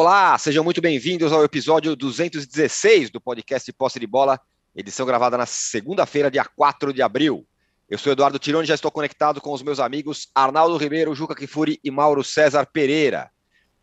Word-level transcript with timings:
Olá, 0.00 0.38
sejam 0.38 0.62
muito 0.62 0.80
bem-vindos 0.80 1.32
ao 1.32 1.42
episódio 1.42 1.96
216 1.96 3.10
do 3.10 3.20
podcast 3.20 3.72
Posse 3.72 3.98
de 3.98 4.06
Bola, 4.06 4.40
edição 4.72 5.04
gravada 5.04 5.36
na 5.36 5.44
segunda-feira, 5.44 6.30
dia 6.30 6.44
4 6.44 6.92
de 6.92 7.02
abril. 7.02 7.44
Eu 7.90 7.98
sou 7.98 8.12
Eduardo 8.12 8.38
Tironi 8.38 8.64
já 8.64 8.76
estou 8.76 8.92
conectado 8.92 9.40
com 9.40 9.52
os 9.52 9.60
meus 9.60 9.80
amigos 9.80 10.28
Arnaldo 10.32 10.76
Ribeiro, 10.76 11.16
Juca 11.16 11.34
Kifuri 11.34 11.80
e 11.82 11.90
Mauro 11.90 12.22
César 12.22 12.64
Pereira. 12.64 13.28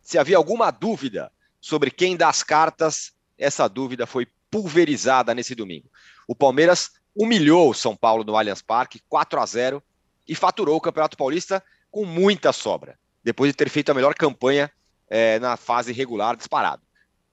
Se 0.02 0.17
havia 0.17 0.38
alguma 0.38 0.71
dúvida 0.71 1.30
sobre 1.59 1.91
quem 1.91 2.16
dá 2.16 2.29
as 2.29 2.41
cartas, 2.41 3.11
essa 3.38 3.68
dúvida 3.68 4.07
foi 4.07 4.25
pulverizada 4.50 5.36
nesse 5.36 5.53
domingo. 5.53 5.91
O 6.25 6.34
Palmeiras 6.34 6.91
humilhou 7.13 7.72
o 7.72 7.73
São 7.73 7.94
Paulo 7.94 8.23
no 8.23 8.38
Allianz 8.38 8.61
Parque, 8.61 9.02
4 9.09 9.38
a 9.38 9.45
0, 9.45 9.84
e 10.25 10.34
faturou 10.34 10.77
o 10.77 10.81
Campeonato 10.81 11.17
Paulista 11.17 11.61
com 11.91 12.05
muita 12.05 12.53
sobra, 12.53 12.97
depois 13.22 13.52
de 13.52 13.58
ter 13.58 13.70
feito 13.70 13.89
a 13.89 13.94
melhor 13.94 14.13
campanha 14.16 14.72
é, 15.09 15.40
na 15.40 15.58
fase 15.58 15.91
regular 15.91 16.36
disparado. 16.36 16.82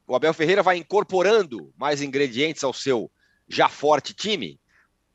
O 0.06 0.14
Abel 0.14 0.34
Ferreira 0.34 0.62
vai 0.62 0.76
incorporando 0.76 1.72
mais 1.76 2.02
ingredientes 2.02 2.62
ao 2.64 2.72
seu 2.72 3.10
já 3.48 3.68
forte 3.68 4.12
time. 4.12 4.60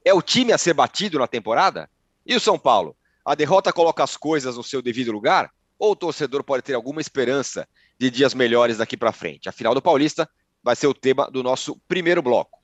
É 0.03 0.13
o 0.13 0.21
time 0.21 0.53
a 0.53 0.57
ser 0.57 0.73
batido 0.73 1.19
na 1.19 1.27
temporada? 1.27 1.89
E 2.25 2.35
o 2.35 2.39
São 2.39 2.57
Paulo? 2.57 2.95
A 3.23 3.35
derrota 3.35 3.73
coloca 3.73 4.03
as 4.03 4.15
coisas 4.15 4.55
no 4.55 4.63
seu 4.63 4.81
devido 4.81 5.11
lugar? 5.11 5.51
Ou 5.77 5.91
o 5.91 5.95
torcedor 5.95 6.43
pode 6.43 6.63
ter 6.63 6.73
alguma 6.73 7.01
esperança 7.01 7.67
de 7.99 8.09
dias 8.09 8.33
melhores 8.33 8.77
daqui 8.77 8.95
para 8.95 9.11
frente? 9.11 9.49
A 9.49 9.51
final 9.51 9.75
do 9.75 9.81
Paulista 9.81 10.29
vai 10.63 10.75
ser 10.75 10.87
o 10.87 10.93
tema 10.93 11.29
do 11.29 11.43
nosso 11.43 11.77
primeiro 11.87 12.21
bloco. 12.21 12.59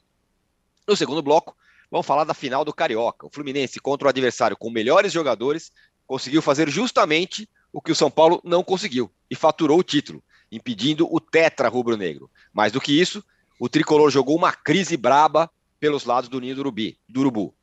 No 0.88 0.96
segundo 0.96 1.22
bloco, 1.22 1.56
vamos 1.92 2.08
falar 2.08 2.24
da 2.24 2.34
final 2.34 2.66
do 2.66 2.74
Carioca. 2.74 3.28
O 3.28 3.30
Fluminense 3.30 3.80
contra 3.80 4.08
o 4.08 4.10
adversário 4.10 4.58
com 4.58 4.70
melhores 4.70 5.14
jogadores 5.14 5.72
conseguiu 6.06 6.42
fazer 6.42 6.70
justamente 6.70 7.50
o 7.74 7.82
que 7.82 7.92
o 7.92 7.96
São 7.96 8.12
Paulo 8.12 8.40
não 8.44 8.64
conseguiu 8.64 9.12
e 9.30 9.36
faturou 9.36 9.80
o 9.80 9.84
título, 9.84 10.24
impedindo 10.52 11.12
o 11.12 11.20
tetra 11.20 11.68
rubro-negro. 11.68 12.30
Mais 12.54 12.72
do 12.72 12.80
que 12.80 12.98
isso, 12.98 13.24
o 13.60 13.68
tricolor 13.68 14.12
jogou 14.12 14.38
uma 14.38 14.54
crise 14.54 14.96
braba 14.96 15.50
pelos 15.80 16.06
lados 16.06 16.30
do 16.30 16.40
ninho 16.40 16.56
do, 16.56 16.62
Urubi, 16.62 17.00
do 17.10 17.22
Urubu. 17.22 17.54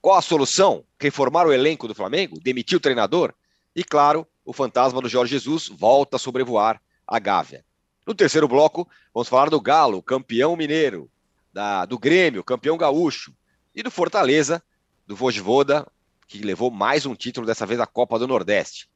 Qual 0.00 0.16
a 0.16 0.22
solução? 0.22 0.84
Reformar 0.98 1.46
o 1.46 1.52
elenco 1.52 1.88
do 1.88 1.94
Flamengo? 1.94 2.38
Demitir 2.40 2.78
o 2.78 2.80
treinador? 2.80 3.34
E 3.74 3.82
claro, 3.82 4.26
o 4.44 4.52
fantasma 4.52 5.02
do 5.02 5.08
Jorge 5.08 5.32
Jesus 5.32 5.68
volta 5.68 6.16
a 6.16 6.18
sobrevoar 6.18 6.80
a 7.06 7.18
Gávea. 7.18 7.64
No 8.06 8.14
terceiro 8.14 8.48
bloco, 8.48 8.88
vamos 9.12 9.28
falar 9.28 9.50
do 9.50 9.60
Galo, 9.60 10.02
campeão 10.02 10.56
mineiro, 10.56 11.10
da, 11.52 11.84
do 11.84 11.98
Grêmio, 11.98 12.44
campeão 12.44 12.76
gaúcho, 12.76 13.34
e 13.74 13.82
do 13.82 13.90
Fortaleza, 13.90 14.62
do 15.06 15.14
Vojvoda, 15.14 15.86
que 16.26 16.38
levou 16.38 16.70
mais 16.70 17.04
um 17.04 17.14
título, 17.14 17.46
dessa 17.46 17.66
vez 17.66 17.80
a 17.80 17.86
Copa 17.86 18.18
do 18.18 18.26
Nordeste. 18.26 18.88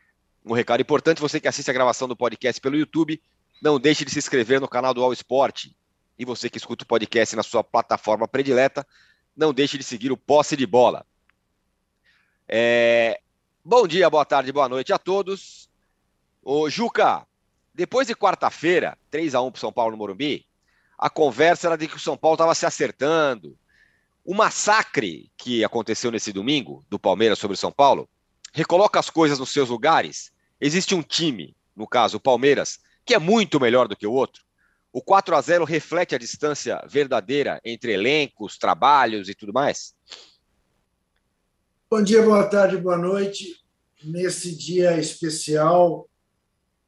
Um 0.45 0.53
recado 0.53 0.83
importante, 0.83 1.23
você 1.23 1.41
que 1.41 1.49
assiste 1.49 1.71
a 1.71 1.75
gravação 1.75 2.07
do 2.07 2.15
podcast 2.15 2.61
pelo 2.61 2.77
YouTube, 2.77 3.21
não 3.63 3.81
deixe 3.81 4.05
de 4.05 4.11
se 4.11 4.19
inscrever 4.19 4.61
no 4.61 4.69
canal 4.69 4.93
do 4.93 5.03
All 5.03 5.13
Sport. 5.15 5.69
E 6.19 6.25
você 6.25 6.51
que 6.51 6.59
escuta 6.59 6.85
o 6.85 6.87
podcast 6.87 7.35
na 7.35 7.43
sua 7.43 7.65
plataforma 7.65 8.29
predileta, 8.29 8.87
não 9.35 9.55
deixe 9.55 9.79
de 9.79 9.85
seguir 9.85 10.13
o 10.13 10.19
Posse 10.19 10.55
de 10.55 10.67
Bola. 10.67 11.07
É... 12.47 13.21
Bom 13.65 13.89
dia, 13.89 14.11
boa 14.11 14.27
tarde, 14.27 14.53
boa 14.53 14.69
noite 14.69 14.93
a 14.93 14.99
todos. 14.99 15.71
Ô, 16.43 16.69
Juca, 16.69 17.27
depois 17.73 18.07
de 18.07 18.15
quarta-feira, 18.15 18.99
3 19.11 19.35
a 19.35 19.41
1 19.41 19.51
para 19.51 19.61
São 19.61 19.73
Paulo 19.73 19.93
no 19.93 19.97
Morumbi, 19.97 20.47
a 20.99 21.09
conversa 21.09 21.69
era 21.69 21.79
de 21.79 21.89
que 21.89 21.97
o 21.97 22.01
São 22.01 22.19
Paulo 22.19 22.35
estava 22.35 22.55
se 22.55 22.67
acertando. 22.67 23.57
O 24.23 24.35
massacre 24.35 25.33
que 25.39 25.65
aconteceu 25.65 26.11
nesse 26.11 26.35
domingo, 26.35 26.85
do 26.91 26.99
Palmeiras 26.99 27.39
sobre 27.39 27.55
o 27.55 27.59
São 27.59 27.73
Paulo, 27.73 28.07
recoloca 28.53 29.01
as 29.01 29.09
coisas 29.09 29.39
nos 29.39 29.51
seus 29.51 29.71
lugares 29.71 30.34
Existe 30.67 30.95
um 30.95 31.03
time, 31.03 31.55
no 31.77 31.87
caso 31.87 32.17
o 32.17 32.21
Palmeiras, 32.21 32.79
que 33.05 33.13
é 33.13 33.19
muito 33.19 33.61
melhor 33.61 33.87
do 33.87 33.95
que 33.95 34.07
o 34.07 34.13
outro. 34.15 34.43
O 34.91 35.03
4 35.03 35.37
a 35.37 35.41
0 35.43 35.63
reflete 35.63 36.15
a 36.15 36.19
distância 36.19 36.83
verdadeira 36.89 37.61
entre 37.63 37.93
elencos, 37.93 38.57
trabalhos 38.57 39.29
e 39.29 39.35
tudo 39.35 39.53
mais? 39.53 39.95
Bom 41.91 42.03
dia, 42.03 42.23
boa 42.23 42.49
tarde, 42.49 42.79
boa 42.79 42.97
noite. 42.97 43.63
Nesse 44.03 44.57
dia 44.57 44.99
especial 44.99 46.09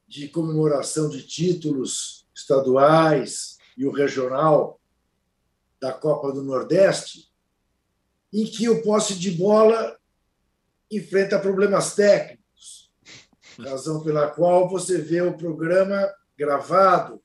de 0.08 0.26
comemoração 0.28 1.10
de 1.10 1.22
títulos 1.26 2.26
estaduais 2.34 3.58
e 3.76 3.84
o 3.84 3.92
regional 3.92 4.80
da 5.78 5.92
Copa 5.92 6.32
do 6.32 6.42
Nordeste, 6.42 7.30
em 8.32 8.46
que 8.46 8.70
o 8.70 8.82
posse 8.82 9.18
de 9.18 9.32
bola 9.32 9.98
enfrenta 10.90 11.38
problemas 11.38 11.94
técnicos 11.94 12.45
razão 13.58 14.02
pela 14.02 14.30
qual 14.30 14.68
você 14.68 14.98
vê 14.98 15.20
o 15.22 15.36
programa 15.36 16.12
gravado 16.36 17.22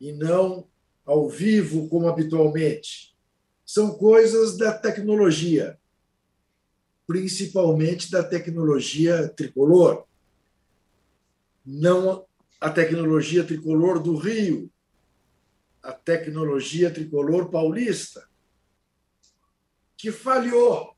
e 0.00 0.12
não 0.12 0.68
ao 1.04 1.28
vivo 1.28 1.88
como 1.88 2.08
habitualmente. 2.08 3.16
São 3.64 3.96
coisas 3.96 4.56
da 4.56 4.76
tecnologia, 4.76 5.78
principalmente 7.06 8.10
da 8.10 8.22
tecnologia 8.22 9.28
tricolor. 9.28 10.04
Não 11.64 12.26
a 12.60 12.70
tecnologia 12.70 13.44
tricolor 13.44 14.00
do 14.00 14.16
Rio, 14.16 14.70
a 15.82 15.92
tecnologia 15.92 16.90
tricolor 16.90 17.48
paulista, 17.48 18.28
que 19.96 20.10
falhou. 20.10 20.94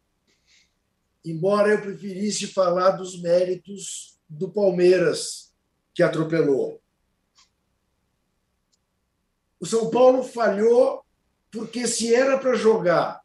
Embora 1.25 1.71
eu 1.71 1.81
preferisse 1.81 2.47
falar 2.47 2.93
dos 2.93 3.21
méritos 3.21 4.18
do 4.29 4.51
Palmeiras, 4.51 5.55
que 5.95 6.03
atropelou. 6.03 6.81
O 9.61 9.67
São 9.67 9.91
Paulo 9.91 10.23
falhou 10.23 11.05
porque, 11.51 11.87
se 11.87 12.15
era 12.15 12.39
para 12.39 12.55
jogar 12.55 13.23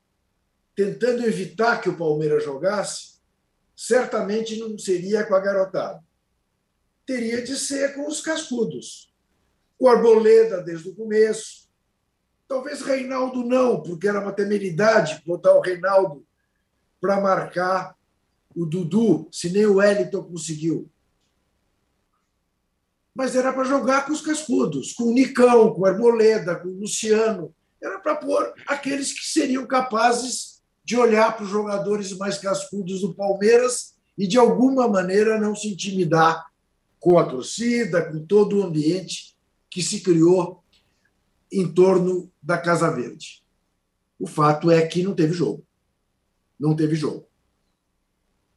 tentando 0.75 1.23
evitar 1.25 1.81
que 1.81 1.89
o 1.89 1.97
Palmeiras 1.97 2.43
jogasse, 2.43 3.19
certamente 3.75 4.57
não 4.57 4.77
seria 4.77 5.25
com 5.25 5.35
a 5.35 5.39
garotada. 5.39 6.03
Teria 7.05 7.41
de 7.41 7.55
ser 7.55 7.93
com 7.93 8.07
os 8.07 8.21
cascudos. 8.21 9.13
O 9.77 9.87
Arboleda 9.87 10.61
desde 10.61 10.89
o 10.89 10.95
começo. 10.95 11.69
Talvez 12.47 12.81
Reinaldo 12.81 13.43
não, 13.43 13.81
porque 13.81 14.07
era 14.07 14.21
uma 14.21 14.31
temeridade 14.31 15.21
botar 15.25 15.53
o 15.53 15.61
Reinaldo 15.61 16.25
para 16.99 17.19
marcar 17.19 17.95
o 18.55 18.65
Dudu, 18.65 19.27
se 19.31 19.49
nem 19.49 19.65
o 19.65 19.75
Wellington 19.75 20.23
conseguiu 20.23 20.89
mas 23.13 23.35
era 23.35 23.53
para 23.53 23.63
jogar 23.63 24.05
com 24.05 24.13
os 24.13 24.21
cascudos, 24.21 24.93
com 24.93 25.03
o 25.03 25.13
Nicão, 25.13 25.73
com 25.73 25.81
o 25.81 25.85
Arboleda, 25.85 26.55
com 26.55 26.69
o 26.69 26.79
Luciano. 26.79 27.53
Era 27.81 27.99
para 27.99 28.15
pôr 28.15 28.53
aqueles 28.67 29.13
que 29.13 29.25
seriam 29.25 29.67
capazes 29.67 30.61
de 30.83 30.97
olhar 30.97 31.35
para 31.35 31.45
os 31.45 31.49
jogadores 31.49 32.17
mais 32.17 32.37
cascudos 32.37 33.01
do 33.01 33.13
Palmeiras 33.13 33.93
e, 34.17 34.25
de 34.25 34.37
alguma 34.37 34.87
maneira, 34.87 35.39
não 35.39 35.55
se 35.55 35.67
intimidar 35.67 36.43
com 36.99 37.19
a 37.19 37.25
torcida, 37.25 38.03
com 38.09 38.25
todo 38.25 38.57
o 38.57 38.63
ambiente 38.63 39.35
que 39.69 39.83
se 39.83 40.01
criou 40.01 40.63
em 41.51 41.71
torno 41.71 42.31
da 42.41 42.57
Casa 42.57 42.89
Verde. 42.89 43.43
O 44.19 44.25
fato 44.25 44.71
é 44.71 44.85
que 44.87 45.03
não 45.03 45.13
teve 45.13 45.33
jogo. 45.33 45.63
Não 46.59 46.75
teve 46.75 46.95
jogo. 46.95 47.27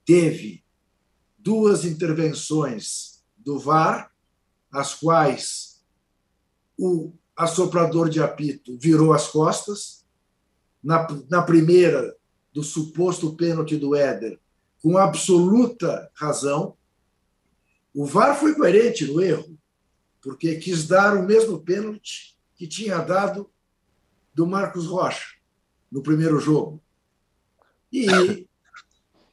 Teve 0.06 0.64
duas 1.36 1.84
intervenções 1.84 3.24
do 3.36 3.58
VAR 3.58 4.12
as 4.70 4.94
quais 4.94 5.84
o 6.78 7.12
assoprador 7.36 8.08
de 8.08 8.22
apito 8.22 8.78
virou 8.78 9.12
as 9.12 9.28
costas. 9.28 10.06
Na, 10.82 11.06
na 11.28 11.42
primeira, 11.42 12.16
do 12.52 12.62
suposto 12.62 13.34
pênalti 13.34 13.76
do 13.76 13.94
Éder, 13.94 14.38
com 14.80 14.96
absoluta 14.96 16.10
razão. 16.14 16.76
O 17.92 18.06
VAR 18.06 18.38
foi 18.38 18.54
coerente 18.54 19.04
no 19.04 19.20
erro, 19.20 19.58
porque 20.22 20.56
quis 20.56 20.86
dar 20.86 21.16
o 21.16 21.24
mesmo 21.24 21.60
pênalti 21.60 22.36
que 22.54 22.66
tinha 22.68 22.98
dado 22.98 23.50
do 24.32 24.46
Marcos 24.46 24.86
Rocha 24.86 25.34
no 25.90 26.02
primeiro 26.02 26.38
jogo. 26.38 26.80
E 27.92 28.45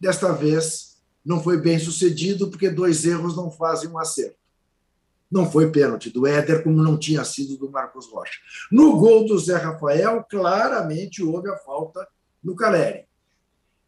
desta 0.03 0.31
vez 0.31 1.01
não 1.25 1.41
foi 1.41 1.59
bem 1.59 1.79
sucedido, 1.79 2.49
porque 2.49 2.69
dois 2.69 3.05
erros 3.05 3.35
não 3.35 3.49
fazem 3.49 3.89
um 3.89 3.97
acerto 3.97 4.43
não 5.33 5.49
foi 5.49 5.71
pênalti 5.71 6.11
do 6.11 6.27
Éder, 6.27 6.61
como 6.63 6.83
não 6.83 6.95
tinha 6.95 7.25
sido 7.25 7.57
do 7.57 7.71
Marcos 7.71 8.07
Rocha. 8.07 8.39
No 8.71 8.99
gol 8.99 9.25
do 9.25 9.39
Zé 9.39 9.55
Rafael, 9.55 10.23
claramente 10.29 11.23
houve 11.23 11.49
a 11.49 11.57
falta 11.57 12.07
no 12.43 12.55
Caleri. 12.55 13.07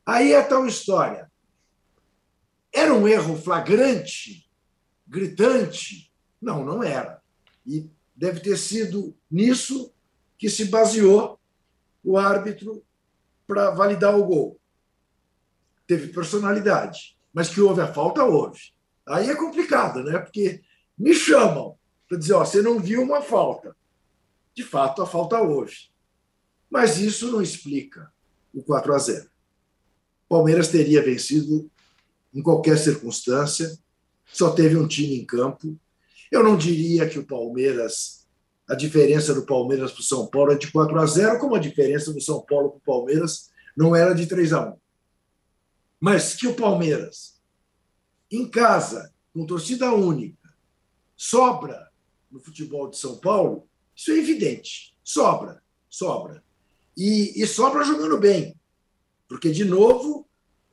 Aí 0.03 0.33
é 0.33 0.41
tal 0.41 0.65
história. 0.65 1.31
Era 2.73 2.95
um 2.95 3.07
erro 3.07 3.38
flagrante, 3.38 4.50
gritante? 5.06 6.12
Não, 6.41 6.65
não 6.65 6.83
era. 6.83 7.21
E 7.63 7.88
deve 8.15 8.39
ter 8.39 8.57
sido 8.57 9.15
nisso 9.29 9.94
que 10.39 10.50
se 10.50 10.65
baseou 10.65 11.39
o 12.03 12.17
árbitro 12.17 12.83
para 13.45 13.69
validar 13.69 14.17
o 14.17 14.25
gol. 14.25 14.59
Teve 15.87 16.07
personalidade, 16.07 17.17
mas 17.33 17.49
que 17.49 17.61
houve 17.61 17.81
a 17.81 17.93
falta, 17.93 18.23
houve. 18.23 18.73
Aí 19.07 19.29
é 19.29 19.35
complicado, 19.35 20.03
né? 20.03 20.17
Porque 20.19 20.61
me 20.97 21.13
chamam 21.13 21.77
para 22.07 22.17
dizer: 22.17 22.33
ó, 22.33 22.43
você 22.43 22.61
não 22.61 22.79
viu 22.79 23.01
uma 23.01 23.21
falta. 23.21 23.75
De 24.53 24.63
fato, 24.63 25.01
a 25.01 25.05
falta 25.05 25.39
houve. 25.41 25.75
Mas 26.69 26.97
isso 26.97 27.31
não 27.31 27.41
explica 27.41 28.11
o 28.53 28.63
4 28.63 28.93
a 28.93 28.97
0. 28.97 29.25
O 29.25 30.29
Palmeiras 30.29 30.69
teria 30.69 31.03
vencido 31.03 31.69
em 32.33 32.41
qualquer 32.41 32.77
circunstância, 32.77 33.77
só 34.25 34.51
teve 34.51 34.75
um 34.75 34.88
time 34.88 35.15
em 35.15 35.25
campo. 35.25 35.77
Eu 36.31 36.43
não 36.43 36.57
diria 36.57 37.07
que 37.07 37.19
o 37.19 37.25
Palmeiras, 37.25 38.27
a 38.67 38.75
diferença 38.75 39.33
do 39.33 39.45
Palmeiras 39.45 39.91
para 39.91 40.01
o 40.01 40.03
São 40.03 40.27
Paulo 40.27 40.51
é 40.51 40.57
de 40.57 40.71
4 40.71 40.99
a 40.99 41.05
0, 41.05 41.39
como 41.39 41.55
a 41.55 41.59
diferença 41.59 42.11
do 42.11 42.19
São 42.19 42.41
Paulo 42.41 42.71
para 42.71 42.77
o 42.77 42.81
Palmeiras 42.81 43.49
não 43.77 43.95
era 43.95 44.13
de 44.13 44.25
3 44.25 44.53
a 44.53 44.69
1. 44.69 44.77
Mas 46.05 46.35
que 46.35 46.45
o 46.45 46.53
Palmeiras, 46.53 47.41
em 48.31 48.47
casa, 48.47 49.11
com 49.33 49.43
torcida 49.43 49.91
única, 49.91 50.53
sobra 51.17 51.91
no 52.29 52.39
futebol 52.39 52.87
de 52.87 52.95
São 52.95 53.17
Paulo, 53.17 53.67
isso 53.95 54.11
é 54.11 54.17
evidente. 54.19 54.95
Sobra, 55.03 55.63
sobra. 55.89 56.43
E, 56.95 57.41
e 57.41 57.47
sobra 57.47 57.83
jogando 57.83 58.19
bem. 58.19 58.55
Porque, 59.27 59.49
de 59.49 59.65
novo, 59.65 60.27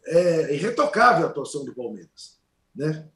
é 0.04 0.54
irretocável 0.54 1.26
a 1.26 1.30
atuação 1.30 1.64
do 1.64 1.74
Palmeiras. 1.74 2.38
Né? 2.76 3.08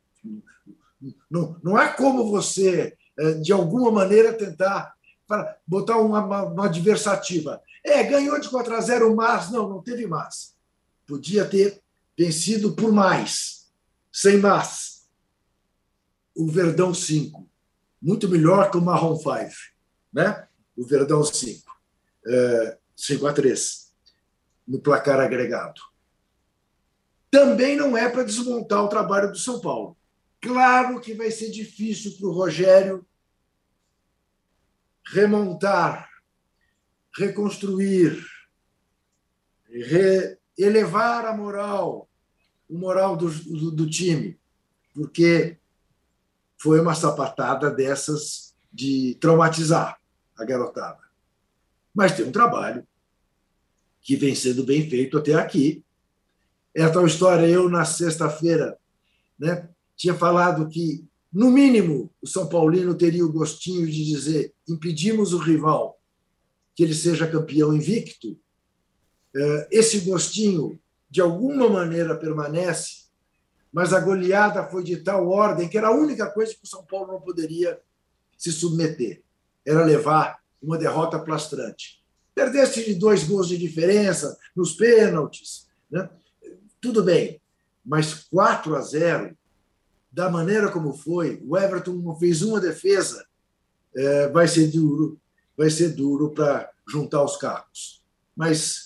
Não, 1.30 1.60
não 1.62 1.78
é 1.78 1.92
como 1.92 2.30
você, 2.30 2.96
é, 3.18 3.32
de 3.34 3.52
alguma 3.52 3.92
maneira, 3.92 4.32
tentar 4.32 4.96
botar 5.66 5.98
uma, 5.98 6.24
uma, 6.24 6.42
uma 6.44 6.64
adversativa. 6.64 7.62
É, 7.84 8.02
ganhou 8.04 8.40
de 8.40 8.48
4 8.48 8.74
a 8.74 8.80
0, 8.80 9.14
mas 9.14 9.50
não, 9.50 9.68
não 9.68 9.82
teve 9.82 10.06
mais. 10.06 10.56
Podia 11.06 11.44
ter 11.44 11.84
vencido 12.16 12.74
por 12.74 12.92
mais, 12.92 13.70
sem 14.12 14.38
mais. 14.38 15.06
O 16.34 16.50
Verdão 16.50 16.92
5. 16.94 17.48
Muito 18.00 18.28
melhor 18.28 18.70
que 18.70 18.76
o 18.76 18.82
Marrom 18.82 19.16
5. 19.16 19.50
Né? 20.12 20.46
O 20.76 20.84
Verdão 20.84 21.22
5. 21.22 21.64
É, 22.26 22.78
5 22.96 23.26
a 23.26 23.32
3 23.32 23.86
no 24.66 24.80
placar 24.80 25.20
agregado. 25.20 25.80
Também 27.30 27.76
não 27.76 27.96
é 27.96 28.08
para 28.08 28.24
desmontar 28.24 28.82
o 28.82 28.88
trabalho 28.88 29.30
do 29.30 29.38
São 29.38 29.60
Paulo. 29.60 29.96
Claro 30.40 31.00
que 31.00 31.14
vai 31.14 31.30
ser 31.30 31.50
difícil 31.50 32.16
para 32.16 32.26
o 32.26 32.32
Rogério 32.32 33.06
remontar, 35.04 36.08
reconstruir, 37.16 38.24
re 39.68 40.36
elevar 40.58 41.24
a 41.26 41.36
moral, 41.36 42.08
o 42.68 42.78
moral 42.78 43.16
do, 43.16 43.30
do, 43.30 43.70
do 43.70 43.88
time, 43.88 44.38
porque 44.94 45.58
foi 46.58 46.80
uma 46.80 46.94
sapatada 46.94 47.70
dessas 47.70 48.54
de 48.72 49.16
traumatizar 49.20 49.98
a 50.36 50.44
garotada. 50.44 51.00
Mas 51.94 52.14
tem 52.14 52.26
um 52.26 52.32
trabalho 52.32 52.86
que 54.02 54.16
vem 54.16 54.34
sendo 54.34 54.62
bem 54.64 54.88
feito 54.88 55.18
até 55.18 55.34
aqui. 55.34 55.82
É 56.74 56.82
a 56.82 56.92
tal 56.92 57.06
história, 57.06 57.46
eu 57.46 57.68
na 57.68 57.84
sexta-feira 57.84 58.78
né, 59.38 59.68
tinha 59.96 60.14
falado 60.14 60.68
que, 60.68 61.04
no 61.32 61.50
mínimo, 61.50 62.12
o 62.20 62.26
São 62.26 62.48
Paulino 62.48 62.94
teria 62.94 63.24
o 63.24 63.32
gostinho 63.32 63.86
de 63.86 64.04
dizer 64.04 64.54
impedimos 64.68 65.32
o 65.32 65.38
rival 65.38 65.98
que 66.74 66.82
ele 66.82 66.94
seja 66.94 67.26
campeão 67.26 67.74
invicto. 67.74 68.38
É, 69.36 69.68
esse 69.70 70.00
gostinho, 70.00 70.80
de 71.10 71.20
alguma 71.20 71.68
maneira, 71.68 72.16
permanece, 72.16 73.04
mas 73.70 73.92
a 73.92 74.00
goleada 74.00 74.66
foi 74.66 74.82
de 74.82 74.96
tal 74.96 75.28
ordem 75.28 75.68
que 75.68 75.76
era 75.76 75.88
a 75.88 75.94
única 75.94 76.30
coisa 76.30 76.54
que 76.54 76.64
o 76.64 76.66
São 76.66 76.82
Paulo 76.84 77.12
não 77.12 77.20
poderia 77.20 77.78
se 78.38 78.50
submeter, 78.50 79.22
era 79.64 79.84
levar 79.84 80.38
uma 80.62 80.78
derrota 80.78 81.18
plastrante. 81.18 82.02
Perdeste 82.34 82.84
de 82.84 82.94
dois 82.94 83.24
gols 83.24 83.48
de 83.48 83.58
diferença 83.58 84.38
nos 84.54 84.72
pênaltis, 84.72 85.68
né? 85.90 86.08
tudo 86.80 87.02
bem, 87.02 87.38
mas 87.84 88.24
4 88.30 88.74
a 88.74 88.80
0, 88.80 89.36
da 90.10 90.30
maneira 90.30 90.70
como 90.70 90.94
foi, 90.94 91.42
o 91.46 91.58
Everton 91.58 92.16
fez 92.18 92.40
uma 92.40 92.58
defesa, 92.58 93.26
é, 93.94 94.28
vai 94.28 94.48
ser 94.48 94.68
duro, 94.68 95.20
vai 95.56 95.68
ser 95.68 95.90
duro 95.90 96.30
para 96.30 96.70
juntar 96.88 97.22
os 97.22 97.36
carros. 97.36 98.02
Mas 98.34 98.85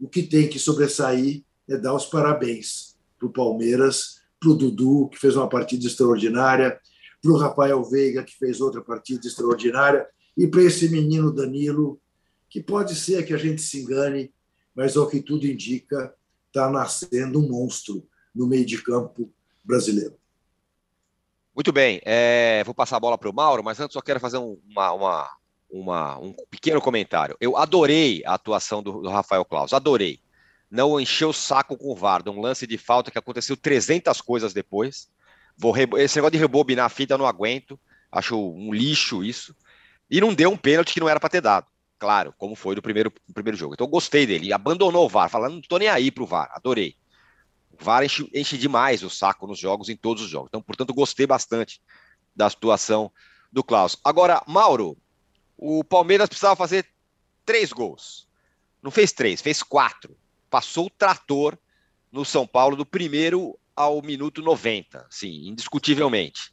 o 0.00 0.08
que 0.08 0.22
tem 0.22 0.48
que 0.48 0.58
sobressair 0.58 1.44
é 1.68 1.76
dar 1.76 1.94
os 1.94 2.06
parabéns 2.06 2.96
para 3.18 3.28
o 3.28 3.32
Palmeiras, 3.32 4.20
para 4.40 4.50
o 4.50 4.54
Dudu, 4.54 5.08
que 5.10 5.18
fez 5.18 5.36
uma 5.36 5.48
partida 5.48 5.86
extraordinária, 5.86 6.80
para 7.22 7.30
o 7.30 7.36
Rafael 7.36 7.84
Veiga, 7.84 8.24
que 8.24 8.36
fez 8.36 8.60
outra 8.60 8.80
partida 8.80 9.26
extraordinária, 9.26 10.06
e 10.36 10.46
para 10.46 10.62
esse 10.62 10.88
menino 10.88 11.32
Danilo, 11.32 12.00
que 12.48 12.62
pode 12.62 12.94
ser 12.94 13.24
que 13.26 13.34
a 13.34 13.36
gente 13.36 13.60
se 13.60 13.82
engane, 13.82 14.32
mas 14.74 14.96
ao 14.96 15.06
que 15.06 15.20
tudo 15.20 15.46
indica, 15.46 16.14
está 16.46 16.70
nascendo 16.70 17.38
um 17.38 17.48
monstro 17.48 18.08
no 18.34 18.46
meio 18.46 18.64
de 18.64 18.82
campo 18.82 19.32
brasileiro. 19.62 20.18
Muito 21.54 21.72
bem, 21.72 22.00
é, 22.04 22.64
vou 22.64 22.74
passar 22.74 22.96
a 22.96 23.00
bola 23.00 23.18
para 23.18 23.28
o 23.28 23.34
Mauro, 23.34 23.62
mas 23.62 23.78
antes 23.78 23.92
só 23.92 24.00
quero 24.00 24.18
fazer 24.18 24.38
um, 24.38 24.58
uma, 24.66 24.92
uma, 24.92 25.30
uma, 25.70 26.18
um 26.18 26.34
pequeno 26.50 26.80
comentário. 26.80 27.36
Eu 27.40 27.56
adorei 27.56 28.22
a 28.26 28.34
atuação 28.34 28.82
do, 28.82 29.02
do 29.02 29.08
Rafael 29.08 29.44
Claus, 29.44 29.72
adorei. 29.72 30.20
Não 30.70 31.00
encheu 31.00 31.30
o 31.30 31.34
saco 31.34 31.76
com 31.76 31.90
o 31.90 31.96
VAR, 31.96 32.22
um 32.28 32.40
lance 32.40 32.66
de 32.66 32.78
falta 32.78 33.10
que 33.10 33.18
aconteceu 33.18 33.56
300 33.56 34.20
coisas 34.20 34.52
depois. 34.52 35.10
Vou 35.56 35.74
Esse 35.76 36.16
negócio 36.16 36.32
de 36.32 36.38
rebobinar 36.38 36.86
a 36.86 36.88
fita 36.88 37.14
eu 37.14 37.18
não 37.18 37.26
aguento, 37.26 37.78
acho 38.10 38.36
um 38.36 38.72
lixo 38.72 39.24
isso. 39.24 39.54
E 40.10 40.20
não 40.20 40.34
deu 40.34 40.50
um 40.50 40.56
pênalti 40.56 40.94
que 40.94 41.00
não 41.00 41.08
era 41.08 41.20
para 41.20 41.28
ter 41.28 41.40
dado. 41.40 41.66
Claro, 41.98 42.32
como 42.38 42.54
foi 42.54 42.74
no 42.74 42.82
primeiro, 42.82 43.12
no 43.28 43.34
primeiro 43.34 43.58
jogo. 43.58 43.74
Então 43.74 43.86
gostei 43.86 44.26
dele. 44.26 44.52
Abandonou 44.52 45.04
o 45.04 45.08
VAR, 45.08 45.28
falando, 45.28 45.54
não 45.54 45.60
tô 45.60 45.76
nem 45.76 45.88
aí 45.88 46.10
pro 46.10 46.26
VAR. 46.26 46.50
Adorei. 46.54 46.96
O 47.70 47.84
VAR 47.84 48.04
enche, 48.04 48.28
enche 48.34 48.56
demais 48.56 49.02
o 49.02 49.10
saco 49.10 49.46
nos 49.46 49.58
jogos, 49.58 49.88
em 49.88 49.96
todos 49.96 50.22
os 50.22 50.30
jogos. 50.30 50.48
Então, 50.48 50.62
portanto, 50.62 50.94
gostei 50.94 51.26
bastante 51.26 51.80
da 52.34 52.48
situação 52.48 53.12
do 53.52 53.62
Klaus. 53.62 53.96
Agora, 54.04 54.42
Mauro, 54.46 54.96
o 55.62 55.84
Palmeiras 55.84 56.26
precisava 56.26 56.56
fazer 56.56 56.86
três 57.44 57.70
gols. 57.70 58.26
Não 58.82 58.90
fez 58.90 59.12
três, 59.12 59.42
fez 59.42 59.62
quatro. 59.62 60.16
Passou 60.48 60.86
o 60.86 60.90
trator 60.90 61.58
no 62.10 62.24
São 62.24 62.46
Paulo 62.46 62.74
do 62.74 62.86
primeiro 62.86 63.58
ao 63.76 64.00
minuto 64.00 64.40
90, 64.40 65.06
sim, 65.10 65.48
indiscutivelmente. 65.48 66.50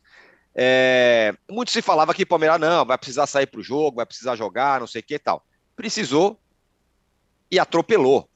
É, 0.54 1.34
muito 1.50 1.72
se 1.72 1.82
falava 1.82 2.14
que 2.14 2.24
o 2.24 2.28
Palmeiras 2.28 2.60
não, 2.60 2.86
vai 2.86 2.98
precisar 2.98 3.28
sair 3.28 3.48
para 3.48 3.62
o 3.62 3.64
jogo, 3.64 3.96
vai 3.96 4.06
precisar 4.06 4.36
jogar, 4.36 4.82
não 4.82 4.88
sei 4.88 5.00
o 5.00 5.04
que 5.04 5.16
e 5.16 5.20
tal. 5.20 5.46
Precisou 5.74 6.38
e 7.50 7.58
atropelou. 7.58 8.30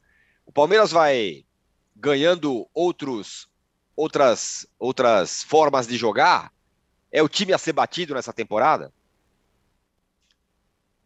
O 0.45 0.53
Palmeiras 0.53 0.91
vai 0.91 1.45
ganhando 1.93 2.65
outros, 2.73 3.49
outras, 3.93 4.65
outras 4.79 5.43
formas 5.43 5.85
de 5.85 5.97
jogar. 5.97 6.49
É 7.11 7.21
o 7.21 7.27
time 7.27 7.51
a 7.51 7.57
ser 7.57 7.73
batido 7.73 8.13
nessa 8.13 8.31
temporada? 8.31 8.93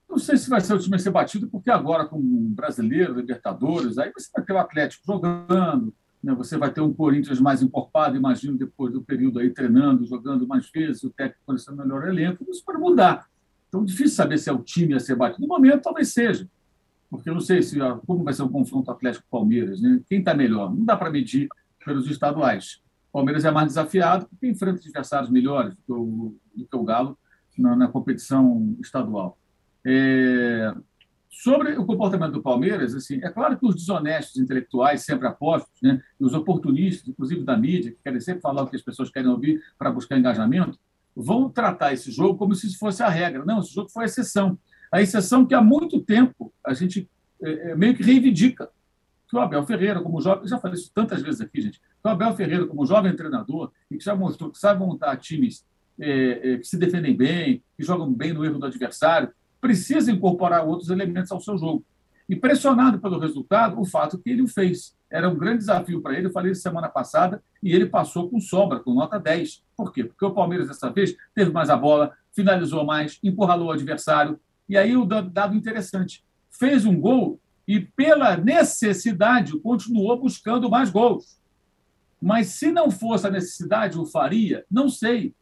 Não 0.10 0.18
sei 0.18 0.38
se 0.38 0.50
vai 0.50 0.62
ser 0.62 0.74
o 0.74 0.80
time 0.80 0.96
a 0.96 1.00
ser 1.00 1.12
batido, 1.12 1.48
porque 1.48 1.70
agora, 1.70 2.06
como 2.06 2.24
brasileiro, 2.50 3.16
Libertadores, 3.16 3.98
aí 3.98 4.12
você 4.14 4.30
vai 4.34 4.46
ter 4.46 4.54
o 4.54 4.58
Atlético 4.58 5.06
jogando, 5.06 5.94
né? 6.26 6.34
Você 6.34 6.58
vai 6.58 6.72
ter 6.72 6.82
um 6.82 6.92
Corinthians 6.92 7.40
mais 7.40 7.62
encorpado, 7.62 8.18
imagino, 8.18 8.58
depois 8.58 8.92
do 8.92 9.04
período 9.04 9.38
aí 9.38 9.52
treinando, 9.52 10.08
jogando 10.08 10.48
mais 10.48 10.70
vezes, 10.72 11.04
o 11.04 11.12
técnico 11.12 11.44
conhecendo 11.46 11.78
melhor 11.78 12.08
elenco, 12.08 12.44
isso 12.50 12.64
pode 12.66 12.80
mudar. 12.80 13.28
Então, 13.68 13.86
difícil 13.86 14.16
saber 14.16 14.40
se 14.40 14.50
é 14.50 14.54
o 14.54 14.64
time 14.64 14.96
a 14.96 15.00
ser 15.00 15.16
batido. 15.16 15.44
No 15.44 15.48
momento, 15.48 15.84
talvez 15.84 16.14
seja, 16.14 16.50
porque 17.10 17.30
eu 17.30 17.34
não 17.36 17.42
sei 17.42 17.62
se 17.62 17.78
como 18.08 18.24
vai 18.24 18.34
ser 18.34 18.42
o 18.42 18.50
confronto 18.50 18.90
Atlético-Palmeiras, 18.90 19.80
né? 19.80 20.02
quem 20.08 20.20
está 20.20 20.34
melhor. 20.34 20.74
Não 20.74 20.84
dá 20.84 20.98
para 20.98 21.12
medir 21.12 21.48
pelos 21.86 22.10
estaduais. 22.10 22.82
O 23.10 23.20
Palmeiras 23.20 23.46
é 23.46 23.52
mais 23.52 23.68
desafiado 23.68 24.26
porque 24.28 24.48
enfrenta 24.48 24.80
adversários 24.80 25.30
melhores 25.30 25.76
do 25.76 25.82
que 25.84 25.92
o, 25.94 26.36
do 26.56 26.66
que 26.66 26.76
o 26.76 26.84
Galo 26.84 27.18
na, 27.56 27.76
na 27.76 27.88
competição 27.88 28.76
estadual. 28.82 29.38
É, 29.86 30.74
Sobre 31.46 31.74
o 31.74 31.86
comportamento 31.86 32.32
do 32.32 32.42
Palmeiras, 32.42 32.96
assim, 32.96 33.20
é 33.22 33.30
claro 33.30 33.56
que 33.56 33.66
os 33.68 33.76
desonestos 33.76 34.42
intelectuais, 34.42 35.04
sempre 35.04 35.28
apostos, 35.28 35.80
né, 35.80 36.02
os 36.20 36.34
oportunistas, 36.34 37.08
inclusive 37.08 37.44
da 37.44 37.56
mídia, 37.56 37.92
que 37.92 38.00
querem 38.02 38.20
sempre 38.20 38.42
falar 38.42 38.64
o 38.64 38.68
que 38.68 38.76
as 38.76 38.82
pessoas 38.82 39.12
querem 39.12 39.30
ouvir 39.30 39.62
para 39.78 39.92
buscar 39.92 40.18
engajamento, 40.18 40.80
vão 41.16 41.48
tratar 41.48 41.94
esse 41.94 42.10
jogo 42.10 42.36
como 42.36 42.56
se 42.56 42.76
fosse 42.78 43.04
a 43.04 43.10
regra. 43.10 43.46
Não, 43.46 43.60
esse 43.60 43.72
jogo 43.72 43.90
foi 43.90 44.04
a 44.04 44.06
exceção. 44.06 44.58
A 44.92 45.04
exceção 45.04 45.46
que 45.46 45.54
há 45.54 45.62
muito 45.62 46.02
tempo 46.02 46.52
a 46.66 46.74
gente 46.74 47.08
é, 47.44 47.72
é, 47.72 47.76
meio 47.76 47.96
que 47.96 48.02
reivindica. 48.02 48.70
Que 49.30 49.36
o 49.36 49.40
Abel 49.40 49.64
Ferreira, 49.68 50.02
como 50.02 50.22
jovem, 50.22 50.48
já 50.48 50.58
falei 50.58 50.80
isso 50.80 50.90
tantas 50.96 51.22
vezes 51.22 51.42
aqui, 51.42 51.62
gente, 51.62 51.80
que 51.80 51.86
o 52.04 52.10
Abel 52.10 52.34
Ferreira, 52.34 52.66
como 52.66 52.88
jovem 52.88 53.16
treinador, 53.16 53.72
e 53.92 53.98
que 53.98 54.04
já 54.04 54.16
mostrou 54.16 54.50
que 54.50 54.58
sabe 54.58 54.80
montar 54.80 55.18
times 55.18 55.64
é, 56.00 56.54
é, 56.54 56.58
que 56.58 56.66
se 56.66 56.78
defendem 56.78 57.16
bem, 57.16 57.62
que 57.78 57.84
jogam 57.84 58.12
bem 58.12 58.34
no 58.34 58.44
erro 58.44 58.58
do 58.58 58.66
adversário, 58.66 59.30
precisa 59.66 60.12
incorporar 60.12 60.64
outros 60.64 60.92
elementos 60.92 61.32
ao 61.32 61.42
seu 61.42 61.58
jogo. 61.58 61.84
E 62.30 62.36
pressionado 62.36 63.00
pelo 63.00 63.18
resultado, 63.18 63.82
o 63.82 63.86
fato 63.86 64.20
que 64.20 64.30
ele 64.30 64.44
o 64.44 64.48
fez. 64.48 64.96
Era 65.12 65.28
um 65.28 65.36
grande 65.36 65.60
desafio 65.60 66.04
para 66.04 66.16
ele, 66.16 66.28
eu 66.28 66.32
falei 66.32 66.54
semana 66.54 66.88
passada, 66.88 67.42
e 67.64 67.74
ele 67.74 67.88
passou 67.88 68.30
com 68.30 68.40
sobra, 68.40 68.80
com 68.80 68.94
nota 68.94 69.20
10. 69.20 69.64
Por 69.76 69.92
quê? 69.92 70.04
Porque 70.04 70.24
o 70.24 70.30
Palmeiras, 70.30 70.68
dessa 70.68 70.92
vez, 70.92 71.16
teve 71.34 71.52
mais 71.52 71.72
a 71.72 71.78
bola, 71.78 72.14
finalizou 72.32 72.86
mais, 72.86 73.18
empurralou 73.24 73.70
o 73.70 73.72
adversário. 73.72 74.40
E 74.70 74.78
aí 74.78 74.96
o 74.96 75.04
dado 75.04 75.56
interessante. 75.56 76.24
Fez 76.52 76.86
um 76.86 77.00
gol 77.00 77.40
e, 77.68 77.80
pela 77.80 78.38
necessidade, 78.38 79.60
continuou 79.62 80.16
buscando 80.20 80.70
mais 80.70 80.92
gols. 80.92 81.40
Mas 82.22 82.50
se 82.50 82.72
não 82.72 82.92
fosse 82.92 83.26
a 83.26 83.32
necessidade, 83.32 83.98
o 83.98 84.06
faria? 84.06 84.64
Não 84.70 84.90
sei. 84.90 85.34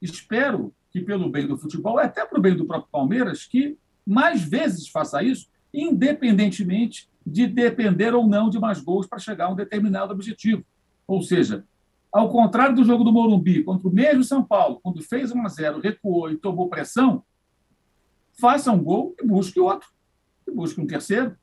Espero 0.00 0.72
que, 0.90 1.00
pelo 1.00 1.30
bem 1.30 1.46
do 1.46 1.56
futebol, 1.56 1.98
até 1.98 2.24
para 2.24 2.38
o 2.38 2.42
bem 2.42 2.56
do 2.56 2.66
próprio 2.66 2.90
Palmeiras, 2.90 3.44
que 3.44 3.76
mais 4.06 4.42
vezes 4.42 4.88
faça 4.88 5.22
isso, 5.22 5.48
independentemente 5.72 7.08
de 7.26 7.46
depender 7.46 8.14
ou 8.14 8.26
não 8.26 8.48
de 8.48 8.58
mais 8.58 8.80
gols 8.80 9.06
para 9.06 9.18
chegar 9.18 9.46
a 9.46 9.50
um 9.50 9.56
determinado 9.56 10.12
objetivo. 10.12 10.64
Ou 11.06 11.22
seja, 11.22 11.64
ao 12.10 12.30
contrário 12.30 12.74
do 12.74 12.84
jogo 12.84 13.04
do 13.04 13.12
Morumbi 13.12 13.62
contra 13.62 13.86
o 13.86 13.92
mesmo 13.92 14.24
São 14.24 14.42
Paulo, 14.42 14.80
quando 14.82 15.02
fez 15.02 15.30
1 15.30 15.44
a 15.44 15.48
0, 15.48 15.80
recuou 15.80 16.30
e 16.30 16.36
tomou 16.36 16.68
pressão, 16.68 17.22
faça 18.32 18.72
um 18.72 18.82
gol 18.82 19.14
e 19.20 19.26
busque 19.26 19.60
outro, 19.60 19.88
e 20.46 20.50
busque 20.50 20.80
um 20.80 20.86
terceiro. 20.86 21.36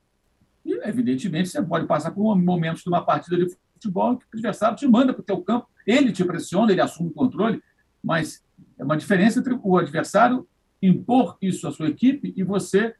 E, 0.66 0.74
evidentemente, 0.88 1.50
você 1.50 1.62
pode 1.62 1.86
passar 1.86 2.12
por 2.12 2.36
momentos 2.36 2.82
de 2.82 2.90
uma 2.90 3.06
partida 3.06 3.38
de 3.38 3.56
futebol 3.74 4.18
que 4.18 4.26
o 4.26 4.30
adversário 4.34 4.76
te 4.76 4.88
manda 4.88 5.14
para 5.14 5.22
o 5.22 5.26
teu 5.26 5.42
campo, 5.42 5.68
ele 5.86 6.12
te 6.12 6.26
pressiona, 6.26 6.72
ele 6.72 6.82
assume 6.82 7.10
o 7.10 7.14
controle, 7.14 7.62
mas 8.04 8.44
é 8.78 8.84
uma 8.84 8.98
diferença 8.98 9.40
entre 9.40 9.58
o 9.62 9.78
adversário 9.78 10.48
impor 10.82 11.38
isso 11.42 11.68
à 11.68 11.72
sua 11.72 11.88
equipe 11.88 12.34
e 12.36 12.44
você, 12.44 12.94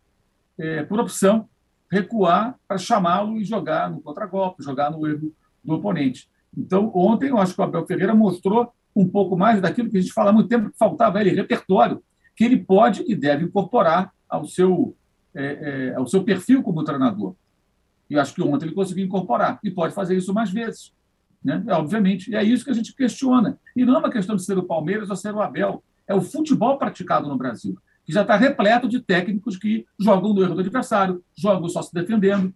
é, 0.58 0.84
por 0.84 1.00
opção, 1.00 1.48
recuar 1.92 2.56
para 2.68 2.78
chamá-lo 2.78 3.38
e 3.38 3.44
jogar 3.44 3.90
no 3.90 4.02
contragolpe, 4.02 4.64
jogar 4.64 4.92
no 4.92 5.06
erro 5.08 5.32
do 5.64 5.74
oponente. 5.74 6.30
Então, 6.58 6.92
ontem, 6.96 7.30
eu 7.30 7.38
acho 7.38 7.54
que 7.54 7.62
o 7.62 7.64
Abel 7.64 7.86
Ferreira 7.86 8.16
mostrou 8.16 8.74
um 8.96 9.08
pouco 9.08 9.36
mais 9.38 9.62
daquilo 9.62 9.90
que 9.90 9.98
a 9.98 10.02
gente 10.02 10.14
fala 10.14 10.30
há 10.30 10.34
muito 10.34 10.48
tempo, 10.48 10.70
que 10.70 10.78
faltava 10.78 11.20
ele, 11.20 11.32
repertório, 11.32 12.02
que 12.36 12.44
ele 12.44 12.58
pode 12.58 13.04
e 13.08 13.16
deve 13.16 13.46
incorporar 13.46 14.14
ao 14.28 14.46
seu, 14.46 14.96
é, 15.34 15.90
é, 15.92 15.96
ao 15.96 16.08
seu 16.08 16.24
perfil 16.24 16.64
como 16.64 16.84
treinador. 16.84 17.36
E 18.10 18.18
acho 18.18 18.34
que 18.34 18.42
ontem 18.42 18.66
ele 18.66 18.76
conseguiu 18.76 19.06
incorporar, 19.06 19.60
e 19.64 19.70
pode 19.70 19.94
fazer 19.94 20.16
isso 20.16 20.34
mais 20.34 20.50
vezes. 20.50 20.94
Né? 21.46 21.64
É, 21.68 21.74
obviamente. 21.74 22.32
E 22.32 22.36
é 22.36 22.44
isso 22.44 22.66
que 22.66 22.72
a 22.72 22.74
gente 22.74 22.96
questiona. 22.96 23.60
E 23.76 23.86
não 23.86 23.96
é 23.96 24.00
uma 24.00 24.10
questão 24.10 24.36
de 24.36 24.44
ser 24.44 24.58
o 24.58 24.64
Palmeiras 24.64 25.12
ou 25.12 25.16
ser 25.16 25.34
o 25.36 25.42
Abel. 25.42 25.84
É 26.08 26.16
o 26.16 26.22
futebol 26.22 26.80
praticado 26.80 27.30
no 27.30 27.38
Brasil, 27.38 27.78
que 28.04 28.12
já 28.12 28.24
está 28.24 28.36
repleto 28.36 28.90
de 28.90 29.00
técnicos 29.00 29.56
que 29.56 29.86
jogam 30.00 30.34
no 30.34 30.42
erro 30.42 30.56
do 30.56 30.62
adversário, 30.62 31.24
jogam 31.38 31.70
só 31.70 31.84
se 31.84 31.94
defendendo. 31.94 32.52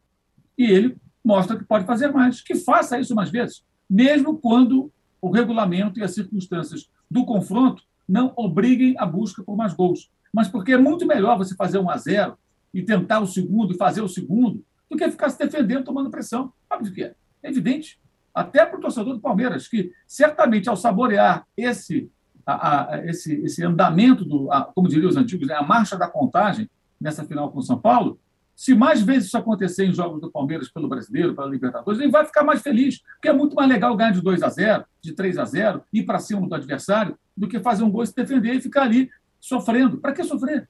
E 0.57 0.63
ele 0.65 0.97
mostra 1.23 1.55
que 1.55 1.63
pode 1.63 1.85
fazer 1.85 2.11
mais, 2.11 2.41
que 2.41 2.55
faça 2.55 2.99
isso 2.99 3.13
mais 3.13 3.29
vezes, 3.29 3.63
mesmo 3.87 4.37
quando 4.37 4.91
o 5.21 5.29
regulamento 5.29 5.99
e 5.99 6.03
as 6.03 6.15
circunstâncias 6.15 6.89
do 7.09 7.25
confronto 7.25 7.83
não 8.07 8.33
obriguem 8.35 8.95
a 8.97 9.05
busca 9.05 9.43
por 9.43 9.55
mais 9.55 9.73
gols. 9.73 10.09
Mas 10.33 10.47
porque 10.47 10.73
é 10.73 10.77
muito 10.77 11.05
melhor 11.05 11.37
você 11.37 11.55
fazer 11.55 11.77
um 11.77 11.89
a 11.89 11.97
zero 11.97 12.37
e 12.73 12.81
tentar 12.81 13.19
o 13.19 13.27
segundo 13.27 13.73
e 13.73 13.77
fazer 13.77 14.01
o 14.01 14.07
segundo 14.07 14.63
do 14.89 14.97
que 14.97 15.09
ficar 15.09 15.29
se 15.29 15.37
defendendo 15.37 15.83
tomando 15.83 16.09
pressão. 16.09 16.51
Sabe 16.67 16.89
o 16.89 16.93
que 16.93 17.03
é? 17.03 17.15
É 17.43 17.49
evidente 17.49 17.99
até 18.39 18.65
para 18.65 18.77
o 18.77 18.81
torcedor 18.81 19.13
do 19.13 19.19
Palmeiras, 19.19 19.67
que 19.67 19.91
certamente 20.07 20.69
ao 20.69 20.77
saborear 20.77 21.45
esse, 21.57 22.09
a, 22.45 22.93
a, 22.93 23.05
esse, 23.05 23.33
esse 23.41 23.63
andamento, 23.65 24.23
do, 24.23 24.49
a, 24.49 24.63
como 24.63 24.87
diriam 24.87 25.09
os 25.09 25.17
antigos, 25.17 25.47
né, 25.47 25.55
a 25.55 25.61
marcha 25.61 25.97
da 25.97 26.07
contagem 26.07 26.69
nessa 27.01 27.25
final 27.25 27.51
com 27.51 27.59
o 27.59 27.61
São 27.61 27.77
Paulo, 27.77 28.17
se 28.55 28.73
mais 28.73 29.01
vezes 29.01 29.27
isso 29.27 29.37
acontecer 29.37 29.85
em 29.85 29.93
jogos 29.93 30.21
do 30.21 30.31
Palmeiras 30.31 30.69
pelo 30.69 30.87
brasileiro, 30.87 31.35
pela 31.35 31.49
Libertadores, 31.49 31.99
ele 31.99 32.11
vai 32.11 32.25
ficar 32.25 32.43
mais 32.43 32.61
feliz, 32.61 33.01
porque 33.15 33.27
é 33.27 33.33
muito 33.33 33.55
mais 33.55 33.69
legal 33.69 33.95
ganhar 33.95 34.11
de 34.11 34.21
2 34.21 34.41
a 34.41 34.49
0, 34.49 34.85
de 35.01 35.13
3 35.13 35.37
a 35.37 35.45
0, 35.45 35.83
ir 35.91 36.03
para 36.03 36.19
cima 36.19 36.47
do 36.47 36.55
adversário, 36.55 37.17
do 37.35 37.47
que 37.47 37.59
fazer 37.59 37.83
um 37.83 37.91
gol 37.91 38.03
e 38.03 38.07
se 38.07 38.15
defender 38.15 38.53
e 38.53 38.61
ficar 38.61 38.83
ali 38.83 39.09
sofrendo. 39.39 39.97
Para 39.97 40.13
que 40.13 40.23
sofrer? 40.23 40.69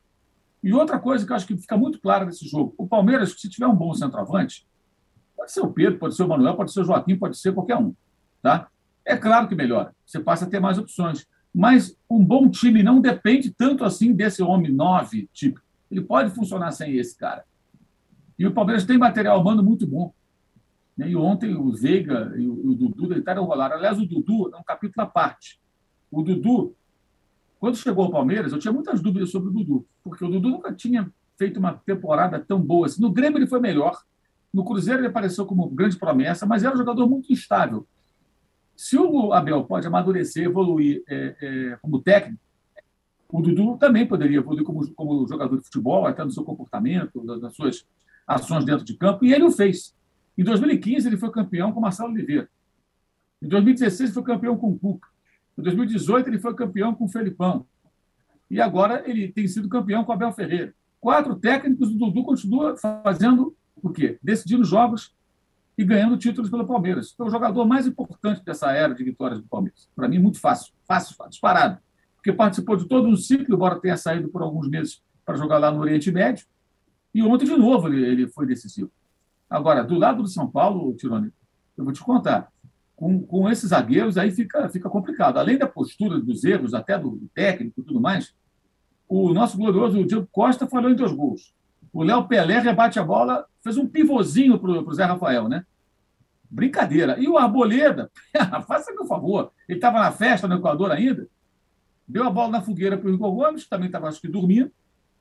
E 0.64 0.74
outra 0.74 1.00
coisa 1.00 1.26
que 1.26 1.32
eu 1.32 1.36
acho 1.36 1.48
que 1.48 1.56
fica 1.56 1.78
muito 1.78 2.00
clara 2.00 2.26
nesse 2.26 2.48
jogo: 2.48 2.74
o 2.78 2.88
Palmeiras, 2.88 3.32
se 3.32 3.50
tiver 3.50 3.68
um 3.68 3.76
bom 3.76 3.94
centroavante, 3.94 4.68
Pode 5.40 5.54
ser 5.54 5.62
o 5.62 5.72
Pedro, 5.72 5.98
pode 5.98 6.16
ser 6.18 6.24
o 6.24 6.28
Manuel, 6.28 6.58
pode 6.58 6.74
ser 6.74 6.82
o 6.82 6.84
Joaquim, 6.84 7.16
pode 7.16 7.38
ser 7.38 7.54
qualquer 7.54 7.78
um. 7.78 7.96
Tá? 8.42 8.68
É 9.06 9.16
claro 9.16 9.48
que 9.48 9.56
melhora, 9.56 9.96
você 10.06 10.20
passa 10.20 10.44
a 10.44 10.50
ter 10.50 10.60
mais 10.60 10.78
opções. 10.78 11.26
Mas 11.56 11.98
um 12.10 12.24
bom 12.24 12.50
time 12.50 12.84
não 12.84 13.00
depende 13.00 13.50
tanto 13.50 13.86
assim 13.86 14.14
desse 14.14 14.44
homem 14.44 14.70
nove 14.70 15.30
tipo. 15.32 15.62
Ele 15.90 16.02
pode 16.02 16.36
funcionar 16.36 16.74
sem 16.74 16.98
esse 16.98 17.18
cara. 17.18 17.46
E 18.38 18.46
o 18.46 18.54
Palmeiras 18.54 18.84
tem 18.84 18.98
material 18.98 19.40
humano 19.40 19.64
muito 19.64 19.88
bom. 19.88 20.14
E 20.98 21.16
ontem 21.16 21.56
o 21.56 21.72
Veiga 21.72 22.34
e 22.36 22.46
o, 22.46 22.76
Dudu 22.76 23.08
deitaram 23.08 23.46
rolar. 23.46 23.72
Aliás, 23.72 23.98
o 23.98 24.06
Dudu 24.06 24.54
é 24.54 24.58
um 24.58 24.64
capítulo 24.64 25.08
à 25.08 25.10
parte. 25.10 25.58
O 26.12 26.22
Dudu, 26.22 26.76
quando 27.62 27.78
chegou 27.78 28.04
ao 28.04 28.12
Palmeiras, 28.12 28.52
eu 28.52 28.60
tinha 28.60 28.74
muitas 28.74 29.02
dúvidas 29.02 29.32
sobre 29.32 29.48
o 29.50 29.54
Dudu, 29.54 29.88
porque 30.04 30.26
o 30.26 30.28
Dudu 30.28 30.50
nunca 30.50 30.74
tinha 30.74 31.10
feito 31.38 31.58
uma 31.58 31.74
temporada 31.74 32.38
tão 32.38 32.60
boa. 32.60 32.88
Assim. 32.88 33.02
No 33.02 33.10
Grêmio 33.10 33.40
ele 33.40 33.48
foi 33.48 33.62
melhor, 33.62 34.04
no 34.54 34.66
Cruzeiro 34.66 35.00
ele 35.00 35.08
apareceu 35.08 35.46
como 35.46 35.70
grande 35.70 35.98
promessa, 35.98 36.46
mas 36.46 36.64
era 36.64 36.74
um 36.74 36.78
jogador 36.78 37.08
muito 37.08 37.32
instável. 37.32 37.88
Se 38.76 38.98
o 38.98 39.34
Abel 39.34 39.64
pode 39.66 39.86
amadurecer, 39.86 40.46
evoluir 40.46 41.04
é, 41.08 41.36
é, 41.42 41.78
como 41.82 42.02
técnico, 42.02 42.42
o 43.32 43.42
Dudu 43.42 43.78
também 43.78 44.08
poderia 44.08 44.38
evoluir 44.38 44.64
como, 44.64 44.92
como 44.94 45.28
jogador 45.28 45.58
de 45.58 45.64
futebol, 45.64 46.08
até 46.08 46.24
no 46.24 46.32
seu 46.32 46.44
comportamento, 46.44 47.24
das 47.40 47.56
suas 47.56 47.86
ações 48.26 48.66
dentro 48.66 48.84
de 48.84 48.96
campo, 48.96 49.24
e 49.24 49.34
ele 49.34 49.44
o 49.44 49.52
fez. 49.52 49.96
Em 50.38 50.44
2015, 50.44 51.08
ele 51.08 51.18
foi 51.18 51.30
campeão 51.30 51.72
com 51.72 51.80
Marcelo 51.80 52.12
Oliveira. 52.12 52.50
Em 53.42 53.48
2016, 53.48 54.10
ele 54.10 54.14
foi 54.14 54.24
campeão 54.24 54.58
com 54.58 54.70
o 54.72 54.80
Cuca. 54.80 55.08
Em 55.58 55.62
2018, 55.62 56.30
ele 56.30 56.40
foi 56.40 56.56
campeão 56.56 56.96
com 56.96 57.06
o 57.06 57.10
Felipão. 57.10 57.68
E 58.50 58.60
agora 58.60 59.04
ele 59.06 59.32
tem 59.32 59.48
sido 59.48 59.70
campeão 59.70 60.04
com 60.04 60.12
o 60.12 60.16
Abel 60.16 60.32
Ferreira. 60.32 60.74
Quatro 61.00 61.36
técnicos, 61.36 61.90
o 61.90 61.98
Dudu 61.98 62.24
continua 62.24 62.76
fazendo 62.78 63.56
o 63.84 63.92
quê? 63.92 64.20
Decidindo 64.22 64.64
jogos 64.64 65.16
e 65.78 65.84
ganhando 65.86 66.18
títulos 66.18 66.50
pelo 66.50 66.68
Palmeiras. 66.68 67.12
Foi 67.12 67.28
o 67.28 67.30
jogador 67.30 67.66
mais 67.66 67.88
importante 67.88 68.44
dessa 68.44 68.72
era 68.72 68.94
de 68.94 69.04
vitórias 69.04 69.40
do 69.40 69.48
Palmeiras. 69.48 69.90
Para 69.96 70.08
mim, 70.10 70.20
muito 70.20 70.40
fácil, 70.40 70.74
fácil, 70.86 71.16
fácil, 71.16 71.30
disparado. 71.30 71.80
Porque 72.16 72.34
participou 72.34 72.76
de 72.76 72.86
todo 72.86 73.08
um 73.08 73.16
ciclo, 73.16 73.56
embora 73.56 73.80
tenha 73.80 73.96
saído 73.96 74.28
por 74.28 74.42
alguns 74.42 74.68
meses 74.68 75.02
para 75.26 75.38
jogar 75.38 75.58
lá 75.58 75.72
no 75.72 75.80
Oriente 75.80 76.12
Médio. 76.12 76.46
E 77.14 77.24
ontem, 77.24 77.46
de 77.46 77.56
novo, 77.56 77.88
ele, 77.88 78.06
ele 78.06 78.28
foi 78.28 78.46
decisivo. 78.46 78.92
Agora, 79.50 79.84
do 79.84 79.96
lado 79.96 80.22
do 80.22 80.28
São 80.28 80.50
Paulo, 80.50 80.94
Tirone, 80.96 81.32
eu 81.78 81.84
vou 81.84 81.94
te 81.94 82.02
contar, 82.02 82.52
com, 82.96 83.22
com 83.22 83.50
esses 83.50 83.70
zagueiros 83.70 84.18
aí 84.18 84.30
fica, 84.30 84.68
fica 84.68 84.90
complicado. 84.90 85.38
Além 85.38 85.58
da 85.58 85.66
postura, 85.66 86.20
dos 86.20 86.44
erros, 86.44 86.74
até 86.74 87.00
do 87.00 87.30
técnico 87.34 87.80
e 87.80 87.84
tudo 87.84 88.02
mais, 88.02 88.36
o 89.08 89.34
nosso 89.34 89.58
glorioso 89.58 90.06
Diego 90.06 90.28
Costa 90.30 90.68
falou 90.68 90.92
em 90.92 90.96
dois 90.96 91.14
gols. 91.14 91.54
O 91.92 92.04
Léo 92.04 92.28
Pelé 92.28 92.60
rebate 92.60 93.00
a 93.00 93.04
bola, 93.04 93.46
fez 93.64 93.78
um 93.78 93.88
pivôzinho 93.88 94.60
para 94.60 94.72
o 94.72 94.94
Zé 94.94 95.06
Rafael, 95.06 95.48
né? 95.48 95.66
Brincadeira. 96.50 97.20
E 97.20 97.28
o 97.28 97.38
Arboleda, 97.38 98.12
faça 98.68 98.94
meu 98.94 99.06
favor, 99.06 99.52
ele 99.68 99.78
estava 99.78 100.00
na 100.00 100.12
festa 100.12 100.48
no 100.48 100.56
Equador 100.56 100.92
ainda, 100.92 101.28
deu 102.08 102.24
a 102.24 102.30
bola 102.30 102.50
na 102.50 102.62
fogueira 102.62 102.98
para 102.98 103.10
o 103.10 103.14
Igor 103.14 103.32
Gomes, 103.32 103.64
que 103.64 103.70
também 103.70 103.88
estava, 103.88 104.08
acho 104.08 104.22
que, 104.22 104.28
dormindo, 104.28 104.72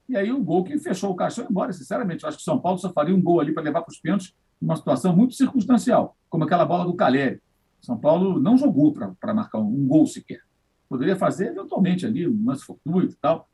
e 0.08 0.16
aí 0.16 0.32
o 0.32 0.42
gol 0.42 0.64
que 0.64 0.78
fechou 0.78 1.10
o 1.10 1.14
caixão 1.14 1.46
embora. 1.48 1.72
Sinceramente, 1.72 2.24
acho 2.24 2.38
que 2.38 2.42
São 2.42 2.58
Paulo 2.58 2.78
só 2.78 2.90
faria 2.90 3.14
um 3.14 3.20
gol 3.20 3.40
ali 3.40 3.52
para 3.52 3.62
levar 3.62 3.82
para 3.82 3.92
os 3.92 4.00
pênaltis 4.00 4.34
numa 4.60 4.74
situação 4.74 5.14
muito 5.14 5.34
circunstancial, 5.34 6.16
como 6.30 6.44
aquela 6.44 6.64
bola 6.64 6.84
do 6.84 6.94
Caleri. 6.94 7.42
São 7.80 7.96
Paulo 7.96 8.40
não 8.40 8.56
jogou 8.56 8.92
para 8.92 9.34
marcar 9.34 9.58
um, 9.58 9.68
um 9.68 9.86
gol 9.86 10.06
sequer. 10.06 10.40
Poderia 10.88 11.14
fazer 11.14 11.48
eventualmente 11.48 12.06
ali, 12.06 12.26
um 12.26 12.46
lance 12.46 12.64
fortuito 12.64 13.12
e 13.12 13.16
tal. 13.16 13.48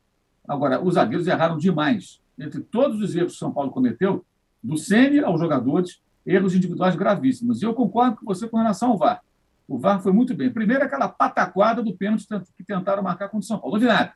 Agora, 0.47 0.81
os 0.81 0.93
zagueiros 0.93 1.27
erraram 1.27 1.57
demais 1.57 2.21
entre 2.37 2.61
todos 2.61 3.01
os 3.01 3.15
erros 3.15 3.33
que 3.33 3.39
São 3.39 3.51
Paulo 3.51 3.71
cometeu, 3.71 4.25
do 4.61 4.77
Sene 4.77 5.19
aos 5.19 5.39
jogadores, 5.39 6.01
erros 6.25 6.55
individuais 6.55 6.95
gravíssimos. 6.95 7.61
E 7.61 7.65
eu 7.65 7.73
concordo 7.73 8.17
com 8.17 8.25
você 8.25 8.47
com 8.47 8.57
relação 8.57 8.91
ao 8.91 8.97
VAR. 8.97 9.21
O 9.67 9.77
VAR 9.77 10.01
foi 10.01 10.11
muito 10.11 10.33
bem. 10.33 10.51
Primeiro, 10.51 10.83
aquela 10.83 11.07
pataquada 11.07 11.81
do 11.83 11.95
pênalti 11.95 12.27
que 12.57 12.63
tentaram 12.63 13.03
marcar 13.03 13.29
contra 13.29 13.45
o 13.45 13.47
São 13.47 13.59
Paulo. 13.59 13.75
Não 13.75 13.81
vi 13.81 13.87
nada. 13.87 14.13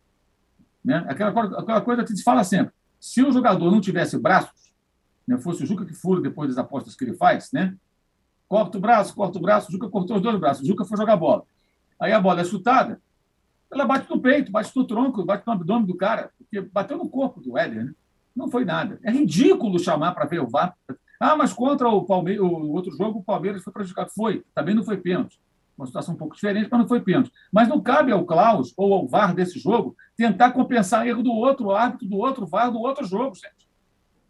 Né? 0.83 1.05
Aquela, 1.07 1.59
aquela 1.59 1.81
coisa 1.81 2.03
que 2.03 2.15
se 2.15 2.23
fala 2.23 2.43
sempre. 2.43 2.73
Se 2.99 3.23
o 3.23 3.31
jogador 3.31 3.71
não 3.71 3.79
tivesse 3.79 4.17
braços, 4.17 4.73
né, 5.27 5.37
fosse 5.37 5.63
o 5.63 5.65
Juca 5.65 5.85
que 5.85 5.93
fura 5.93 6.21
depois 6.21 6.49
das 6.49 6.57
apostas 6.57 6.95
que 6.95 7.03
ele 7.03 7.13
faz, 7.13 7.51
né? 7.53 7.75
corta 8.49 8.79
o 8.79 8.81
braço, 8.81 9.13
corta 9.13 9.37
o 9.37 9.41
braço, 9.41 9.69
o 9.69 9.71
Juca 9.71 9.87
cortou 9.87 10.17
os 10.17 10.23
dois 10.23 10.39
braços, 10.39 10.63
o 10.63 10.65
Juca 10.65 10.83
foi 10.83 10.97
jogar 10.97 11.15
bola. 11.15 11.43
Aí 11.99 12.11
a 12.11 12.19
bola 12.19 12.41
é 12.41 12.43
chutada, 12.43 12.99
ela 13.71 13.85
bate 13.85 14.09
no 14.09 14.19
peito, 14.19 14.51
bate 14.51 14.75
no 14.75 14.87
tronco, 14.87 15.23
bate 15.23 15.45
no 15.45 15.53
abdômen 15.53 15.85
do 15.85 15.95
cara, 15.95 16.31
porque 16.35 16.59
bateu 16.59 16.97
no 16.97 17.07
corpo 17.07 17.39
do 17.39 17.55
Éder, 17.55 17.85
né? 17.85 17.93
Não 18.39 18.49
foi 18.49 18.63
nada. 18.63 18.97
É 19.03 19.11
ridículo 19.11 19.77
chamar 19.77 20.13
para 20.13 20.25
ver 20.25 20.39
o 20.39 20.47
VAR. 20.47 20.73
Ah, 21.19 21.35
mas 21.35 21.51
contra 21.51 21.89
o, 21.89 22.05
Palme 22.05 22.39
o 22.39 22.71
outro 22.71 22.89
jogo, 22.95 23.19
o 23.19 23.23
Palmeiras 23.23 23.61
foi 23.61 23.73
prejudicado. 23.73 24.11
Foi, 24.15 24.45
também 24.55 24.73
não 24.73 24.81
foi 24.81 24.95
pênalti. 24.95 25.41
Uma 25.77 25.85
situação 25.85 26.13
um 26.15 26.17
pouco 26.17 26.35
diferente, 26.35 26.69
mas 26.71 26.79
não 26.79 26.87
foi 26.87 27.01
pênalti. 27.01 27.33
Mas 27.51 27.67
não 27.67 27.81
cabe 27.81 28.13
ao 28.13 28.25
Klaus 28.25 28.73
ou 28.77 28.93
ao 28.93 29.05
VAR 29.05 29.35
desse 29.35 29.59
jogo 29.59 29.93
tentar 30.15 30.51
compensar 30.51 31.05
erro 31.05 31.21
do 31.21 31.33
outro 31.33 31.71
árbitro, 31.71 32.07
do 32.07 32.15
outro 32.15 32.47
VAR, 32.47 32.71
do 32.71 32.79
outro 32.79 33.05
jogo, 33.05 33.35
gente. 33.35 33.67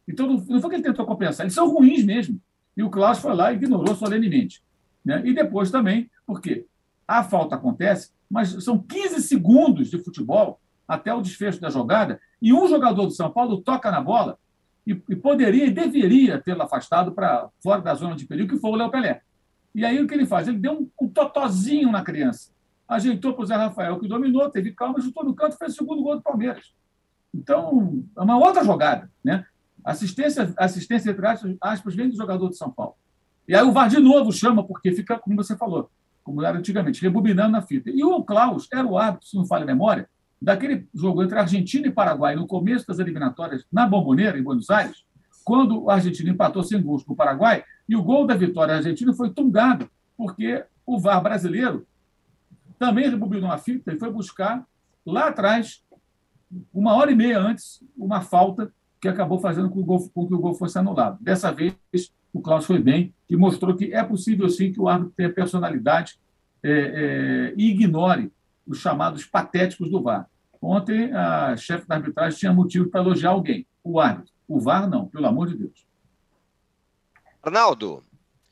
Então, 0.07 0.25
não 0.25 0.59
foi 0.59 0.71
que 0.71 0.75
ele 0.77 0.83
tentou 0.83 1.05
compensar, 1.05 1.45
eles 1.45 1.53
são 1.53 1.69
ruins 1.69 2.03
mesmo. 2.03 2.41
E 2.75 2.81
o 2.81 2.89
Klaus 2.89 3.19
foi 3.19 3.35
lá 3.35 3.51
e 3.51 3.57
ignorou 3.57 3.95
solenemente. 3.95 4.63
Né? 5.05 5.21
E 5.23 5.35
depois 5.35 5.69
também, 5.69 6.09
porque 6.25 6.65
a 7.07 7.23
falta 7.23 7.53
acontece, 7.53 8.11
mas 8.27 8.63
são 8.63 8.79
15 8.79 9.21
segundos 9.21 9.91
de 9.91 10.03
futebol 10.03 10.59
até 10.89 11.13
o 11.13 11.21
desfecho 11.21 11.61
da 11.61 11.69
jogada, 11.69 12.19
e 12.41 12.51
um 12.51 12.67
jogador 12.67 13.05
do 13.05 13.11
São 13.11 13.29
Paulo 13.29 13.61
toca 13.61 13.91
na 13.91 14.01
bola 14.01 14.39
e, 14.87 14.99
e 15.07 15.15
poderia 15.15 15.67
e 15.67 15.71
deveria 15.71 16.41
tê-lo 16.41 16.63
afastado 16.63 17.11
para 17.11 17.47
fora 17.61 17.79
da 17.79 17.93
zona 17.93 18.15
de 18.15 18.25
perigo, 18.25 18.55
que 18.55 18.59
foi 18.59 18.71
o 18.71 18.75
Léo 18.75 18.89
Pelé. 18.89 19.21
E 19.75 19.85
aí 19.85 20.01
o 20.01 20.07
que 20.07 20.15
ele 20.15 20.25
faz? 20.25 20.47
Ele 20.47 20.57
deu 20.57 20.73
um, 20.73 20.89
um 20.99 21.07
totozinho 21.07 21.91
na 21.91 22.01
criança, 22.01 22.49
ajeitou 22.87 23.35
para 23.35 23.43
o 23.43 23.45
Zé 23.45 23.55
Rafael, 23.55 23.99
que 23.99 24.07
dominou, 24.07 24.49
teve 24.49 24.71
calma, 24.71 24.99
chutou 24.99 25.23
no 25.23 25.35
canto 25.35 25.53
e 25.53 25.57
fez 25.59 25.73
o 25.73 25.75
segundo 25.75 26.01
gol 26.01 26.15
do 26.15 26.23
Palmeiras. 26.23 26.73
Então, 27.31 28.03
é 28.17 28.21
uma 28.21 28.39
outra 28.39 28.63
jogada. 28.63 29.11
Né? 29.23 29.45
Assistência, 29.85 30.51
assistência 30.57 31.11
entre 31.11 31.23
aspas, 31.61 31.93
vem 31.95 32.09
do 32.09 32.17
jogador 32.17 32.49
de 32.49 32.57
São 32.57 32.71
Paulo. 32.71 32.95
E 33.47 33.53
aí 33.55 33.63
o 33.63 33.71
VAR 33.71 33.89
de 33.89 33.99
novo 33.99 34.31
chama, 34.31 34.63
porque 34.63 34.91
fica, 34.91 35.19
como 35.19 35.35
você 35.35 35.55
falou, 35.55 35.91
como 36.23 36.43
era 36.43 36.57
antigamente, 36.57 37.01
rebobinando 37.01 37.51
na 37.51 37.61
fita. 37.61 37.91
E 37.91 38.03
o 38.03 38.23
Klaus 38.23 38.67
era 38.73 38.87
o 38.87 38.97
árbitro, 38.97 39.27
se 39.27 39.35
não 39.35 39.45
falha 39.45 39.63
a 39.63 39.67
memória, 39.67 40.09
daquele 40.41 40.87
jogo 40.93 41.23
entre 41.23 41.37
Argentina 41.37 41.87
e 41.87 41.91
Paraguai, 41.91 42.35
no 42.35 42.47
começo 42.47 42.87
das 42.87 42.99
eliminatórias, 42.99 43.65
na 43.71 43.85
Bomboneira, 43.85 44.37
em 44.37 44.43
Buenos 44.43 44.69
Aires, 44.69 45.03
quando 45.43 45.83
o 45.83 45.89
Argentina 45.89 46.29
empatou 46.29 46.63
sem 46.63 46.81
gols 46.81 47.03
com 47.03 47.13
o 47.13 47.15
Paraguai, 47.15 47.63
e 47.87 47.95
o 47.95 48.03
gol 48.03 48.25
da 48.25 48.35
vitória 48.35 48.75
argentina 48.75 49.13
foi 49.13 49.31
tungado, 49.31 49.89
porque 50.15 50.63
o 50.85 50.99
VAR 50.99 51.21
brasileiro 51.21 51.87
também 52.77 53.09
rebobinou 53.09 53.51
a 53.51 53.57
fita 53.57 53.91
e 53.91 53.97
foi 53.97 54.11
buscar 54.11 54.65
lá 55.05 55.27
atrás, 55.27 55.83
uma 56.73 56.93
hora 56.93 57.11
e 57.11 57.15
meia 57.15 57.39
antes, 57.39 57.83
uma 57.97 58.21
falta 58.21 58.71
que 59.01 59.07
acabou 59.07 59.39
fazendo 59.39 59.69
com, 59.69 59.79
o 59.79 59.83
gol, 59.83 60.09
com 60.09 60.27
que 60.27 60.33
o 60.33 60.39
gol 60.39 60.53
fosse 60.53 60.77
anulado. 60.77 61.17
Dessa 61.21 61.51
vez, 61.51 61.73
o 62.31 62.41
Klaus 62.41 62.65
foi 62.65 62.79
bem 62.79 63.13
e 63.29 63.35
mostrou 63.35 63.75
que 63.75 63.93
é 63.93 64.03
possível 64.03 64.49
sim 64.49 64.71
que 64.71 64.79
o 64.79 64.87
árbitro 64.87 65.13
tenha 65.15 65.33
personalidade 65.33 66.19
é, 66.61 66.71
é, 66.71 67.53
e 67.57 67.71
ignore 67.71 68.31
os 68.69 68.77
chamados 68.79 69.25
patéticos 69.25 69.89
do 69.89 70.01
VAR. 70.01 70.29
Ontem, 70.61 71.11
a 71.13 71.57
chefe 71.57 71.87
da 71.87 71.95
arbitragem 71.95 72.37
tinha 72.37 72.53
motivo 72.53 72.89
para 72.89 73.01
elogiar 73.01 73.31
alguém, 73.31 73.65
o 73.83 73.99
árbitro. 73.99 74.31
O 74.47 74.59
VAR 74.59 74.87
não, 74.87 75.07
pelo 75.07 75.25
amor 75.25 75.47
de 75.47 75.57
Deus. 75.57 75.87
Arnaldo, 77.41 78.03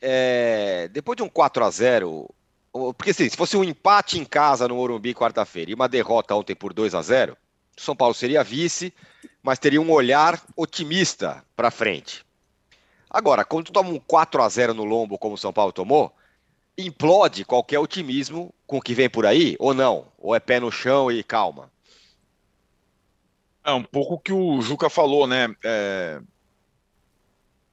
é, 0.01 0.89
depois 0.91 1.15
de 1.15 1.23
um 1.23 1.29
4 1.29 1.63
a 1.63 1.69
0 1.69 2.29
porque 2.97 3.11
assim, 3.11 3.27
se 3.27 3.35
fosse 3.35 3.57
um 3.57 3.63
empate 3.63 4.19
em 4.19 4.25
casa 4.25 4.67
no 4.67 4.75
Morumbi 4.75 5.13
quarta-feira 5.13 5.71
e 5.71 5.73
uma 5.73 5.89
derrota 5.89 6.35
ontem 6.35 6.55
por 6.55 6.73
2 6.73 6.93
a 6.93 7.01
0 7.01 7.35
São 7.75 7.95
Paulo 7.95 8.13
seria 8.13 8.43
vice, 8.43 8.93
mas 9.41 9.57
teria 9.57 9.81
um 9.81 9.91
olhar 9.91 10.39
otimista 10.55 11.43
para 11.55 11.71
frente. 11.71 12.23
Agora, 13.09 13.43
quando 13.43 13.71
toma 13.71 13.89
um 13.89 13.99
4 13.99 14.43
a 14.43 14.49
0 14.49 14.73
no 14.73 14.83
lombo, 14.83 15.17
como 15.17 15.35
o 15.35 15.37
São 15.37 15.51
Paulo 15.51 15.71
tomou, 15.71 16.13
implode 16.77 17.43
qualquer 17.43 17.79
otimismo 17.79 18.53
com 18.65 18.77
o 18.77 18.81
que 18.81 18.93
vem 18.93 19.09
por 19.09 19.25
aí, 19.25 19.55
ou 19.59 19.73
não? 19.73 20.11
Ou 20.17 20.35
é 20.35 20.39
pé 20.39 20.59
no 20.59 20.71
chão 20.71 21.11
e 21.11 21.23
calma? 21.23 21.71
É 23.63 23.71
um 23.73 23.83
pouco 23.83 24.13
o 24.13 24.19
que 24.19 24.31
o 24.31 24.61
Juca 24.61 24.89
falou, 24.89 25.27
né? 25.27 25.53
É... 25.63 26.21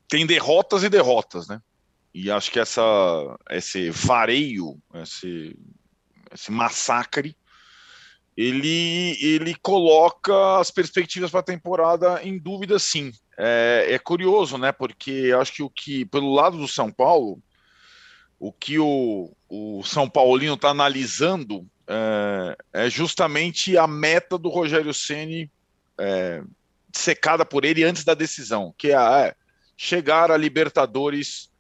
Tem 0.09 0.27
derrotas 0.27 0.83
e 0.83 0.89
derrotas, 0.89 1.49
né? 1.49 1.61
E 2.15 2.31
acho 2.31 2.51
que 2.51 2.61
essa, 2.61 2.83
esse 3.51 3.91
vareio, 3.91 4.81
esse, 4.95 5.57
esse 6.33 6.51
massacre, 6.51 7.37
ele, 8.37 9.17
ele 9.21 9.55
coloca 9.57 10.59
as 10.59 10.71
perspectivas 10.71 11.31
para 11.31 11.41
a 11.41 11.45
temporada 11.45 12.21
em 12.23 12.39
dúvida, 12.39 12.79
sim. 12.79 13.13
É, 13.37 13.87
é, 13.91 13.99
curioso, 13.99 14.57
né? 14.59 14.71
Porque 14.73 15.33
acho 15.39 15.53
que 15.53 15.63
o 15.63 15.71
que, 15.71 16.05
pelo 16.07 16.33
lado 16.33 16.57
do 16.57 16.69
São 16.69 16.91
Paulo, 16.91 17.41
o 18.47 18.53
que 18.53 18.79
o, 18.79 19.35
o 19.49 19.83
São 19.85 20.07
Paulino 20.07 20.53
está 20.53 20.69
analisando 20.69 21.67
é, 21.89 22.57
é, 22.75 22.91
justamente 22.91 23.79
a 23.79 23.87
meta 23.87 24.37
do 24.37 24.51
Rogério 24.51 24.93
Ceni 24.93 25.51
é, 25.99 26.43
secada 26.93 27.47
por 27.47 27.65
ele 27.65 27.85
antes 27.85 28.05
da 28.05 28.13
decisão, 28.13 28.75
que 28.77 28.89
é, 28.89 28.97
é 28.97 29.35
chegar 29.79 30.31
a 30.31 30.37
Libertadores 30.37 31.51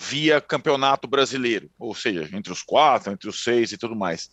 via 0.00 0.40
Campeonato 0.40 1.06
Brasileiro, 1.06 1.70
ou 1.78 1.94
seja, 1.94 2.28
entre 2.32 2.52
os 2.52 2.60
quatro, 2.60 3.12
entre 3.12 3.28
os 3.28 3.44
seis 3.44 3.70
e 3.70 3.78
tudo 3.78 3.94
mais. 3.94 4.28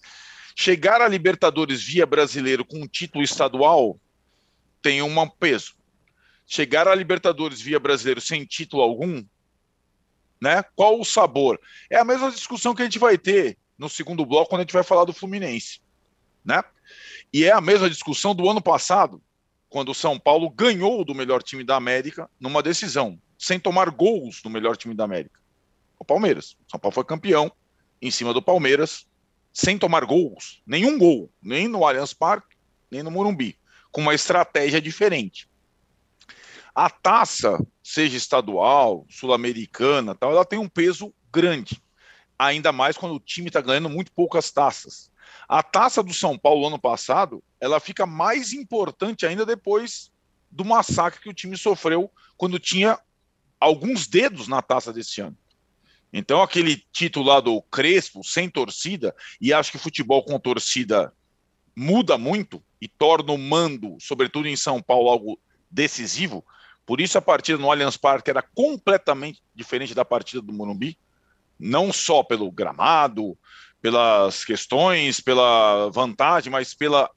Chegar 0.55 0.99
a 0.99 1.07
Libertadores 1.07 1.83
via 1.83 2.07
brasileiro 2.07 2.65
com 2.65 2.81
um 2.81 2.87
título 2.87 3.23
estadual 3.23 3.99
tem 4.81 5.03
um 5.03 5.29
peso. 5.29 5.75
Chegar 6.47 6.87
a 6.87 6.95
Libertadores 6.95 7.61
via 7.61 7.79
brasileiro 7.79 8.19
sem 8.19 8.45
título 8.45 8.81
algum, 8.81 9.23
né? 10.43 10.61
Qual 10.75 10.99
o 10.99 11.05
sabor? 11.05 11.57
É 11.89 11.97
a 11.97 12.03
mesma 12.03 12.29
discussão 12.29 12.75
que 12.75 12.81
a 12.81 12.85
gente 12.85 12.99
vai 12.99 13.17
ter 13.17 13.57
no 13.77 13.87
segundo 13.87 14.25
bloco 14.25 14.49
quando 14.49 14.59
a 14.59 14.63
gente 14.63 14.73
vai 14.73 14.83
falar 14.83 15.05
do 15.05 15.13
Fluminense, 15.13 15.79
né? 16.43 16.61
E 17.31 17.45
é 17.45 17.53
a 17.53 17.61
mesma 17.61 17.89
discussão 17.89 18.35
do 18.35 18.49
ano 18.49 18.61
passado, 18.61 19.23
quando 19.69 19.89
o 19.89 19.95
São 19.95 20.19
Paulo 20.19 20.49
ganhou 20.49 21.05
do 21.05 21.15
melhor 21.15 21.41
time 21.41 21.63
da 21.63 21.77
América 21.77 22.29
numa 22.37 22.61
decisão, 22.61 23.17
sem 23.39 23.57
tomar 23.57 23.89
gols 23.89 24.41
do 24.41 24.49
melhor 24.49 24.75
time 24.75 24.93
da 24.93 25.05
América. 25.05 25.39
O 25.97 26.03
Palmeiras. 26.03 26.57
O 26.67 26.71
São 26.71 26.79
Paulo 26.79 26.93
foi 26.93 27.05
campeão 27.05 27.49
em 28.01 28.11
cima 28.11 28.33
do 28.33 28.41
Palmeiras, 28.41 29.07
sem 29.53 29.77
tomar 29.77 30.03
gols, 30.03 30.61
nenhum 30.67 30.99
gol, 30.99 31.31
nem 31.41 31.69
no 31.69 31.87
Allianz 31.87 32.13
Parque, 32.13 32.57
nem 32.91 33.01
no 33.01 33.09
Morumbi, 33.09 33.57
com 33.93 34.01
uma 34.01 34.13
estratégia 34.13 34.81
diferente. 34.81 35.47
A 36.75 36.89
taça, 36.89 37.59
seja 37.83 38.17
estadual, 38.17 39.05
sul-americana, 39.09 40.15
tal, 40.15 40.31
ela 40.31 40.45
tem 40.45 40.57
um 40.57 40.67
peso 40.67 41.13
grande, 41.31 41.81
ainda 42.37 42.71
mais 42.71 42.97
quando 42.97 43.15
o 43.15 43.19
time 43.19 43.47
está 43.47 43.61
ganhando 43.61 43.89
muito 43.89 44.11
poucas 44.11 44.51
taças. 44.51 45.11
A 45.47 45.61
taça 45.61 46.01
do 46.01 46.13
São 46.13 46.37
Paulo 46.37 46.67
ano 46.67 46.79
passado, 46.79 47.43
ela 47.59 47.79
fica 47.79 48.05
mais 48.05 48.53
importante 48.53 49.25
ainda 49.25 49.45
depois 49.45 50.11
do 50.49 50.65
massacre 50.65 51.21
que 51.21 51.29
o 51.29 51.33
time 51.33 51.57
sofreu 51.57 52.11
quando 52.37 52.59
tinha 52.59 52.99
alguns 53.59 54.07
dedos 54.07 54.47
na 54.47 54.61
taça 54.61 54.91
desse 54.91 55.21
ano. 55.21 55.37
Então, 56.11 56.41
aquele 56.41 56.83
título 56.91 57.25
lá 57.25 57.39
do 57.39 57.61
Crespo, 57.63 58.23
sem 58.23 58.47
torcida, 58.49 59.15
e 59.41 59.51
acho 59.51 59.71
que 59.71 59.79
futebol 59.79 60.23
com 60.23 60.39
torcida 60.39 61.11
muda 61.75 62.17
muito 62.17 62.63
e 62.79 62.87
torna 62.87 63.31
o 63.33 63.37
mando, 63.37 63.97
sobretudo 63.99 64.47
em 64.47 64.55
São 64.55 64.79
Paulo, 64.79 65.09
algo 65.09 65.39
decisivo. 65.71 66.45
Por 66.85 66.99
isso, 66.99 67.17
a 67.17 67.21
partida 67.21 67.57
no 67.57 67.71
Allianz 67.71 67.97
Parque 67.97 68.29
era 68.29 68.41
completamente 68.41 69.41
diferente 69.55 69.93
da 69.93 70.03
partida 70.03 70.41
do 70.41 70.53
Morumbi, 70.53 70.97
não 71.59 71.93
só 71.93 72.23
pelo 72.23 72.51
gramado, 72.51 73.37
pelas 73.81 74.43
questões, 74.43 75.21
pela 75.21 75.89
vantagem, 75.89 76.51
mas 76.51 76.73
pela 76.73 77.09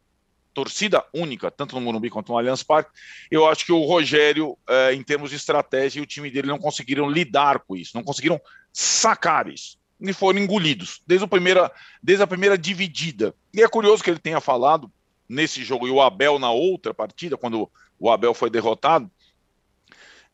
torcida 0.56 1.04
única, 1.12 1.50
tanto 1.50 1.74
no 1.74 1.82
Morumbi 1.82 2.08
quanto 2.08 2.32
no 2.32 2.38
Allianz 2.38 2.62
Parque. 2.62 2.90
Eu 3.30 3.46
acho 3.46 3.66
que 3.66 3.72
o 3.72 3.84
Rogério, 3.84 4.56
eh, 4.68 4.94
em 4.94 5.02
termos 5.02 5.30
de 5.30 5.36
estratégia, 5.36 6.00
e 6.00 6.02
o 6.02 6.06
time 6.06 6.30
dele 6.30 6.46
não 6.46 6.58
conseguiram 6.58 7.10
lidar 7.10 7.60
com 7.60 7.76
isso, 7.76 7.92
não 7.94 8.02
conseguiram 8.02 8.40
sacar 8.72 9.48
isso. 9.48 9.78
E 10.00 10.12
foram 10.12 10.38
engolidos 10.38 11.02
desde 11.06 11.24
a 11.24 11.28
primeira, 11.28 11.70
desde 12.02 12.22
a 12.22 12.26
primeira 12.26 12.56
dividida. 12.56 13.34
E 13.52 13.62
é 13.62 13.68
curioso 13.68 14.02
que 14.02 14.08
ele 14.08 14.18
tenha 14.18 14.40
falado 14.40 14.90
nesse 15.28 15.62
jogo 15.62 15.86
e 15.86 15.90
o 15.90 16.00
Abel 16.00 16.38
na 16.38 16.50
outra 16.50 16.94
partida, 16.94 17.36
quando 17.36 17.70
o 17.98 18.10
Abel 18.10 18.32
foi 18.32 18.48
derrotado, 18.48 19.10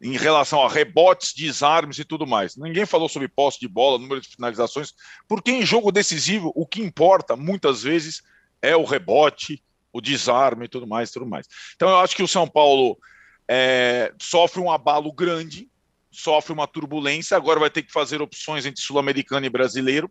em 0.03 0.17
relação 0.17 0.62
a 0.62 0.69
rebotes, 0.69 1.33
desarmes 1.33 1.99
e 1.99 2.05
tudo 2.05 2.27
mais. 2.27 2.57
Ninguém 2.57 2.85
falou 2.85 3.09
sobre 3.09 3.29
posse 3.29 3.61
de 3.61 3.69
bola, 3.69 3.99
número 3.99 4.21
de 4.21 4.29
finalizações, 4.29 4.93
porque 5.29 5.51
em 5.51 5.65
jogo 5.65 5.93
decisivo 5.93 6.53
o 6.57 6.67
que 6.67 6.83
importa 6.83 7.37
muitas 7.37 7.83
vezes 7.83 8.23
é 8.61 8.77
o 8.77 8.85
rebote, 8.85 9.62
o 9.93 10.01
desarme 10.01 10.65
e 10.65 10.69
tudo 10.69 10.87
mais, 10.87 11.11
tudo 11.11 11.27
mais. 11.27 11.47
Então 11.77 11.88
eu 11.88 11.99
acho 12.01 12.17
que 12.17 12.23
o 12.23 12.29
São 12.29 12.49
Paulo 12.49 12.99
é, 13.47 14.12
sofre 14.21 14.61
um 14.61 14.71
abalo 14.71 15.12
grande 15.12 15.71
sofre 16.12 16.53
uma 16.53 16.69
turbulência, 16.69 17.37
agora 17.37 17.59
vai 17.59 17.71
ter 17.71 17.83
que 17.83 17.91
fazer 17.91 18.21
opções 18.21 18.67
entre 18.67 18.83
sul-americano 18.83 19.47
e 19.47 19.51
brasileiro. 19.51 20.11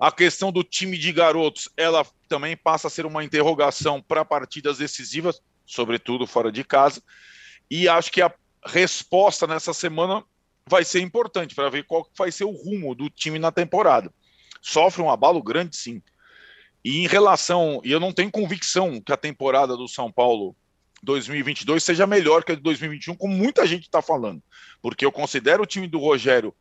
A 0.00 0.10
questão 0.10 0.50
do 0.50 0.64
time 0.64 0.98
de 0.98 1.12
garotos, 1.12 1.68
ela 1.76 2.04
também 2.28 2.56
passa 2.56 2.88
a 2.88 2.90
ser 2.90 3.06
uma 3.06 3.22
interrogação 3.22 4.02
para 4.02 4.24
partidas 4.24 4.78
decisivas, 4.78 5.40
sobretudo 5.64 6.26
fora 6.26 6.50
de 6.50 6.64
casa. 6.64 7.00
E 7.70 7.88
acho 7.88 8.10
que 8.10 8.22
a 8.22 8.32
resposta 8.66 9.46
nessa 9.46 9.72
semana 9.72 10.24
vai 10.66 10.84
ser 10.84 11.00
importante 11.00 11.54
para 11.54 11.68
ver 11.68 11.84
qual 11.84 12.08
vai 12.16 12.32
ser 12.32 12.44
o 12.44 12.50
rumo 12.50 12.94
do 12.94 13.10
time 13.10 13.38
na 13.38 13.52
temporada. 13.52 14.12
Sofre 14.62 15.02
um 15.02 15.10
abalo 15.10 15.42
grande, 15.42 15.76
sim. 15.76 16.02
E 16.84 16.98
em 16.98 17.06
relação, 17.06 17.80
e 17.84 17.92
eu 17.92 18.00
não 18.00 18.12
tenho 18.12 18.30
convicção 18.30 19.00
que 19.00 19.12
a 19.12 19.16
temporada 19.16 19.76
do 19.76 19.88
São 19.88 20.10
Paulo 20.10 20.56
2022 21.02 21.82
seja 21.82 22.06
melhor 22.06 22.44
que 22.44 22.52
a 22.52 22.54
de 22.54 22.62
2021, 22.62 23.14
como 23.14 23.34
muita 23.34 23.66
gente 23.66 23.84
está 23.84 24.00
falando, 24.00 24.42
porque 24.80 25.04
eu 25.04 25.12
considero 25.12 25.62
o 25.62 25.66
time 25.66 25.86
do 25.86 25.98
Rogério 25.98 26.54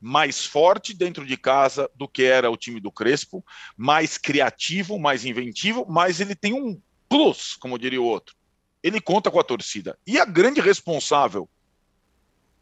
mais 0.00 0.46
forte 0.46 0.94
dentro 0.94 1.26
de 1.26 1.36
casa 1.36 1.90
do 1.96 2.06
que 2.06 2.22
era 2.22 2.50
o 2.50 2.56
time 2.56 2.80
do 2.80 2.92
Crespo, 2.92 3.44
mais 3.76 4.16
criativo, 4.16 4.98
mais 4.98 5.24
inventivo, 5.24 5.84
mas 5.88 6.20
ele 6.20 6.36
tem 6.36 6.52
um 6.52 6.80
plus, 7.08 7.56
como 7.56 7.78
diria 7.78 8.00
o 8.00 8.04
outro. 8.04 8.37
Ele 8.82 9.00
conta 9.00 9.30
com 9.30 9.40
a 9.40 9.44
torcida. 9.44 9.98
E 10.06 10.18
a 10.18 10.24
grande 10.24 10.60
responsável 10.60 11.48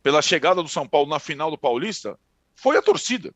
pela 0.03 0.23
chegada 0.23 0.63
do 0.63 0.69
São 0.69 0.87
Paulo 0.87 1.09
na 1.09 1.19
final 1.19 1.51
do 1.51 1.59
Paulista 1.59 2.19
foi 2.55 2.77
a 2.77 2.83
torcida. 2.83 3.35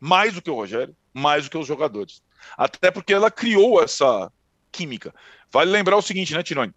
Mais 0.00 0.34
do 0.34 0.42
que 0.42 0.50
o 0.50 0.54
Rogério, 0.54 0.96
mais 1.12 1.44
do 1.44 1.50
que 1.50 1.58
os 1.58 1.66
jogadores. 1.66 2.22
Até 2.56 2.90
porque 2.90 3.12
ela 3.12 3.30
criou 3.30 3.82
essa 3.82 4.32
química. 4.70 5.14
Vale 5.50 5.70
lembrar 5.70 5.96
o 5.96 6.02
seguinte, 6.02 6.34
né, 6.34 6.42
Tironi? 6.42 6.74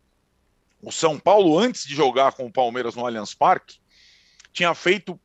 O 0.81 0.91
São 0.91 1.19
Paulo, 1.19 1.57
antes 1.57 1.85
de 1.85 1.95
jogar 1.95 2.33
com 2.33 2.45
o 2.45 2.51
Palmeiras 2.51 2.95
no 2.95 3.05
Allianz 3.05 3.33
Parque, 3.33 3.79
tinha 4.51 4.73
feito 4.73 5.19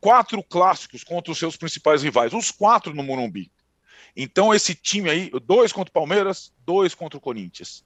quatro 0.00 0.42
clássicos 0.42 1.02
contra 1.02 1.32
os 1.32 1.38
seus 1.38 1.56
principais 1.56 2.02
rivais, 2.02 2.34
os 2.34 2.50
quatro 2.50 2.94
no 2.94 3.02
Morumbi. 3.02 3.50
Então, 4.14 4.54
esse 4.54 4.74
time 4.74 5.08
aí, 5.08 5.30
dois 5.44 5.72
contra 5.72 5.90
o 5.90 5.92
Palmeiras, 5.92 6.52
dois 6.58 6.94
contra 6.94 7.16
o 7.16 7.20
Corinthians. 7.20 7.84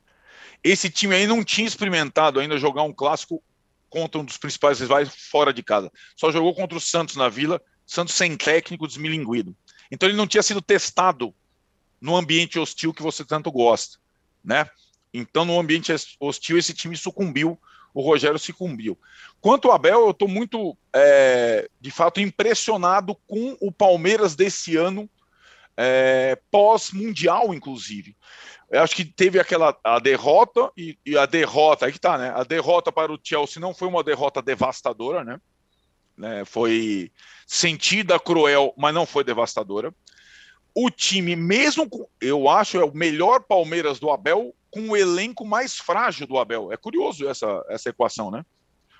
Esse 0.62 0.90
time 0.90 1.14
aí 1.14 1.26
não 1.26 1.44
tinha 1.44 1.66
experimentado 1.66 2.40
ainda 2.40 2.58
jogar 2.58 2.82
um 2.82 2.92
clássico 2.92 3.42
contra 3.88 4.20
um 4.20 4.24
dos 4.24 4.36
principais 4.36 4.80
rivais 4.80 5.08
fora 5.30 5.52
de 5.52 5.62
casa. 5.62 5.90
Só 6.16 6.30
jogou 6.30 6.54
contra 6.54 6.76
o 6.76 6.80
Santos 6.80 7.16
na 7.16 7.28
Vila, 7.28 7.60
Santos 7.86 8.14
sem 8.14 8.36
técnico, 8.36 8.86
desmilinguido. 8.86 9.56
Então, 9.90 10.08
ele 10.08 10.18
não 10.18 10.26
tinha 10.26 10.42
sido 10.42 10.60
testado 10.60 11.34
no 12.00 12.16
ambiente 12.16 12.58
hostil 12.58 12.92
que 12.92 13.02
você 13.02 13.24
tanto 13.24 13.50
gosta, 13.50 13.98
né? 14.44 14.68
Então, 15.12 15.44
no 15.44 15.58
ambiente 15.58 15.92
hostil, 16.20 16.58
esse 16.58 16.74
time 16.74 16.96
sucumbiu, 16.96 17.58
o 17.94 18.02
Rogério 18.02 18.38
sucumbiu. 18.38 18.98
Quanto 19.40 19.68
ao 19.68 19.74
Abel, 19.74 20.00
eu 20.00 20.10
estou 20.10 20.28
muito, 20.28 20.76
é, 20.94 21.68
de 21.80 21.90
fato, 21.90 22.20
impressionado 22.20 23.14
com 23.26 23.56
o 23.60 23.72
Palmeiras 23.72 24.36
desse 24.36 24.76
ano, 24.76 25.08
é, 25.76 26.38
pós-mundial, 26.50 27.54
inclusive. 27.54 28.16
Eu 28.70 28.82
acho 28.82 28.94
que 28.94 29.04
teve 29.04 29.40
aquela 29.40 29.76
a 29.82 29.98
derrota, 29.98 30.70
e, 30.76 30.98
e, 31.04 31.16
a 31.16 31.24
derrota, 31.24 31.86
aí 31.86 31.92
que 31.92 31.98
tá, 31.98 32.18
né? 32.18 32.32
A 32.34 32.44
derrota 32.44 32.92
para 32.92 33.12
o 33.12 33.18
Chelsea 33.22 33.60
não 33.60 33.74
foi 33.74 33.88
uma 33.88 34.04
derrota 34.04 34.42
devastadora, 34.42 35.24
né? 35.24 35.40
né? 36.16 36.44
Foi 36.44 37.10
sentida, 37.46 38.20
cruel, 38.20 38.74
mas 38.76 38.94
não 38.94 39.06
foi 39.06 39.24
devastadora. 39.24 39.94
O 40.74 40.90
time, 40.90 41.34
mesmo 41.34 41.88
com, 41.88 42.06
eu 42.20 42.48
acho, 42.48 42.78
é 42.78 42.84
o 42.84 42.94
melhor 42.94 43.40
Palmeiras 43.40 43.98
do 43.98 44.10
Abel 44.10 44.54
com 44.70 44.90
o 44.90 44.96
elenco 44.96 45.46
mais 45.46 45.78
frágil 45.78 46.26
do 46.26 46.38
Abel. 46.38 46.70
É 46.70 46.76
curioso 46.76 47.26
essa, 47.26 47.64
essa 47.70 47.88
equação, 47.88 48.30
né? 48.30 48.44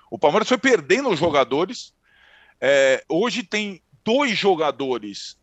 O 0.09 0.17
Palmeiras 0.17 0.47
foi 0.47 0.57
perdendo 0.57 1.09
os 1.09 1.19
jogadores. 1.19 1.93
É, 2.59 3.03
hoje 3.07 3.43
tem 3.43 3.83
dois 4.03 4.35
jogadores, 4.35 5.37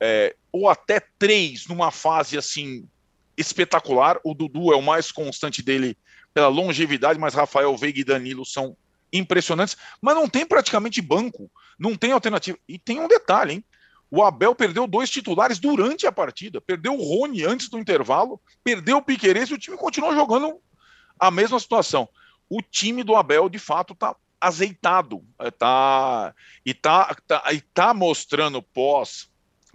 é, 0.00 0.36
ou 0.52 0.68
até 0.68 1.00
três, 1.18 1.66
numa 1.66 1.90
fase 1.90 2.38
assim 2.38 2.88
espetacular. 3.36 4.18
O 4.24 4.34
Dudu 4.34 4.72
é 4.72 4.76
o 4.76 4.82
mais 4.82 5.12
constante 5.12 5.62
dele 5.62 5.96
pela 6.32 6.48
longevidade, 6.48 7.18
mas 7.18 7.34
Rafael 7.34 7.76
Veiga 7.76 8.00
e 8.00 8.04
Danilo 8.04 8.44
são 8.44 8.76
impressionantes. 9.12 9.76
Mas 10.00 10.14
não 10.14 10.28
tem 10.28 10.46
praticamente 10.46 11.00
banco, 11.00 11.50
não 11.78 11.96
tem 11.96 12.12
alternativa. 12.12 12.58
E 12.68 12.78
tem 12.78 13.00
um 13.00 13.08
detalhe, 13.08 13.54
hein? 13.54 13.64
O 14.10 14.22
Abel 14.22 14.54
perdeu 14.54 14.86
dois 14.86 15.10
titulares 15.10 15.58
durante 15.58 16.06
a 16.06 16.12
partida. 16.12 16.60
Perdeu 16.60 16.94
o 16.94 17.02
Rony 17.02 17.44
antes 17.44 17.68
do 17.68 17.78
intervalo, 17.78 18.40
perdeu 18.62 18.98
o 18.98 19.02
Piqueires 19.02 19.50
e 19.50 19.54
o 19.54 19.58
time 19.58 19.76
continuou 19.76 20.14
jogando 20.14 20.60
a 21.18 21.30
mesma 21.30 21.58
situação. 21.58 22.08
O 22.48 22.62
time 22.62 23.02
do 23.02 23.16
Abel, 23.16 23.48
de 23.48 23.58
fato, 23.58 23.94
está 23.94 24.14
azeitado. 24.40 25.24
É, 25.40 25.50
tá, 25.50 26.34
e 26.64 26.70
está 26.70 27.16
tá, 27.26 27.42
tá 27.74 27.94
mostrando 27.94 28.62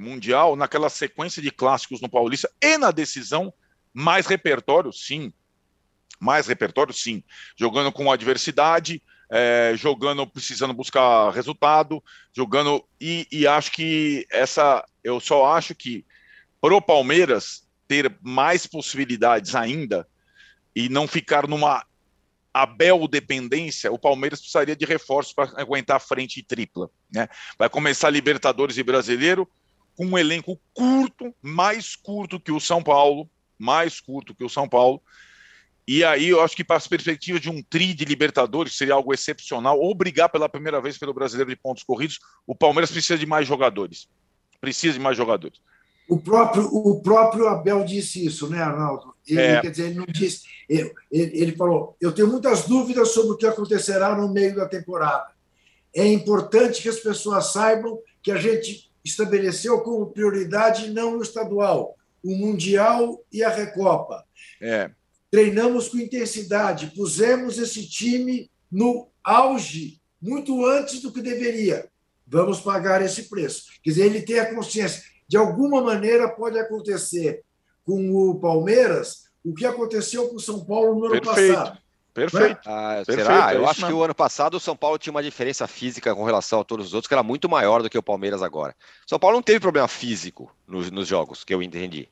pós-mundial, 0.01 0.55
naquela 0.55 0.89
sequência 0.89 1.41
de 1.41 1.51
clássicos 1.51 2.01
no 2.01 2.09
Paulista 2.09 2.49
e 2.61 2.77
na 2.77 2.91
decisão, 2.91 3.53
mais 3.93 4.25
repertório, 4.25 4.91
sim. 4.91 5.31
Mais 6.19 6.47
repertório, 6.47 6.93
sim. 6.93 7.23
Jogando 7.55 7.91
com 7.91 8.11
adversidade, 8.11 9.01
é, 9.29 9.73
jogando, 9.75 10.25
precisando 10.27 10.73
buscar 10.73 11.29
resultado, 11.31 12.03
jogando. 12.35 12.83
E, 12.99 13.27
e, 13.31 13.47
acho 13.47 13.71
que 13.71 14.25
essa. 14.29 14.83
Eu 15.03 15.19
só 15.19 15.53
acho 15.53 15.73
que 15.73 16.05
para 16.59 16.75
o 16.75 16.81
Palmeiras 16.81 17.67
ter 17.87 18.15
mais 18.21 18.67
possibilidades 18.67 19.55
ainda 19.55 20.07
e 20.75 20.89
não 20.89 21.07
ficar 21.07 21.47
numa 21.47 21.85
Abel 22.53 23.07
dependência, 23.07 23.91
o 23.91 23.97
Palmeiras 23.97 24.39
precisaria 24.39 24.75
de 24.75 24.85
reforços 24.85 25.33
para 25.33 25.51
aguentar 25.59 25.97
a 25.97 25.99
frente 25.99 26.43
tripla. 26.43 26.89
Né? 27.13 27.27
Vai 27.57 27.69
começar 27.69 28.09
Libertadores 28.09 28.77
e 28.77 28.83
Brasileiro 28.83 29.49
com 30.01 30.07
um 30.07 30.17
elenco 30.17 30.59
curto, 30.73 31.31
mais 31.43 31.95
curto 31.95 32.39
que 32.39 32.51
o 32.51 32.59
São 32.59 32.81
Paulo, 32.81 33.29
mais 33.59 33.99
curto 33.99 34.33
que 34.33 34.43
o 34.43 34.49
São 34.49 34.67
Paulo, 34.67 34.99
e 35.87 36.03
aí 36.03 36.29
eu 36.29 36.41
acho 36.41 36.55
que 36.55 36.63
para 36.63 36.77
as 36.77 36.87
perspectivas 36.87 37.39
de 37.39 37.51
um 37.51 37.61
tri 37.61 37.93
de 37.93 38.03
Libertadores 38.03 38.75
seria 38.75 38.95
algo 38.95 39.13
excepcional, 39.13 39.79
ou 39.79 39.93
brigar 39.93 40.27
pela 40.29 40.49
primeira 40.49 40.81
vez 40.81 40.97
pelo 40.97 41.13
brasileiro 41.13 41.51
de 41.51 41.55
pontos 41.55 41.83
corridos, 41.83 42.19
o 42.47 42.55
Palmeiras 42.55 42.89
precisa 42.89 43.15
de 43.15 43.27
mais 43.27 43.47
jogadores. 43.47 44.07
Precisa 44.59 44.93
de 44.93 44.99
mais 44.99 45.15
jogadores. 45.15 45.59
O 46.09 46.17
próprio, 46.17 46.65
o 46.65 46.99
próprio 47.03 47.47
Abel 47.47 47.85
disse 47.85 48.25
isso, 48.25 48.49
né, 48.49 48.59
Arnaldo? 48.59 49.13
Ele, 49.27 49.39
é. 49.39 49.61
Quer 49.61 49.69
dizer, 49.69 49.85
ele 49.85 49.99
não 49.99 50.07
disse. 50.07 50.41
Ele, 50.67 50.91
ele 51.11 51.55
falou: 51.55 51.95
eu 52.01 52.11
tenho 52.11 52.27
muitas 52.27 52.65
dúvidas 52.65 53.09
sobre 53.09 53.33
o 53.33 53.37
que 53.37 53.45
acontecerá 53.45 54.15
no 54.15 54.33
meio 54.33 54.55
da 54.55 54.67
temporada. 54.67 55.29
É 55.93 56.07
importante 56.07 56.81
que 56.81 56.89
as 56.89 56.99
pessoas 56.99 57.53
saibam 57.53 57.99
que 58.23 58.31
a 58.31 58.37
gente 58.37 58.90
estabeleceu 59.03 59.81
como 59.81 60.11
prioridade 60.11 60.91
não 60.91 61.17
o 61.17 61.21
estadual, 61.21 61.95
o 62.23 62.35
Mundial 62.35 63.23
e 63.31 63.43
a 63.43 63.49
Recopa. 63.49 64.23
É 64.61 64.91
treinamos 65.31 65.87
com 65.87 65.97
intensidade, 65.97 66.91
pusemos 66.93 67.57
esse 67.57 67.87
time 67.87 68.51
no 68.69 69.07
auge 69.23 70.01
muito 70.21 70.65
antes 70.65 71.01
do 71.01 71.11
que 71.11 71.21
deveria. 71.21 71.89
Vamos 72.27 72.59
pagar 72.59 73.01
esse 73.01 73.23
preço. 73.23 73.63
Quer 73.81 73.91
dizer, 73.91 74.05
ele 74.05 74.21
tem 74.21 74.39
a 74.39 74.53
consciência. 74.53 75.01
De 75.27 75.37
alguma 75.37 75.81
maneira 75.81 76.29
pode 76.29 76.59
acontecer 76.59 77.41
com 77.85 78.13
o 78.13 78.39
Palmeiras 78.39 79.23
o 79.43 79.53
que 79.53 79.65
aconteceu 79.65 80.27
com 80.27 80.35
o 80.35 80.39
São 80.39 80.63
Paulo 80.65 80.99
no 80.99 81.05
ano 81.05 81.21
Perfeito. 81.21 81.55
passado. 81.55 81.79
Perfeito. 82.13 82.59
Ah, 82.65 83.01
Perfeito. 83.05 83.21
Será? 83.21 83.53
É 83.53 83.55
eu 83.55 83.67
acho 83.67 83.81
mesmo. 83.81 83.87
que 83.87 83.93
o 83.93 84.03
ano 84.03 84.13
passado 84.13 84.55
o 84.55 84.59
São 84.59 84.75
Paulo 84.75 84.97
tinha 84.97 85.11
uma 85.11 85.23
diferença 85.23 85.65
física 85.67 86.13
com 86.13 86.23
relação 86.23 86.59
a 86.59 86.63
todos 86.63 86.87
os 86.87 86.93
outros 86.93 87.07
que 87.07 87.13
era 87.13 87.23
muito 87.23 87.47
maior 87.47 87.81
do 87.81 87.89
que 87.89 87.97
o 87.97 88.03
Palmeiras 88.03 88.41
agora. 88.41 88.75
São 89.07 89.17
Paulo 89.17 89.37
não 89.37 89.41
teve 89.41 89.59
problema 89.59 89.87
físico 89.87 90.51
nos, 90.67 90.91
nos 90.91 91.07
jogos, 91.07 91.43
que 91.43 91.53
eu 91.53 91.63
entendi. 91.63 92.09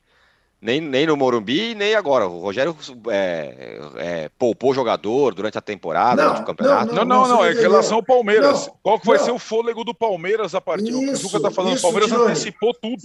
Nem, 0.60 0.78
nem 0.78 1.06
no 1.06 1.16
Morumbi, 1.16 1.74
nem 1.74 1.94
agora. 1.94 2.26
O 2.26 2.40
Rogério 2.40 2.76
é, 3.08 3.80
é, 3.96 4.30
poupou 4.38 4.74
jogador 4.74 5.34
durante 5.34 5.56
a 5.56 5.60
temporada, 5.60 6.22
não, 6.22 6.44
campeonato. 6.44 6.94
Não, 6.94 7.04
não, 7.04 7.22
não, 7.22 7.28
não, 7.28 7.44
é 7.44 7.52
em 7.52 7.56
relação 7.56 7.96
ao 7.96 8.02
Palmeiras. 8.02 8.66
Não, 8.66 8.76
Qual 8.82 9.00
que 9.00 9.06
vai 9.06 9.18
ser 9.18 9.30
o 9.30 9.38
fôlego 9.38 9.84
do 9.84 9.94
Palmeiras 9.94 10.54
a 10.54 10.60
partir? 10.60 10.90
Isso, 10.90 11.12
o 11.12 11.16
Juca 11.16 11.36
está 11.38 11.50
falando, 11.50 11.78
o 11.78 11.80
Palmeiras 11.80 12.12
antecipou 12.12 12.74
tudo. 12.74 13.02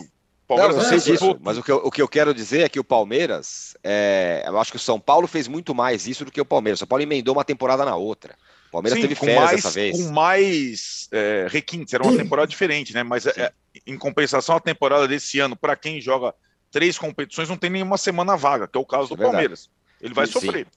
Palmeiras 0.48 0.76
não, 0.76 0.84
eu 0.84 1.00
sei 1.00 1.14
disso, 1.14 1.38
mas 1.42 1.58
o 1.58 1.64
que, 1.64 1.72
eu, 1.72 1.78
o 1.78 1.92
que 1.92 2.02
eu 2.02 2.08
quero 2.08 2.34
dizer 2.34 2.62
é 2.62 2.70
que 2.70 2.80
o 2.80 2.84
Palmeiras, 2.84 3.76
é, 3.84 4.44
eu 4.46 4.60
acho 4.60 4.72
que 4.72 4.78
o 4.78 4.80
São 4.80 5.00
Paulo 5.00 5.28
fez 5.28 5.48
muito 5.48 5.74
mais 5.74 6.08
isso 6.08 6.24
do 6.24 6.32
que 6.32 6.40
o 6.40 6.46
Palmeiras. 6.46 6.78
O 6.78 6.82
São 6.82 6.88
Paulo 6.88 7.02
emendou 7.02 7.36
uma 7.36 7.44
temporada 7.44 7.84
na 7.84 7.96
outra. 7.96 8.36
O 8.68 8.72
Palmeiras 8.72 9.00
Sim, 9.00 9.08
teve 9.08 9.16
férias 9.16 9.44
mais, 9.44 9.56
dessa 9.56 9.72
vez. 9.72 9.98
Com 9.98 10.12
mais 10.12 11.08
é, 11.12 11.48
requintes, 11.50 11.94
era 11.94 12.04
uma 12.04 12.16
temporada 12.16 12.48
diferente, 12.48 12.94
né? 12.94 13.02
Mas 13.02 13.26
é, 13.26 13.52
em 13.88 13.98
compensação, 13.98 14.56
a 14.56 14.60
temporada 14.60 15.08
desse 15.08 15.40
ano, 15.40 15.56
para 15.56 15.76
quem 15.76 16.00
joga 16.00 16.34
três 16.72 16.98
competições, 16.98 17.50
não 17.50 17.58
tem 17.58 17.70
nenhuma 17.70 17.98
semana 17.98 18.38
vaga, 18.38 18.68
que 18.68 18.78
é 18.78 18.82
o 18.82 18.86
caso 18.86 19.16
do 19.16 19.22
é 19.22 19.26
Palmeiras. 19.26 19.70
Ele 20.00 20.14
vai 20.14 20.28
Sim. 20.28 20.34
sofrer. 20.34 20.68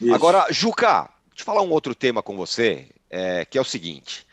Isso. 0.00 0.14
Agora, 0.14 0.46
Juca, 0.50 1.08
deixa 1.30 1.42
eu 1.42 1.44
falar 1.44 1.62
um 1.62 1.70
outro 1.70 1.94
tema 1.94 2.22
com 2.22 2.36
você, 2.36 2.88
é, 3.08 3.44
que 3.44 3.56
é 3.56 3.60
o 3.60 3.64
seguinte. 3.64 4.26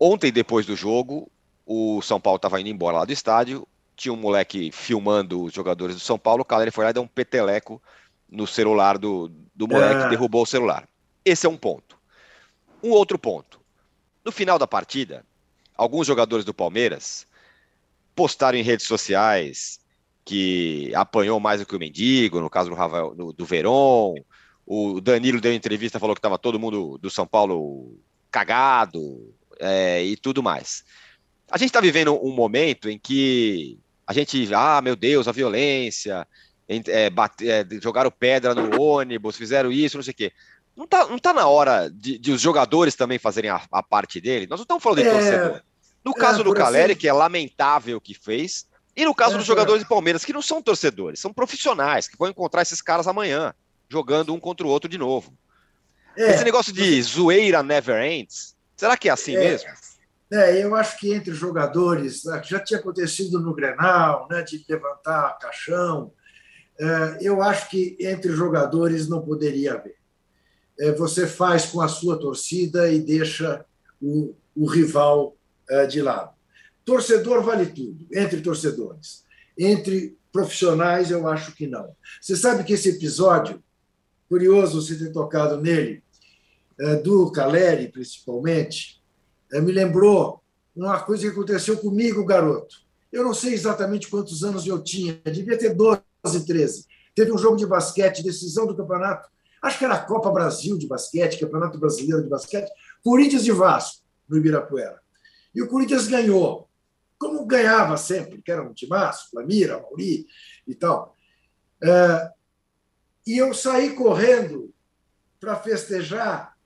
Ontem, 0.00 0.32
depois 0.32 0.64
do 0.64 0.74
jogo, 0.74 1.30
o 1.66 2.00
São 2.00 2.20
Paulo 2.20 2.36
estava 2.36 2.60
indo 2.60 2.70
embora 2.70 2.98
lá 2.98 3.04
do 3.04 3.12
estádio, 3.12 3.66
tinha 4.02 4.12
um 4.12 4.16
moleque 4.16 4.72
filmando 4.72 5.44
os 5.44 5.52
jogadores 5.52 5.94
do 5.94 6.00
São 6.00 6.18
Paulo, 6.18 6.42
o 6.42 6.44
Caleri 6.44 6.72
foi 6.72 6.82
lá 6.82 6.90
e 6.90 6.92
deu 6.92 7.04
um 7.04 7.06
peteleco 7.06 7.80
no 8.28 8.48
celular 8.48 8.98
do, 8.98 9.30
do 9.54 9.68
moleque, 9.68 10.02
é. 10.02 10.08
derrubou 10.08 10.42
o 10.42 10.46
celular. 10.46 10.88
Esse 11.24 11.46
é 11.46 11.48
um 11.48 11.56
ponto. 11.56 11.96
Um 12.82 12.90
outro 12.90 13.16
ponto. 13.16 13.60
No 14.24 14.32
final 14.32 14.58
da 14.58 14.66
partida, 14.66 15.24
alguns 15.76 16.04
jogadores 16.04 16.44
do 16.44 16.52
Palmeiras 16.52 17.28
postaram 18.12 18.58
em 18.58 18.62
redes 18.62 18.86
sociais 18.86 19.78
que 20.24 20.92
apanhou 20.96 21.38
mais 21.38 21.60
do 21.60 21.66
que 21.66 21.76
o 21.76 21.78
Mendigo, 21.78 22.40
no 22.40 22.50
caso 22.50 22.70
do, 22.70 22.74
Ravel, 22.74 23.14
do, 23.14 23.32
do 23.32 23.44
Veron. 23.44 24.14
O 24.66 25.00
Danilo 25.00 25.40
deu 25.40 25.52
entrevista, 25.52 26.00
falou 26.00 26.16
que 26.16 26.18
estava 26.18 26.38
todo 26.38 26.58
mundo 26.58 26.98
do 26.98 27.08
São 27.08 27.26
Paulo 27.26 27.96
cagado 28.32 29.32
é, 29.60 30.02
e 30.02 30.16
tudo 30.16 30.42
mais. 30.42 30.84
A 31.48 31.56
gente 31.56 31.68
está 31.68 31.80
vivendo 31.80 32.18
um 32.24 32.32
momento 32.32 32.88
em 32.88 32.98
que 32.98 33.78
a 34.06 34.12
gente, 34.12 34.52
ah, 34.54 34.80
meu 34.82 34.96
Deus, 34.96 35.28
a 35.28 35.32
violência, 35.32 36.26
é, 36.68 37.10
bate, 37.10 37.48
é, 37.48 37.66
jogaram 37.80 38.10
pedra 38.10 38.54
no 38.54 38.80
ônibus, 38.80 39.36
fizeram 39.36 39.70
isso, 39.70 39.96
não 39.96 40.04
sei 40.04 40.12
o 40.12 40.16
quê. 40.16 40.32
Não 40.76 40.84
está 40.84 41.06
não 41.06 41.18
tá 41.18 41.32
na 41.32 41.46
hora 41.46 41.90
de, 41.90 42.18
de, 42.18 42.32
os 42.32 42.40
jogadores 42.40 42.94
também 42.94 43.18
fazerem 43.18 43.50
a, 43.50 43.62
a, 43.70 43.82
parte 43.82 44.20
dele? 44.20 44.46
Nós 44.46 44.58
não 44.58 44.64
estamos 44.64 44.82
falando 44.82 45.02
de 45.02 45.08
é, 45.08 45.12
torcedor. 45.12 45.62
No 46.04 46.14
caso 46.14 46.40
é, 46.40 46.44
do 46.44 46.54
Caleri, 46.54 46.92
assim... 46.92 47.00
que 47.00 47.08
é 47.08 47.12
lamentável 47.12 47.98
o 47.98 48.00
que 48.00 48.14
fez, 48.14 48.66
e 48.96 49.04
no 49.04 49.14
caso 49.14 49.34
é, 49.34 49.38
dos 49.38 49.46
jogadores 49.46 49.82
é. 49.82 49.84
de 49.84 49.88
Palmeiras, 49.88 50.24
que 50.24 50.32
não 50.32 50.42
são 50.42 50.62
torcedores, 50.62 51.20
são 51.20 51.32
profissionais, 51.32 52.08
que 52.08 52.16
vão 52.16 52.28
encontrar 52.28 52.62
esses 52.62 52.80
caras 52.80 53.06
amanhã, 53.06 53.54
jogando 53.88 54.34
um 54.34 54.40
contra 54.40 54.66
o 54.66 54.70
outro 54.70 54.88
de 54.88 54.98
novo. 54.98 55.34
É. 56.16 56.32
Esse 56.32 56.44
negócio 56.44 56.72
de 56.72 57.02
zoeira 57.02 57.62
never 57.62 58.02
ends, 58.02 58.52
Será 58.82 58.96
que 58.96 59.08
é 59.08 59.12
assim 59.12 59.36
é, 59.36 59.38
mesmo? 59.38 59.70
É, 60.32 60.64
eu 60.64 60.74
acho 60.74 60.98
que 60.98 61.12
entre 61.12 61.34
jogadores, 61.34 62.24
né, 62.24 62.40
já 62.42 62.58
tinha 62.58 62.80
acontecido 62.80 63.38
no 63.38 63.54
Grenal, 63.54 64.26
né, 64.30 64.40
de 64.40 64.64
levantar 64.66 65.38
caixão, 65.38 66.10
é, 66.80 67.18
eu 67.20 67.42
acho 67.42 67.68
que 67.68 67.98
entre 68.00 68.32
jogadores 68.32 69.06
não 69.10 69.20
poderia 69.20 69.74
haver. 69.74 69.96
É, 70.80 70.90
você 70.92 71.26
faz 71.26 71.66
com 71.66 71.82
a 71.82 71.88
sua 71.88 72.18
torcida 72.18 72.90
e 72.90 72.98
deixa 72.98 73.62
o, 74.00 74.34
o 74.56 74.64
rival 74.64 75.36
é, 75.68 75.86
de 75.86 76.00
lado. 76.00 76.30
Torcedor 76.82 77.42
vale 77.42 77.66
tudo, 77.66 78.06
entre 78.10 78.40
torcedores. 78.40 79.26
Entre 79.56 80.16
profissionais, 80.32 81.10
eu 81.10 81.28
acho 81.28 81.54
que 81.54 81.66
não. 81.66 81.94
Você 82.18 82.36
sabe 82.36 82.64
que 82.64 82.72
esse 82.72 82.88
episódio, 82.88 83.62
curioso 84.30 84.80
você 84.80 84.96
ter 84.96 85.12
tocado 85.12 85.60
nele, 85.60 86.02
do 87.04 87.30
Caleri, 87.30 87.86
principalmente, 87.86 89.01
me 89.60 89.72
lembrou 89.72 90.42
uma 90.74 91.00
coisa 91.00 91.24
que 91.24 91.32
aconteceu 91.32 91.76
comigo, 91.78 92.24
garoto. 92.24 92.76
Eu 93.12 93.24
não 93.24 93.34
sei 93.34 93.52
exatamente 93.52 94.08
quantos 94.08 94.42
anos 94.42 94.66
eu 94.66 94.82
tinha, 94.82 95.20
devia 95.26 95.58
ter 95.58 95.74
12, 95.74 96.02
13. 96.46 96.86
Teve 97.14 97.32
um 97.32 97.38
jogo 97.38 97.56
de 97.56 97.66
basquete, 97.66 98.22
decisão 98.22 98.66
do 98.66 98.74
campeonato, 98.74 99.28
acho 99.60 99.78
que 99.78 99.84
era 99.84 99.94
a 99.94 100.04
Copa 100.04 100.30
Brasil 100.30 100.78
de 100.78 100.86
basquete, 100.86 101.38
Campeonato 101.38 101.78
Brasileiro 101.78 102.22
de 102.22 102.28
basquete, 102.28 102.70
Corinthians 103.04 103.46
e 103.46 103.52
Vasco, 103.52 104.02
no 104.28 104.38
Ibirapuera. 104.38 104.98
E 105.54 105.60
o 105.60 105.68
Corinthians 105.68 106.08
ganhou, 106.08 106.68
como 107.18 107.44
ganhava 107.44 107.96
sempre, 107.98 108.40
que 108.40 108.50
era 108.50 108.62
um 108.62 108.72
timaço, 108.72 109.30
Flamira, 109.30 109.78
Mauri 109.78 110.26
e 110.66 110.74
tal. 110.74 111.14
É, 111.82 112.30
e 113.26 113.36
eu 113.36 113.52
saí 113.52 113.94
correndo 113.94 114.72
para 115.38 115.56
festejar, 115.56 116.56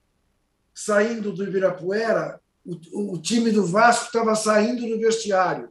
saindo 0.73 1.33
do 1.33 1.43
Ibirapuera, 1.43 2.41
o, 2.93 3.15
o 3.15 3.19
time 3.19 3.53
do 3.53 3.65
Vasco 3.65 4.07
estava 4.07 4.35
saindo 4.35 4.87
do 4.89 4.99
vestiário. 4.99 5.69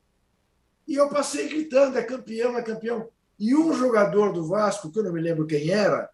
E 0.87 0.95
eu 0.95 1.09
passei 1.09 1.47
gritando: 1.49 1.97
é 1.97 2.03
campeão, 2.03 2.57
é 2.57 2.61
campeão. 2.61 3.09
E 3.37 3.53
um 3.55 3.73
jogador 3.73 4.31
do 4.31 4.47
Vasco, 4.47 4.89
que 4.89 4.99
eu 4.99 5.03
não 5.03 5.11
me 5.11 5.19
lembro 5.19 5.45
quem 5.45 5.69
era, 5.69 6.09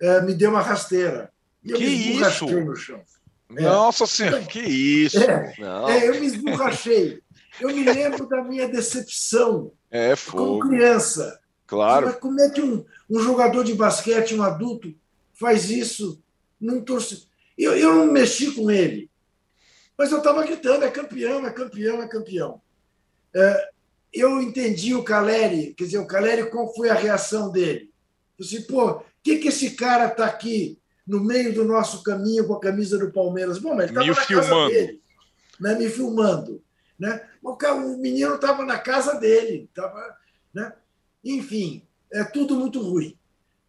é, 0.00 0.22
me 0.22 0.32
deu 0.32 0.50
uma 0.50 0.62
rasteira. 0.62 1.30
E 1.62 1.70
eu 1.70 1.76
que 1.76 1.84
me 1.84 2.20
isso? 2.20 2.46
no 2.46 2.74
chão. 2.74 3.02
É. 3.56 3.62
Nossa 3.62 4.06
Senhora, 4.06 4.42
que 4.42 4.60
isso! 4.60 5.18
É, 5.18 5.54
é, 5.88 6.08
eu 6.08 6.18
me 6.18 6.26
esborrachei. 6.26 7.22
Eu 7.60 7.68
me 7.68 7.84
lembro 7.84 8.26
da 8.26 8.42
minha 8.42 8.66
decepção 8.66 9.70
é, 9.90 10.14
como 10.30 10.58
criança. 10.58 11.38
Claro. 11.66 12.06
Mas 12.06 12.16
como 12.16 12.40
é 12.40 12.50
que 12.50 12.60
um, 12.60 12.84
um 13.08 13.20
jogador 13.20 13.62
de 13.62 13.74
basquete, 13.74 14.34
um 14.34 14.42
adulto, 14.42 14.92
faz 15.34 15.70
isso 15.70 16.20
num 16.60 16.80
torcedor? 16.80 17.26
Eu, 17.56 17.76
eu 17.76 17.94
não 17.94 18.12
mexi 18.12 18.52
com 18.52 18.70
ele. 18.70 19.08
Mas 19.96 20.10
eu 20.10 20.18
estava 20.18 20.44
gritando: 20.44 20.84
é 20.84 20.90
campeão, 20.90 21.46
é 21.46 21.50
campeão, 21.50 22.02
é 22.02 22.08
campeão. 22.08 22.60
É, 23.34 23.70
eu 24.12 24.40
entendi 24.40 24.94
o 24.94 25.02
Caleri, 25.02 25.74
quer 25.74 25.84
dizer, 25.84 25.98
o 25.98 26.06
Caleri, 26.06 26.48
qual 26.50 26.72
foi 26.72 26.88
a 26.88 26.94
reação 26.94 27.50
dele? 27.50 27.90
Eu 28.38 28.44
disse, 28.44 28.62
pô, 28.62 28.90
o 28.90 29.04
que, 29.22 29.38
que 29.38 29.48
esse 29.48 29.72
cara 29.72 30.06
está 30.06 30.26
aqui 30.26 30.78
no 31.06 31.20
meio 31.20 31.52
do 31.52 31.64
nosso 31.64 32.02
caminho 32.02 32.46
com 32.46 32.54
a 32.54 32.60
camisa 32.60 32.96
do 32.96 33.10
Palmeiras? 33.10 33.58
Bom, 33.58 33.74
mas 33.74 33.90
ele 33.90 33.98
estava 33.98 34.06
na 34.06 34.14
filmando. 34.14 34.48
casa 34.48 34.68
dele, 34.68 35.02
né, 35.60 35.74
me 35.74 35.88
filmando. 35.88 36.62
Né? 36.98 37.28
O, 37.42 37.50
o 37.52 37.98
menino 37.98 38.36
estava 38.36 38.64
na 38.64 38.78
casa 38.78 39.14
dele. 39.14 39.68
Tava, 39.74 40.16
né? 40.52 40.72
Enfim, 41.24 41.82
é 42.12 42.22
tudo 42.22 42.54
muito 42.54 42.80
ruim 42.80 43.18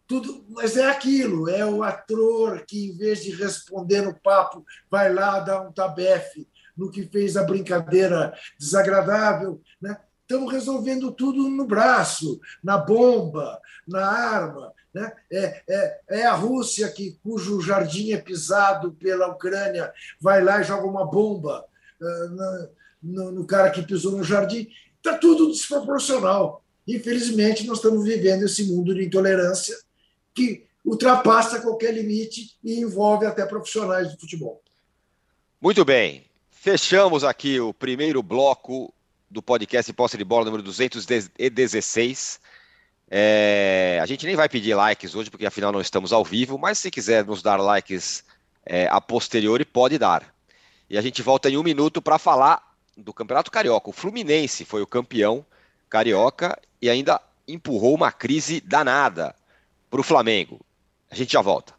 tudo, 0.08 0.46
mas 0.50 0.78
é 0.78 0.88
aquilo, 0.88 1.50
é 1.50 1.66
o 1.66 1.84
ator 1.84 2.64
que, 2.66 2.90
em 2.90 2.98
vez 2.98 3.24
de 3.24 3.32
responder 3.32 4.02
no 4.02 4.14
papo, 4.14 4.64
vai 4.90 5.12
lá 5.12 5.40
dar 5.40 5.62
um 5.62 5.72
tabefe 5.72 6.48
no 6.78 6.92
que 6.92 7.04
fez 7.04 7.36
a 7.36 7.44
brincadeira 7.44 8.34
desagradável. 8.60 9.62
Né? 9.82 9.98
Estamos 10.22 10.52
resolvendo 10.52 11.12
tudo 11.12 11.50
no 11.50 11.66
braço, 11.66 12.40
na 12.64 12.78
bomba, 12.78 13.60
na 13.88 14.06
arma. 14.06 14.74
Né? 14.94 15.12
É, 15.32 15.64
é, 15.68 16.00
é 16.10 16.26
a 16.26 16.34
Rússia 16.34 16.90
que, 16.90 17.18
cujo 17.24 17.62
jardim 17.62 18.12
é 18.12 18.18
pisado 18.18 18.94
pela 18.94 19.28
Ucrânia, 19.28 19.92
vai 20.20 20.44
lá 20.44 20.62
e 20.62 20.64
joga 20.64 20.86
uma 20.86 21.06
bomba 21.06 21.66
uh, 22.02 22.70
no, 23.02 23.32
no 23.32 23.46
cara 23.46 23.72
que 23.72 23.82
pisou 23.82 24.12
no 24.14 24.24
jardim. 24.24 24.68
Está 24.98 25.18
tudo 25.18 25.52
desproporcional. 25.52 26.64
Infelizmente, 26.88 27.66
nós 27.66 27.78
estamos 27.78 28.04
vivendo 28.04 28.44
esse 28.44 28.64
mundo 28.66 28.94
de 28.94 29.06
intolerância 29.06 29.76
que 30.36 30.68
ultrapassa 30.84 31.62
qualquer 31.62 31.94
limite 31.94 32.58
e 32.64 32.80
envolve 32.80 33.26
até 33.26 33.46
profissionais 33.46 34.12
do 34.12 34.20
futebol. 34.20 34.62
Muito 35.60 35.84
bem. 35.84 36.26
Fechamos 36.52 37.24
aqui 37.24 37.60
o 37.60 37.74
primeiro 37.74 38.22
bloco 38.22 38.94
do 39.30 39.42
podcast 39.42 39.92
Posse 39.94 40.18
de 40.18 40.24
Bola 40.24 40.46
número 40.46 40.62
216. 40.62 42.40
É, 43.10 44.00
a 44.02 44.06
gente 44.06 44.26
nem 44.26 44.36
vai 44.36 44.50
pedir 44.50 44.76
likes 44.76 45.16
hoje, 45.16 45.32
porque 45.32 45.46
afinal 45.46 45.72
não 45.72 45.82
estamos 45.82 46.12
ao 46.12 46.24
vivo, 46.24 46.58
mas 46.58 46.78
se 46.78 46.92
quiser 46.92 47.26
nos 47.26 47.42
dar 47.42 47.58
likes 47.58 48.24
é, 48.66 48.88
a 48.88 49.00
posteriori, 49.00 49.64
pode 49.64 49.98
dar. 49.98 50.34
E 50.90 50.98
a 50.98 51.02
gente 51.02 51.22
volta 51.22 51.50
em 51.50 51.58
um 51.58 51.64
minuto 51.64 52.02
para 52.02 52.20
falar 52.20 52.62
do 52.96 53.14
Campeonato 53.14 53.52
Carioca. 53.52 53.90
O 53.90 53.94
Fluminense 53.94 54.66
foi 54.66 54.82
o 54.82 54.88
campeão 54.88 55.46
carioca 55.90 56.60
e 56.82 56.90
ainda 56.90 57.22
empurrou 57.48 57.96
uma 57.96 58.12
crise 58.12 58.60
danada 58.60 59.36
para 59.96 60.02
o 60.02 60.04
Flamengo. 60.04 60.60
A 61.10 61.16
gente 61.16 61.32
já 61.32 61.42
volta. 61.42 61.74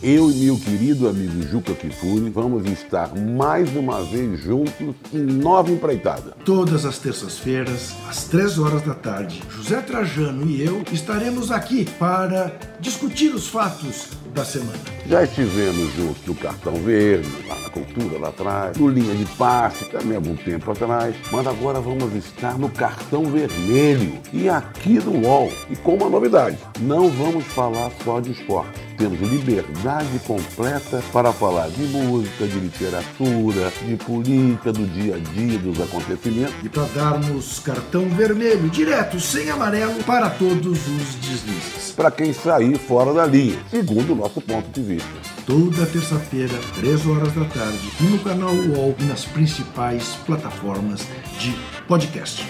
Eu 0.00 0.30
e 0.30 0.34
meu 0.34 0.56
querido 0.56 1.08
amigo 1.08 1.42
Juca 1.42 1.74
Kifuri 1.74 2.30
vamos 2.30 2.64
estar 2.70 3.12
mais 3.16 3.74
uma 3.74 4.00
vez 4.04 4.38
juntos 4.38 4.94
em 5.12 5.24
nova 5.24 5.72
empreitada. 5.72 6.36
Todas 6.44 6.84
as 6.84 7.00
terças-feiras, 7.00 7.96
às 8.08 8.22
três 8.22 8.60
horas 8.60 8.82
da 8.82 8.94
tarde, 8.94 9.42
José 9.50 9.80
Trajano 9.80 10.48
e 10.48 10.62
eu 10.62 10.84
estaremos 10.92 11.50
aqui 11.50 11.84
para 11.98 12.52
discutir 12.78 13.34
os 13.34 13.48
fatos 13.48 14.06
da 14.32 14.44
semana. 14.44 14.78
Já 15.08 15.24
estivemos 15.24 15.92
juntos 15.94 16.24
no 16.24 16.34
Cartão 16.36 16.74
Verde, 16.74 17.28
lá 17.48 17.58
na 17.58 17.70
Cultura, 17.70 18.20
lá 18.20 18.28
atrás, 18.28 18.78
no 18.78 18.88
Linha 18.88 19.16
de 19.16 19.26
Passe, 19.36 19.84
também 19.86 20.12
há 20.12 20.18
algum 20.18 20.36
tempo 20.36 20.70
atrás, 20.70 21.16
mas 21.32 21.44
agora 21.44 21.80
vamos 21.80 22.14
estar 22.14 22.56
no 22.56 22.68
Cartão 22.70 23.24
Vermelho 23.24 24.16
e 24.32 24.48
aqui 24.48 25.00
no 25.00 25.26
UOL. 25.26 25.50
E 25.68 25.74
com 25.74 25.96
uma 25.96 26.08
novidade, 26.08 26.56
não 26.78 27.10
vamos 27.10 27.44
falar 27.46 27.90
só 28.04 28.20
de 28.20 28.30
esporte 28.30 28.87
temos 28.98 29.20
liberdade 29.20 30.18
completa 30.26 31.02
para 31.12 31.32
falar 31.32 31.68
de 31.70 31.82
música, 31.84 32.46
de 32.46 32.58
literatura, 32.58 33.72
de 33.86 33.96
política, 33.96 34.72
do 34.72 34.86
dia 34.86 35.14
a 35.14 35.18
dia, 35.18 35.58
dos 35.58 35.80
acontecimentos. 35.80 36.54
E 36.64 36.68
para 36.68 36.84
darmos 36.88 37.60
cartão 37.60 38.08
vermelho, 38.08 38.68
direto, 38.68 39.20
sem 39.20 39.48
amarelo, 39.48 40.02
para 40.04 40.28
todos 40.28 40.66
os 40.66 41.14
deslizes. 41.14 41.92
Para 41.96 42.10
quem 42.10 42.32
sair 42.32 42.76
fora 42.76 43.14
da 43.14 43.24
linha, 43.24 43.58
segundo 43.70 44.12
o 44.12 44.16
nosso 44.16 44.40
ponto 44.40 44.68
de 44.68 44.82
vista. 44.82 45.08
Toda 45.46 45.86
terça-feira, 45.86 46.52
3 46.74 47.06
horas 47.06 47.32
da 47.32 47.44
tarde, 47.44 47.90
no 48.00 48.18
canal 48.18 48.52
UOL 48.52 48.94
e 48.98 49.04
nas 49.04 49.24
principais 49.24 50.16
plataformas 50.26 51.06
de 51.38 51.56
podcast. 51.86 52.44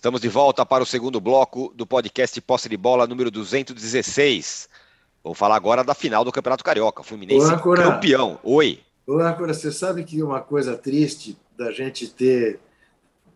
Estamos 0.00 0.22
de 0.22 0.30
volta 0.30 0.64
para 0.64 0.82
o 0.82 0.86
segundo 0.86 1.20
bloco 1.20 1.74
do 1.76 1.86
podcast 1.86 2.40
Posse 2.40 2.70
de 2.70 2.76
Bola 2.78 3.06
número 3.06 3.30
216. 3.30 4.66
Vamos 5.22 5.38
falar 5.38 5.56
agora 5.56 5.84
da 5.84 5.92
final 5.92 6.24
do 6.24 6.32
Campeonato 6.32 6.64
Carioca. 6.64 7.02
Fluminense 7.02 7.44
Olá, 7.44 7.60
campeão. 7.76 8.38
Oi. 8.42 8.80
Olá, 9.06 9.34
Cora. 9.34 9.52
Você 9.52 9.70
sabe 9.70 10.02
que 10.04 10.22
uma 10.22 10.40
coisa 10.40 10.74
triste 10.74 11.36
da 11.54 11.70
gente 11.70 12.08
ter 12.08 12.58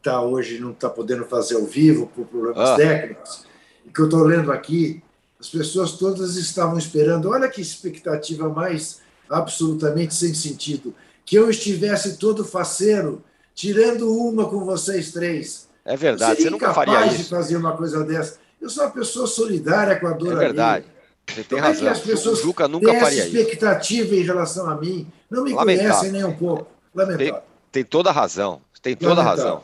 tá 0.02 0.22
hoje 0.22 0.58
não 0.58 0.70
está 0.70 0.88
podendo 0.88 1.26
fazer 1.26 1.56
ao 1.56 1.66
vivo 1.66 2.06
por 2.06 2.24
problemas 2.24 2.70
ah. 2.70 2.76
técnicos, 2.76 3.44
e 3.84 3.90
que 3.90 4.00
eu 4.00 4.06
estou 4.06 4.22
lendo 4.22 4.50
aqui, 4.50 5.02
as 5.38 5.50
pessoas 5.50 5.92
todas 5.92 6.36
estavam 6.36 6.78
esperando. 6.78 7.28
Olha 7.28 7.50
que 7.50 7.60
expectativa 7.60 8.48
mais 8.48 9.02
absolutamente 9.28 10.14
sem 10.14 10.32
sentido. 10.32 10.94
Que 11.26 11.36
eu 11.36 11.50
estivesse 11.50 12.16
todo 12.16 12.42
faceiro, 12.42 13.22
tirando 13.54 14.10
uma 14.10 14.48
com 14.48 14.64
vocês 14.64 15.12
três. 15.12 15.73
É 15.84 15.96
verdade, 15.96 16.42
você 16.42 16.50
nunca 16.50 16.72
faria 16.72 17.06
isso. 17.06 17.18
de 17.18 17.24
fazer 17.24 17.56
uma 17.56 17.76
coisa 17.76 18.04
dessa. 18.04 18.38
Eu 18.60 18.70
sou 18.70 18.84
uma 18.84 18.90
pessoa 18.90 19.26
solidária 19.26 19.98
com 20.00 20.06
a 20.06 20.12
dor 20.12 20.32
É 20.32 20.36
verdade. 20.36 20.86
Você 21.26 21.42
tem 21.44 21.58
Como 21.58 21.62
razão. 21.62 21.88
É 21.88 21.90
as 21.90 22.00
pessoas 22.00 22.38
o 22.38 22.42
Juca 22.42 22.68
nunca 22.68 22.92
faria 22.94 23.22
essa 23.22 23.28
expectativa 23.28 24.14
isso. 24.14 24.22
em 24.22 24.22
relação 24.22 24.68
a 24.68 24.76
mim. 24.76 25.06
Não 25.30 25.44
me 25.44 25.52
Lamentável. 25.52 25.90
conhecem 25.90 26.12
nem 26.12 26.24
um 26.24 26.36
pouco. 26.36 26.66
Lamentável. 26.94 27.34
Tem, 27.34 27.42
tem 27.72 27.84
toda 27.84 28.10
a 28.10 28.12
razão. 28.12 28.60
Tem 28.82 28.94
toda 28.94 29.20
a 29.20 29.24
razão. 29.24 29.62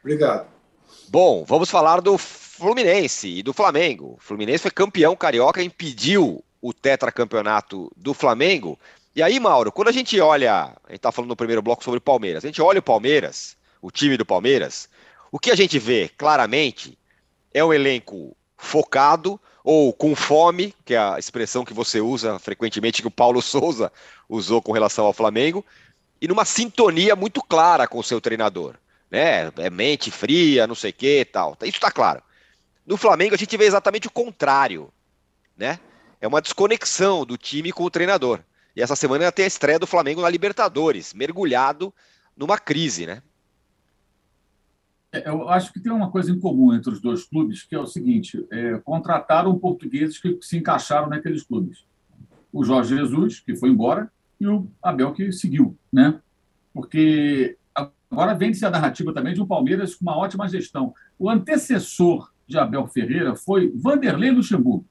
Obrigado. 0.00 0.46
Bom, 1.08 1.44
vamos 1.44 1.70
falar 1.70 2.00
do 2.00 2.18
Fluminense 2.18 3.28
e 3.28 3.42
do 3.42 3.52
Flamengo. 3.52 4.16
O 4.18 4.20
Fluminense 4.20 4.62
foi 4.62 4.70
campeão 4.70 5.16
carioca, 5.16 5.62
impediu 5.62 6.44
o 6.60 6.72
tetracampeonato 6.72 7.90
do 7.96 8.14
Flamengo 8.14 8.78
E 9.14 9.22
aí, 9.22 9.38
Mauro, 9.38 9.70
quando 9.70 9.88
a 9.88 9.92
gente 9.92 10.18
olha, 10.18 10.64
a 10.64 10.88
gente 10.88 10.96
está 10.96 11.12
falando 11.12 11.28
no 11.28 11.36
primeiro 11.36 11.62
bloco 11.62 11.84
sobre 11.84 11.98
o 11.98 12.00
Palmeiras, 12.00 12.44
a 12.44 12.48
gente 12.48 12.60
olha 12.60 12.80
o 12.80 12.82
Palmeiras, 12.82 13.56
o 13.80 13.90
time 13.90 14.16
do 14.16 14.26
Palmeiras, 14.26 14.88
o 15.34 15.38
que 15.40 15.50
a 15.50 15.56
gente 15.56 15.80
vê 15.80 16.08
claramente 16.16 16.96
é 17.52 17.64
um 17.64 17.72
elenco 17.72 18.36
focado 18.56 19.40
ou 19.64 19.92
com 19.92 20.14
fome, 20.14 20.72
que 20.84 20.94
é 20.94 20.96
a 20.96 21.18
expressão 21.18 21.64
que 21.64 21.74
você 21.74 22.00
usa 22.00 22.38
frequentemente, 22.38 23.02
que 23.02 23.08
o 23.08 23.10
Paulo 23.10 23.42
Souza 23.42 23.92
usou 24.28 24.62
com 24.62 24.70
relação 24.70 25.04
ao 25.04 25.12
Flamengo, 25.12 25.66
e 26.20 26.28
numa 26.28 26.44
sintonia 26.44 27.16
muito 27.16 27.42
clara 27.42 27.88
com 27.88 27.98
o 27.98 28.04
seu 28.04 28.20
treinador. 28.20 28.76
Né? 29.10 29.50
É 29.56 29.68
mente 29.68 30.08
fria, 30.08 30.68
não 30.68 30.74
sei 30.76 30.90
o 30.90 30.94
que 30.94 31.24
tal. 31.24 31.58
Isso 31.62 31.78
está 31.78 31.90
claro. 31.90 32.22
No 32.86 32.96
Flamengo 32.96 33.34
a 33.34 33.38
gente 33.38 33.56
vê 33.56 33.64
exatamente 33.64 34.06
o 34.06 34.12
contrário. 34.12 34.88
Né? 35.56 35.80
É 36.20 36.28
uma 36.28 36.40
desconexão 36.40 37.26
do 37.26 37.36
time 37.36 37.72
com 37.72 37.82
o 37.82 37.90
treinador. 37.90 38.38
E 38.76 38.80
essa 38.80 38.94
semana 38.94 39.32
tem 39.32 39.46
a 39.46 39.48
estreia 39.48 39.80
do 39.80 39.86
Flamengo 39.86 40.22
na 40.22 40.30
Libertadores, 40.30 41.12
mergulhado 41.12 41.92
numa 42.36 42.56
crise, 42.56 43.04
né? 43.04 43.20
É, 45.14 45.28
eu 45.28 45.48
acho 45.48 45.72
que 45.72 45.78
tem 45.78 45.92
uma 45.92 46.10
coisa 46.10 46.32
em 46.32 46.40
comum 46.40 46.74
entre 46.74 46.92
os 46.92 47.00
dois 47.00 47.22
clubes, 47.22 47.62
que 47.62 47.74
é 47.74 47.78
o 47.78 47.86
seguinte: 47.86 48.44
é, 48.50 48.78
contrataram 48.78 49.56
portugueses 49.56 50.18
que 50.18 50.36
se 50.42 50.58
encaixaram 50.58 51.08
naqueles 51.08 51.44
clubes. 51.44 51.84
O 52.52 52.64
Jorge 52.64 52.96
Jesus, 52.96 53.38
que 53.38 53.54
foi 53.54 53.70
embora, 53.70 54.10
e 54.40 54.46
o 54.46 54.68
Abel, 54.82 55.12
que 55.12 55.30
seguiu. 55.30 55.78
Né? 55.92 56.20
Porque 56.72 57.56
agora 58.10 58.34
vende-se 58.34 58.66
a 58.66 58.70
narrativa 58.70 59.14
também 59.14 59.34
de 59.34 59.40
um 59.40 59.46
Palmeiras 59.46 59.94
com 59.94 60.04
uma 60.04 60.16
ótima 60.16 60.48
gestão. 60.48 60.92
O 61.16 61.30
antecessor 61.30 62.32
de 62.46 62.58
Abel 62.58 62.86
Ferreira 62.88 63.36
foi 63.36 63.72
Vanderlei 63.76 64.32
Luxemburgo. 64.32 64.84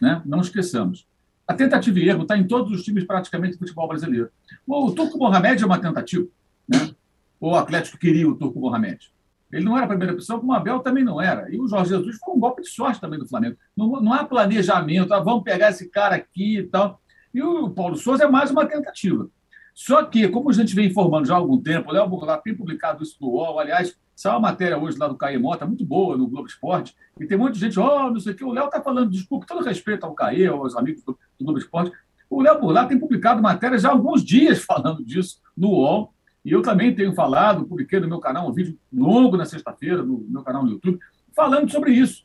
Né? 0.00 0.20
Não 0.24 0.40
esqueçamos. 0.40 1.06
A 1.46 1.54
tentativa 1.54 1.98
e 2.00 2.08
erro 2.08 2.22
está 2.22 2.36
em 2.36 2.46
todos 2.46 2.72
os 2.72 2.82
times 2.82 3.04
praticamente 3.04 3.54
do 3.54 3.60
futebol 3.60 3.86
brasileiro. 3.86 4.28
O 4.66 4.90
Turco 4.90 5.18
Mohamed 5.18 5.62
é 5.62 5.66
uma 5.66 5.78
tentativa. 5.78 6.26
Né? 6.68 6.90
O 7.38 7.54
Atlético 7.54 7.96
queria 7.96 8.28
o 8.28 8.34
Turco 8.34 8.58
Mohamed. 8.58 9.12
Ele 9.52 9.64
não 9.64 9.76
era 9.76 9.86
a 9.86 9.88
primeira 9.88 10.12
opção, 10.12 10.40
como 10.40 10.52
o 10.52 10.54
Abel 10.54 10.80
também 10.80 11.04
não 11.04 11.20
era. 11.20 11.48
E 11.52 11.60
o 11.60 11.68
Jorge 11.68 11.90
Jesus 11.90 12.16
foi 12.18 12.34
um 12.34 12.40
golpe 12.40 12.62
de 12.62 12.68
sorte 12.68 13.00
também 13.00 13.18
do 13.18 13.28
Flamengo. 13.28 13.56
Não, 13.76 13.88
não 14.00 14.12
há 14.12 14.24
planejamento, 14.24 15.12
ah, 15.14 15.20
vamos 15.20 15.44
pegar 15.44 15.70
esse 15.70 15.88
cara 15.88 16.16
aqui 16.16 16.58
e 16.58 16.62
tal. 16.64 17.00
E 17.32 17.42
o 17.42 17.70
Paulo 17.70 17.96
Souza 17.96 18.24
é 18.24 18.28
mais 18.28 18.50
uma 18.50 18.66
tentativa. 18.66 19.28
Só 19.74 20.02
que, 20.02 20.26
como 20.28 20.48
a 20.48 20.52
gente 20.54 20.74
vem 20.74 20.86
informando 20.86 21.28
já 21.28 21.34
há 21.34 21.36
algum 21.36 21.60
tempo, 21.60 21.90
o 21.90 21.92
Léo 21.92 22.08
Burlat 22.08 22.42
tem 22.42 22.56
publicado 22.56 23.02
isso 23.02 23.18
no 23.20 23.28
UOL, 23.28 23.60
aliás, 23.60 23.94
saiu 24.16 24.36
uma 24.36 24.48
matéria 24.48 24.78
hoje 24.78 24.96
lá 24.96 25.06
do 25.06 25.16
Caê 25.16 25.36
Mota, 25.36 25.66
muito 25.66 25.84
boa, 25.84 26.16
no 26.16 26.26
Globo 26.26 26.48
Esporte, 26.48 26.96
e 27.20 27.26
tem 27.26 27.38
de 27.50 27.58
gente, 27.58 27.78
ó, 27.78 28.06
oh, 28.06 28.10
não 28.10 28.18
sei 28.18 28.32
o 28.32 28.36
que, 28.36 28.42
o 28.42 28.52
Léo 28.52 28.64
está 28.64 28.80
falando, 28.80 29.10
desculpa, 29.10 29.44
todo 29.46 29.62
respeito 29.62 30.04
ao 30.04 30.14
Caê, 30.14 30.46
aos 30.46 30.74
amigos 30.74 31.02
do, 31.04 31.12
do 31.38 31.44
Globo 31.44 31.58
Esporte, 31.58 31.92
o 32.30 32.40
Léo 32.40 32.58
Burlat 32.58 32.88
tem 32.88 32.98
publicado 32.98 33.42
matéria 33.42 33.78
já 33.78 33.90
há 33.90 33.92
alguns 33.92 34.24
dias 34.24 34.60
falando 34.64 35.04
disso 35.04 35.42
no 35.54 35.68
UOL, 35.68 36.14
e 36.46 36.52
eu 36.52 36.62
também 36.62 36.94
tenho 36.94 37.12
falado, 37.12 37.66
publiquei 37.66 37.98
no 37.98 38.06
meu 38.06 38.20
canal 38.20 38.48
um 38.48 38.52
vídeo 38.52 38.78
longo 38.92 39.36
na 39.36 39.44
sexta-feira, 39.44 40.04
no 40.04 40.24
meu 40.28 40.44
canal 40.44 40.64
no 40.64 40.70
YouTube, 40.70 41.00
falando 41.34 41.68
sobre 41.72 41.90
isso. 41.90 42.24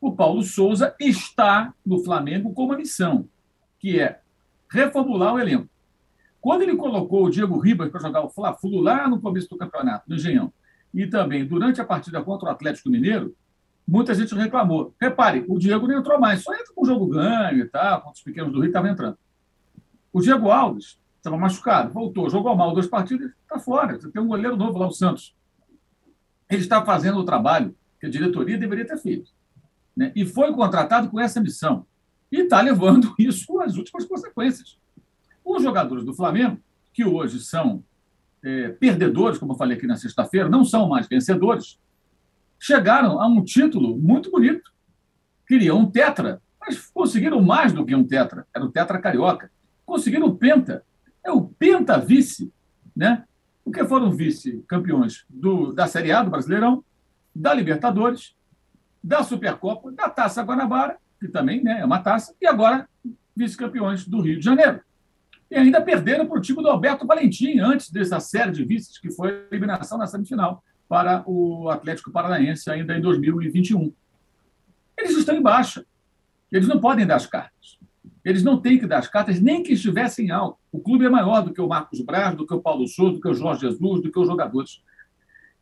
O 0.00 0.10
Paulo 0.10 0.42
Souza 0.42 0.96
está 0.98 1.72
no 1.86 2.02
Flamengo 2.02 2.52
com 2.52 2.64
uma 2.64 2.76
missão, 2.76 3.28
que 3.78 4.00
é 4.00 4.18
reformular 4.68 5.34
o 5.34 5.38
elenco. 5.38 5.68
Quando 6.40 6.62
ele 6.62 6.74
colocou 6.74 7.24
o 7.24 7.30
Diego 7.30 7.56
Ribas 7.56 7.88
para 7.88 8.00
jogar 8.00 8.24
o 8.24 8.30
Fla-Flu 8.30 8.80
lá 8.80 9.08
no 9.08 9.20
começo 9.20 9.48
do 9.48 9.56
campeonato, 9.56 10.10
no 10.10 10.16
Engenhão, 10.16 10.52
e 10.92 11.06
também 11.06 11.46
durante 11.46 11.80
a 11.80 11.84
partida 11.84 12.20
contra 12.20 12.48
o 12.48 12.50
Atlético 12.50 12.90
Mineiro, 12.90 13.32
muita 13.86 14.12
gente 14.12 14.34
reclamou. 14.34 14.92
Repare, 15.00 15.44
o 15.46 15.56
Diego 15.56 15.86
não 15.86 16.00
entrou 16.00 16.18
mais, 16.18 16.42
só 16.42 16.52
entra 16.52 16.74
com 16.74 16.82
o 16.82 16.84
jogo 16.84 17.06
ganho 17.06 17.60
e 17.60 17.68
tal, 17.68 18.00
contra 18.00 18.16
os 18.16 18.22
pequenos 18.22 18.52
do 18.52 18.58
Rio 18.58 18.66
estavam 18.66 18.90
entrando. 18.90 19.16
O 20.12 20.20
Diego 20.20 20.50
Alves 20.50 20.98
estava 21.22 21.38
machucado, 21.38 21.92
voltou, 21.92 22.28
jogou 22.28 22.54
mal 22.56 22.74
duas 22.74 22.88
partidas, 22.88 23.30
está 23.42 23.58
fora. 23.58 23.98
Você 23.98 24.10
tem 24.10 24.20
um 24.20 24.26
goleiro 24.26 24.56
novo 24.56 24.76
lá, 24.76 24.88
o 24.88 24.90
Santos. 24.90 25.34
Ele 26.50 26.60
está 26.60 26.84
fazendo 26.84 27.18
o 27.18 27.24
trabalho 27.24 27.74
que 28.00 28.06
a 28.06 28.10
diretoria 28.10 28.58
deveria 28.58 28.84
ter 28.84 28.98
feito. 28.98 29.30
Né? 29.96 30.12
E 30.16 30.26
foi 30.26 30.52
contratado 30.52 31.08
com 31.08 31.20
essa 31.20 31.40
missão. 31.40 31.86
E 32.30 32.40
está 32.40 32.60
levando 32.60 33.14
isso 33.18 33.60
às 33.60 33.76
últimas 33.76 34.04
consequências. 34.04 34.76
Os 35.44 35.62
jogadores 35.62 36.04
do 36.04 36.12
Flamengo, 36.12 36.60
que 36.92 37.04
hoje 37.04 37.38
são 37.38 37.84
é, 38.42 38.70
perdedores, 38.70 39.38
como 39.38 39.52
eu 39.52 39.56
falei 39.56 39.76
aqui 39.76 39.86
na 39.86 39.96
sexta-feira, 39.96 40.48
não 40.48 40.64
são 40.64 40.88
mais 40.88 41.06
vencedores, 41.06 41.78
chegaram 42.58 43.20
a 43.20 43.28
um 43.28 43.44
título 43.44 43.96
muito 43.96 44.28
bonito. 44.28 44.72
Queriam 45.46 45.78
um 45.78 45.90
tetra, 45.90 46.42
mas 46.60 46.90
conseguiram 46.92 47.40
mais 47.40 47.72
do 47.72 47.86
que 47.86 47.94
um 47.94 48.04
tetra. 48.04 48.44
Era 48.52 48.64
o 48.64 48.72
tetra 48.72 49.00
carioca. 49.00 49.52
Conseguiram 49.86 50.26
o 50.26 50.36
penta 50.36 50.84
é 51.24 51.30
o 51.30 51.42
penta-vice, 51.42 52.52
né? 52.94 53.24
porque 53.64 53.84
foram 53.84 54.10
vice-campeões 54.10 55.24
da 55.74 55.86
Série 55.86 56.12
A 56.12 56.22
do 56.22 56.30
Brasileirão, 56.30 56.84
da 57.34 57.54
Libertadores, 57.54 58.34
da 59.02 59.22
Supercopa, 59.22 59.90
da 59.92 60.08
Taça 60.08 60.42
Guanabara, 60.42 60.98
que 61.18 61.28
também 61.28 61.62
né, 61.62 61.80
é 61.80 61.84
uma 61.84 62.00
taça, 62.00 62.34
e 62.40 62.46
agora 62.46 62.88
vice-campeões 63.34 64.06
do 64.06 64.20
Rio 64.20 64.38
de 64.38 64.44
Janeiro. 64.44 64.80
E 65.50 65.56
ainda 65.56 65.80
perderam 65.80 66.26
para 66.26 66.38
o 66.38 66.40
time 66.40 66.62
do 66.62 66.68
Alberto 66.68 67.06
Valentim, 67.06 67.58
antes 67.60 67.90
dessa 67.90 68.18
série 68.20 68.52
de 68.52 68.64
vices, 68.64 68.98
que 68.98 69.10
foi 69.10 69.30
a 69.30 69.54
eliminação 69.54 69.98
na 69.98 70.06
semifinal 70.06 70.62
para 70.88 71.22
o 71.26 71.68
Atlético 71.68 72.10
Paranaense, 72.10 72.70
ainda 72.70 72.96
em 72.96 73.00
2021. 73.00 73.92
Eles 74.98 75.16
estão 75.16 75.34
em 75.34 75.42
baixa. 75.42 75.84
Eles 76.50 76.68
não 76.68 76.80
podem 76.80 77.06
dar 77.06 77.16
as 77.16 77.26
cartas. 77.26 77.78
Eles 78.24 78.42
não 78.42 78.60
têm 78.60 78.78
que 78.78 78.86
dar 78.86 78.98
as 78.98 79.08
cartas, 79.08 79.40
nem 79.40 79.62
que 79.62 79.72
estivessem 79.72 80.30
alto. 80.30 80.58
O 80.70 80.80
clube 80.80 81.04
é 81.04 81.08
maior 81.08 81.42
do 81.42 81.52
que 81.52 81.60
o 81.60 81.68
Marcos 81.68 82.00
Braz, 82.00 82.36
do 82.36 82.46
que 82.46 82.54
o 82.54 82.60
Paulo 82.60 82.86
Souza, 82.86 83.14
do 83.14 83.20
que 83.20 83.28
o 83.28 83.34
Jorge 83.34 83.62
Jesus, 83.62 84.02
do 84.02 84.12
que 84.12 84.18
os 84.18 84.26
jogadores. 84.26 84.80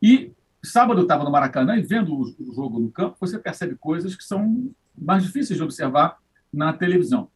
E 0.01 0.31
sábado 0.63 0.99
eu 0.99 1.03
estava 1.03 1.23
no 1.23 1.31
Maracanã 1.31 1.75
e 1.75 1.81
vendo 1.81 2.15
o 2.15 2.53
jogo 2.53 2.79
no 2.79 2.91
campo, 2.91 3.17
você 3.19 3.39
percebe 3.39 3.75
coisas 3.75 4.15
que 4.15 4.23
são 4.23 4.71
mais 4.95 5.23
difíceis 5.23 5.57
de 5.57 5.63
observar 5.63 6.17
na 6.53 6.71
televisão. 6.73 7.29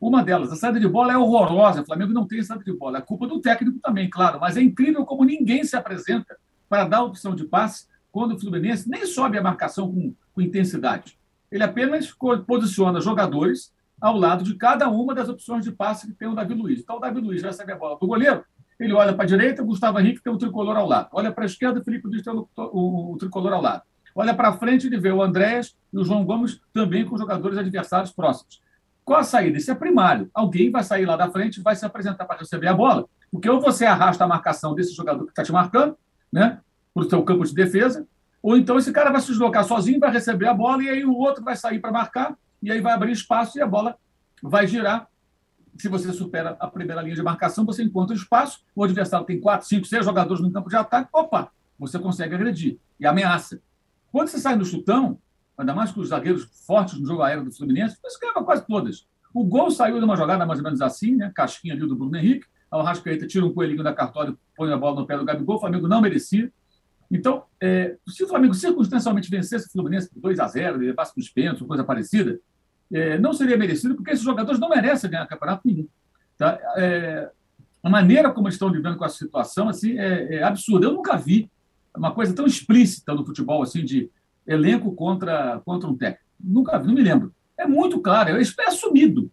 Uma 0.00 0.22
delas, 0.22 0.52
a 0.52 0.56
saída 0.56 0.78
de 0.78 0.86
bola 0.86 1.12
é 1.12 1.16
horrorosa. 1.16 1.82
O 1.82 1.86
Flamengo 1.86 2.12
não 2.12 2.26
tem 2.26 2.42
saída 2.42 2.62
de 2.62 2.72
bola. 2.72 2.98
É 2.98 3.00
culpa 3.00 3.26
do 3.26 3.40
técnico 3.40 3.80
também, 3.80 4.08
claro. 4.08 4.38
Mas 4.38 4.56
é 4.56 4.62
incrível 4.62 5.04
como 5.04 5.24
ninguém 5.24 5.64
se 5.64 5.76
apresenta 5.76 6.36
para 6.68 6.84
dar 6.84 7.02
opção 7.02 7.34
de 7.34 7.44
passe 7.44 7.86
quando 8.12 8.34
o 8.34 8.38
Fluminense 8.38 8.88
nem 8.88 9.06
sobe 9.06 9.38
a 9.38 9.42
marcação 9.42 9.92
com, 9.92 10.14
com 10.32 10.40
intensidade. 10.40 11.18
Ele 11.50 11.64
apenas 11.64 12.14
posiciona 12.46 13.00
jogadores 13.00 13.72
ao 14.00 14.16
lado 14.16 14.44
de 14.44 14.54
cada 14.54 14.88
uma 14.88 15.14
das 15.14 15.28
opções 15.28 15.64
de 15.64 15.72
passe 15.72 16.06
que 16.06 16.12
tem 16.12 16.28
o 16.28 16.34
Davi 16.34 16.54
Luiz. 16.54 16.80
Então, 16.80 16.96
o 16.96 17.00
Davi 17.00 17.20
Luiz 17.20 17.42
recebe 17.42 17.72
a 17.72 17.76
bola 17.76 17.98
do 17.98 18.06
goleiro, 18.06 18.44
ele 18.78 18.92
olha 18.92 19.12
para 19.12 19.24
a 19.24 19.26
direita, 19.26 19.62
Gustavo 19.62 19.98
Henrique 19.98 20.22
tem 20.22 20.32
o 20.32 20.38
tricolor 20.38 20.76
ao 20.76 20.86
lado. 20.86 21.08
Olha 21.12 21.32
para 21.32 21.44
a 21.44 21.46
esquerda, 21.46 21.82
Felipe 21.82 22.06
Luiz 22.06 22.22
tem 22.22 22.32
o, 22.32 22.48
o, 22.56 23.12
o 23.12 23.16
tricolor 23.16 23.52
ao 23.52 23.60
lado. 23.60 23.82
Olha 24.14 24.32
para 24.34 24.52
frente, 24.52 24.86
ele 24.86 24.98
vê 24.98 25.10
o 25.10 25.22
Andréas 25.22 25.76
e 25.92 25.98
o 25.98 26.04
João 26.04 26.24
Gomes 26.24 26.60
também 26.72 27.04
com 27.04 27.18
jogadores 27.18 27.58
adversários 27.58 28.12
próximos. 28.12 28.62
Qual 29.04 29.18
a 29.18 29.24
saída? 29.24 29.58
Isso 29.58 29.70
é 29.70 29.74
primário. 29.74 30.30
Alguém 30.32 30.70
vai 30.70 30.84
sair 30.84 31.06
lá 31.06 31.16
da 31.16 31.30
frente 31.30 31.60
vai 31.60 31.74
se 31.74 31.84
apresentar 31.84 32.24
para 32.24 32.38
receber 32.38 32.68
a 32.68 32.74
bola, 32.74 33.06
porque 33.32 33.48
ou 33.48 33.60
você 33.60 33.84
arrasta 33.84 34.24
a 34.24 34.28
marcação 34.28 34.74
desse 34.74 34.94
jogador 34.94 35.24
que 35.24 35.30
está 35.30 35.42
te 35.42 35.52
marcando, 35.52 35.96
né, 36.32 36.60
para 36.94 37.02
o 37.02 37.08
seu 37.08 37.22
campo 37.22 37.44
de 37.44 37.54
defesa, 37.54 38.06
ou 38.42 38.56
então 38.56 38.78
esse 38.78 38.92
cara 38.92 39.10
vai 39.10 39.20
se 39.20 39.28
deslocar 39.28 39.64
sozinho, 39.64 39.98
vai 39.98 40.10
receber 40.10 40.46
a 40.46 40.54
bola 40.54 40.82
e 40.82 40.88
aí 40.88 41.04
o 41.04 41.14
outro 41.14 41.42
vai 41.42 41.56
sair 41.56 41.80
para 41.80 41.90
marcar 41.90 42.36
e 42.62 42.70
aí 42.70 42.80
vai 42.80 42.92
abrir 42.92 43.12
espaço 43.12 43.58
e 43.58 43.62
a 43.62 43.66
bola 43.66 43.96
vai 44.42 44.66
girar. 44.66 45.08
Se 45.76 45.88
você 45.88 46.12
supera 46.12 46.56
a 46.58 46.66
primeira 46.66 47.02
linha 47.02 47.14
de 47.14 47.22
marcação, 47.22 47.64
você 47.64 47.82
encontra 47.82 48.14
espaço, 48.14 48.60
o 48.74 48.82
adversário 48.82 49.26
tem 49.26 49.40
quatro, 49.40 49.66
cinco, 49.66 49.86
seis 49.86 50.04
jogadores 50.04 50.42
no 50.42 50.50
campo 50.50 50.68
de 50.68 50.76
ataque, 50.76 51.08
opa, 51.12 51.52
você 51.78 51.98
consegue 51.98 52.34
agredir 52.34 52.78
e 52.98 53.06
ameaça. 53.06 53.60
Quando 54.10 54.28
você 54.28 54.38
sai 54.38 54.56
no 54.56 54.64
chutão, 54.64 55.18
ainda 55.56 55.74
mais 55.74 55.92
com 55.92 56.00
os 56.00 56.08
zagueiros 56.08 56.48
fortes 56.66 56.98
no 56.98 57.06
jogo 57.06 57.22
aéreo 57.22 57.44
do 57.44 57.52
Fluminense, 57.52 57.96
você 58.02 58.18
ganhava 58.18 58.44
quase 58.44 58.66
todas. 58.66 59.06
O 59.32 59.44
gol 59.44 59.70
saiu 59.70 59.98
de 59.98 60.04
uma 60.04 60.16
jogada 60.16 60.44
mais 60.44 60.58
ou 60.58 60.64
menos 60.64 60.80
assim, 60.80 61.14
né? 61.14 61.30
casquinha 61.34 61.74
ali 61.74 61.86
do 61.86 61.94
Bruno 61.94 62.16
Henrique, 62.16 62.46
o 62.70 62.82
Rascaeta 62.82 63.26
tira 63.26 63.46
um 63.46 63.52
coelhinho 63.52 63.82
da 63.82 63.94
cartório, 63.94 64.38
põe 64.56 64.72
a 64.72 64.76
bola 64.76 65.00
no 65.00 65.06
pé 65.06 65.16
do 65.16 65.24
Gabigol, 65.24 65.56
o 65.56 65.60
Flamengo 65.60 65.88
não 65.88 66.00
merecia. 66.00 66.52
Então, 67.10 67.44
é, 67.60 67.96
se 68.06 68.22
o 68.22 68.28
Flamengo 68.28 68.52
circunstancialmente 68.52 69.30
vencesse 69.30 69.66
o 69.66 69.72
Fluminense 69.72 70.10
por 70.10 70.20
2 70.20 70.38
a 70.38 70.46
0 70.46 70.78
levasse 70.78 71.14
para 71.14 71.20
os 71.20 71.30
pênaltis, 71.30 71.66
coisa 71.66 71.82
parecida, 71.82 72.38
é, 72.92 73.18
não 73.18 73.32
seria 73.32 73.56
merecido, 73.56 73.94
porque 73.94 74.10
esses 74.10 74.24
jogadores 74.24 74.60
não 74.60 74.68
merecem 74.68 75.10
ganhar 75.10 75.26
campeonato 75.26 75.62
nenhum. 75.64 75.86
Tá? 76.36 76.58
É, 76.76 77.30
a 77.82 77.90
maneira 77.90 78.30
como 78.30 78.48
estão 78.48 78.68
lidando 78.68 78.96
com 78.96 79.04
essa 79.04 79.16
situação 79.16 79.68
assim, 79.68 79.98
é, 79.98 80.36
é, 80.36 80.42
absurda. 80.42 80.86
Eu 80.86 80.92
nunca 80.92 81.16
vi 81.16 81.50
uma 81.96 82.12
coisa 82.12 82.34
tão 82.34 82.46
explícita 82.46 83.14
no 83.14 83.24
futebol, 83.24 83.62
assim, 83.62 83.84
de 83.84 84.10
elenco 84.46 84.94
contra, 84.94 85.60
contra 85.64 85.88
um 85.88 85.96
técnico. 85.96 86.24
Nunca 86.38 86.78
vi, 86.78 86.86
não 86.86 86.94
me 86.94 87.02
lembro. 87.02 87.34
É 87.56 87.66
muito 87.66 88.00
claro, 88.00 88.30
é, 88.30 88.40
é 88.40 88.68
assumido. 88.68 89.30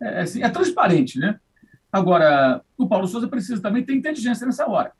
É, 0.00 0.20
assim, 0.20 0.42
é 0.42 0.48
transparente, 0.48 1.18
né? 1.18 1.38
Agora, 1.90 2.62
o 2.76 2.86
Paulo 2.86 3.06
Souza 3.06 3.28
precisa 3.28 3.62
também 3.62 3.84
ter 3.84 3.94
inteligência 3.94 4.46
nessa 4.46 4.66
hora. 4.68 4.92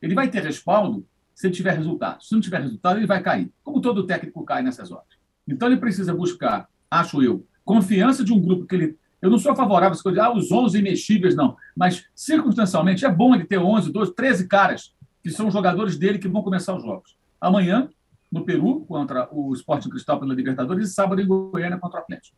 Ele 0.00 0.14
vai 0.14 0.28
ter 0.28 0.42
respaldo 0.42 1.06
se 1.34 1.46
ele 1.46 1.54
tiver 1.54 1.76
resultado. 1.76 2.22
Se 2.22 2.32
não 2.34 2.40
tiver 2.40 2.60
resultado, 2.60 2.98
ele 2.98 3.06
vai 3.06 3.22
cair, 3.22 3.50
como 3.62 3.80
todo 3.80 4.06
técnico 4.06 4.44
cai 4.44 4.62
nessas 4.62 4.90
horas. 4.90 5.06
Então, 5.46 5.68
ele 5.68 5.78
precisa 5.78 6.14
buscar, 6.14 6.68
acho 6.90 7.22
eu, 7.22 7.46
confiança 7.64 8.24
de 8.24 8.32
um 8.32 8.40
grupo 8.40 8.66
que 8.66 8.74
ele 8.74 8.98
Eu 9.20 9.30
não 9.30 9.38
sou 9.38 9.54
favorável 9.54 9.98
a 9.98 10.02
coisa 10.02 10.24
ah, 10.24 10.34
os 10.34 10.50
11 10.50 10.78
imexíveis, 10.78 11.34
não. 11.34 11.56
Mas, 11.76 12.04
circunstancialmente, 12.14 13.04
é 13.04 13.10
bom 13.10 13.34
ele 13.34 13.44
ter 13.44 13.58
11, 13.58 13.92
12, 13.92 14.14
13 14.14 14.48
caras 14.48 14.94
que 15.22 15.30
são 15.30 15.50
jogadores 15.50 15.96
dele 15.96 16.18
que 16.18 16.28
vão 16.28 16.42
começar 16.42 16.74
os 16.74 16.82
jogos. 16.82 17.16
Amanhã, 17.40 17.88
no 18.30 18.44
Peru, 18.44 18.80
contra 18.86 19.28
o 19.30 19.52
Sporting 19.54 19.90
Cristal 19.90 20.18
pela 20.18 20.34
Libertadores, 20.34 20.88
e 20.88 20.92
sábado 20.92 21.20
em 21.20 21.26
Goiânia 21.26 21.78
contra 21.78 22.00
o 22.00 22.02
Atlético. 22.02 22.36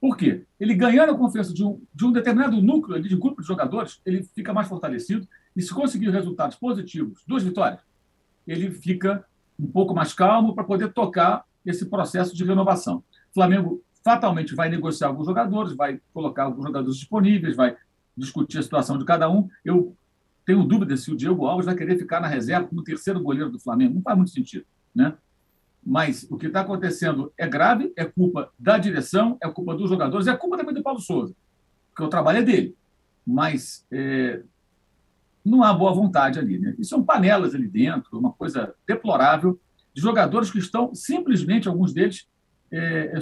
Por 0.00 0.16
quê? 0.16 0.44
Ele 0.60 0.74
ganhando 0.74 1.12
a 1.12 1.16
confiança 1.16 1.52
de 1.52 1.64
um, 1.64 1.80
de 1.92 2.04
um 2.04 2.12
determinado 2.12 2.60
núcleo 2.60 3.02
de 3.02 3.16
grupo 3.16 3.40
de 3.40 3.48
jogadores, 3.48 4.00
ele 4.04 4.22
fica 4.22 4.52
mais 4.52 4.68
fortalecido 4.68 5.26
e 5.56 5.62
se 5.62 5.72
conseguir 5.72 6.10
resultados 6.10 6.56
positivos, 6.56 7.22
duas 7.26 7.42
vitórias, 7.42 7.80
ele 8.46 8.70
fica 8.70 9.24
um 9.58 9.66
pouco 9.66 9.94
mais 9.94 10.12
calmo 10.12 10.54
para 10.54 10.64
poder 10.64 10.92
tocar 10.92 11.44
esse 11.66 11.86
processo 11.86 12.34
de 12.34 12.44
renovação. 12.44 13.02
Flamengo 13.34 13.82
fatalmente 14.08 14.54
vai 14.54 14.70
negociar 14.70 15.08
alguns 15.08 15.26
jogadores, 15.26 15.76
vai 15.76 16.00
colocar 16.14 16.44
alguns 16.44 16.64
jogadores 16.64 16.96
disponíveis, 16.96 17.54
vai 17.54 17.76
discutir 18.16 18.56
a 18.56 18.62
situação 18.62 18.96
de 18.96 19.04
cada 19.04 19.28
um. 19.28 19.50
Eu 19.62 19.94
tenho 20.46 20.64
dúvida 20.64 20.96
se 20.96 21.12
o 21.12 21.16
Diego 21.16 21.44
Alves 21.44 21.66
vai 21.66 21.74
querer 21.74 21.98
ficar 21.98 22.18
na 22.18 22.26
reserva 22.26 22.66
como 22.66 22.82
terceiro 22.82 23.20
goleiro 23.20 23.50
do 23.50 23.58
Flamengo. 23.58 23.96
Não 23.96 24.00
faz 24.00 24.16
muito 24.16 24.30
sentido, 24.30 24.64
né? 24.94 25.12
Mas 25.84 26.26
o 26.30 26.38
que 26.38 26.46
está 26.46 26.62
acontecendo 26.62 27.30
é 27.36 27.46
grave, 27.46 27.92
é 27.96 28.06
culpa 28.06 28.50
da 28.58 28.78
direção, 28.78 29.36
é 29.42 29.50
culpa 29.50 29.74
dos 29.74 29.90
jogadores, 29.90 30.26
é 30.26 30.34
culpa 30.34 30.56
também 30.56 30.74
do 30.74 30.82
Paulo 30.82 31.00
Souza, 31.00 31.34
porque 31.90 32.02
o 32.02 32.08
trabalho 32.08 32.38
é 32.38 32.42
dele. 32.42 32.74
Mas 33.26 33.86
é, 33.92 34.42
não 35.44 35.62
há 35.62 35.74
boa 35.74 35.92
vontade 35.92 36.38
ali. 36.38 36.58
Né? 36.58 36.74
E 36.78 36.84
são 36.84 37.04
panelas 37.04 37.54
ali 37.54 37.68
dentro, 37.68 38.18
uma 38.18 38.32
coisa 38.32 38.74
deplorável, 38.86 39.60
de 39.92 40.00
jogadores 40.00 40.50
que 40.50 40.58
estão 40.58 40.94
simplesmente, 40.94 41.68
alguns 41.68 41.92
deles, 41.92 42.26
é, 42.70 43.12
é, 43.16 43.18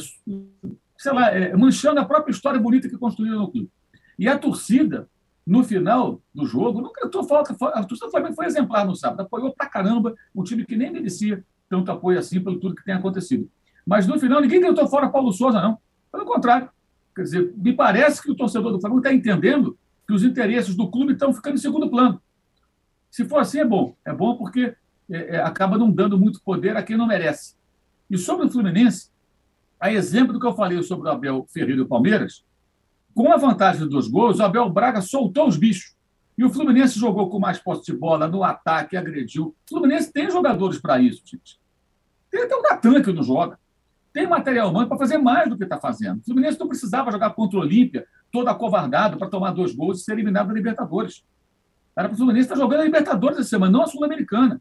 sei 0.97 1.13
lá, 1.13 1.31
é, 1.31 1.57
manchando 1.57 2.01
a 2.01 2.05
própria 2.05 2.33
história 2.33 2.61
bonita 2.61 2.89
que 2.89 2.99
construíram 2.99 3.39
no 3.39 3.51
clube. 3.51 3.71
E 4.19 4.29
a 4.29 4.39
torcida, 4.39 5.09
no 5.47 5.63
final 5.63 6.21
do 6.35 6.47
jogo, 6.47 6.81
não 6.81 6.93
cantou 6.93 7.25
falta. 7.25 7.53
A 7.53 7.85
torcida 7.85 8.07
do 8.07 8.11
Flamengo 8.11 8.35
foi 8.35 8.47
exemplar 8.47 8.87
no 8.87 8.97
sábado, 8.97 9.21
apoiou 9.21 9.55
pra 9.55 9.67
caramba 9.67 10.15
um 10.35 10.43
time 10.43 10.65
que 10.65 10.77
nem 10.77 10.91
merecia 10.91 11.45
tanto 11.69 11.91
apoio 11.91 12.19
assim 12.19 12.41
pelo 12.41 12.59
tudo 12.59 12.75
que 12.75 12.85
tem 12.85 12.95
acontecido. 12.95 13.49
Mas 13.87 14.07
no 14.07 14.19
final, 14.19 14.41
ninguém 14.41 14.61
cantou 14.61 14.89
fora 14.89 15.09
Paulo 15.09 15.33
Souza, 15.33 15.61
não. 15.61 15.79
Pelo 16.11 16.25
contrário. 16.25 16.71
Quer 17.15 17.23
dizer, 17.23 17.55
me 17.57 17.73
parece 17.73 18.23
que 18.23 18.31
o 18.31 18.35
torcedor 18.35 18.73
do 18.73 18.81
Flamengo 18.81 19.01
está 19.01 19.13
entendendo 19.13 19.79
que 20.07 20.13
os 20.13 20.23
interesses 20.23 20.75
do 20.75 20.91
clube 20.91 21.13
estão 21.13 21.33
ficando 21.33 21.55
em 21.55 21.61
segundo 21.61 21.89
plano. 21.89 22.21
Se 23.11 23.25
for 23.25 23.39
assim, 23.39 23.61
é 23.61 23.65
bom. 23.65 23.95
É 24.05 24.13
bom 24.13 24.37
porque 24.37 24.75
é, 25.11 25.37
é, 25.37 25.43
acaba 25.43 25.79
não 25.79 25.91
dando 25.91 26.19
muito 26.19 26.41
poder 26.43 26.77
a 26.77 26.83
quem 26.83 26.97
não 26.97 27.07
merece. 27.07 27.55
E 28.11 28.19
sobre 28.19 28.47
o 28.47 28.51
Fluminense, 28.51 29.11
a 29.79 29.93
exemplo 29.93 30.33
do 30.33 30.41
que 30.41 30.47
eu 30.47 30.55
falei 30.55 30.83
sobre 30.83 31.09
o 31.09 31.13
Abel 31.13 31.47
Ferreira 31.53 31.81
e 31.81 31.85
o 31.85 31.89
Palmeiras, 31.89 32.45
com 33.15 33.33
a 33.33 33.37
vantagem 33.37 33.83
de 33.83 33.89
dois 33.89 34.09
gols, 34.09 34.39
o 34.39 34.43
Abel 34.43 34.69
Braga 34.69 35.01
soltou 35.01 35.49
os 35.49 35.57
bichos. 35.57 35.97
E 36.37 36.45
o 36.45 36.51
Fluminense 36.51 36.99
jogou 36.99 37.31
com 37.31 37.39
mais 37.39 37.59
posse 37.59 37.91
de 37.91 37.99
bola 37.99 38.29
no 38.29 38.45
ataque, 38.45 38.97
agrediu. 38.97 39.47
O 39.47 39.69
Fluminense 39.69 40.13
tem 40.13 40.31
jogadores 40.31 40.79
para 40.79 41.01
isso, 41.01 41.23
gente. 41.25 41.59
Tem 42.31 42.43
até 42.43 42.55
o 42.55 42.61
Natan 42.61 43.03
que 43.03 43.13
não 43.13 43.23
joga. 43.23 43.59
Tem 44.13 44.27
material 44.27 44.71
humano 44.71 44.87
para 44.87 44.99
fazer 44.99 45.17
mais 45.17 45.49
do 45.49 45.57
que 45.57 45.65
está 45.65 45.79
fazendo. 45.79 46.21
O 46.21 46.25
Fluminense 46.25 46.61
não 46.61 46.69
precisava 46.69 47.11
jogar 47.11 47.31
contra 47.31 47.59
o 47.59 47.63
Olímpia, 47.63 48.07
todo 48.31 48.49
acovardado, 48.49 49.17
para 49.17 49.29
tomar 49.29 49.53
dois 49.53 49.75
gols 49.75 50.01
e 50.01 50.05
ser 50.05 50.13
eliminado 50.13 50.49
da 50.49 50.55
Libertadores. 50.55 51.25
Era 51.97 52.09
para 52.09 52.15
o 52.15 52.19
Fluminense 52.19 52.45
estar 52.45 52.55
tá 52.55 52.61
jogando 52.61 52.81
a 52.81 52.85
Libertadores 52.85 53.39
essa 53.39 53.49
semana, 53.49 53.73
não 53.73 53.83
a 53.83 53.87
Sul-Americana. 53.87 54.61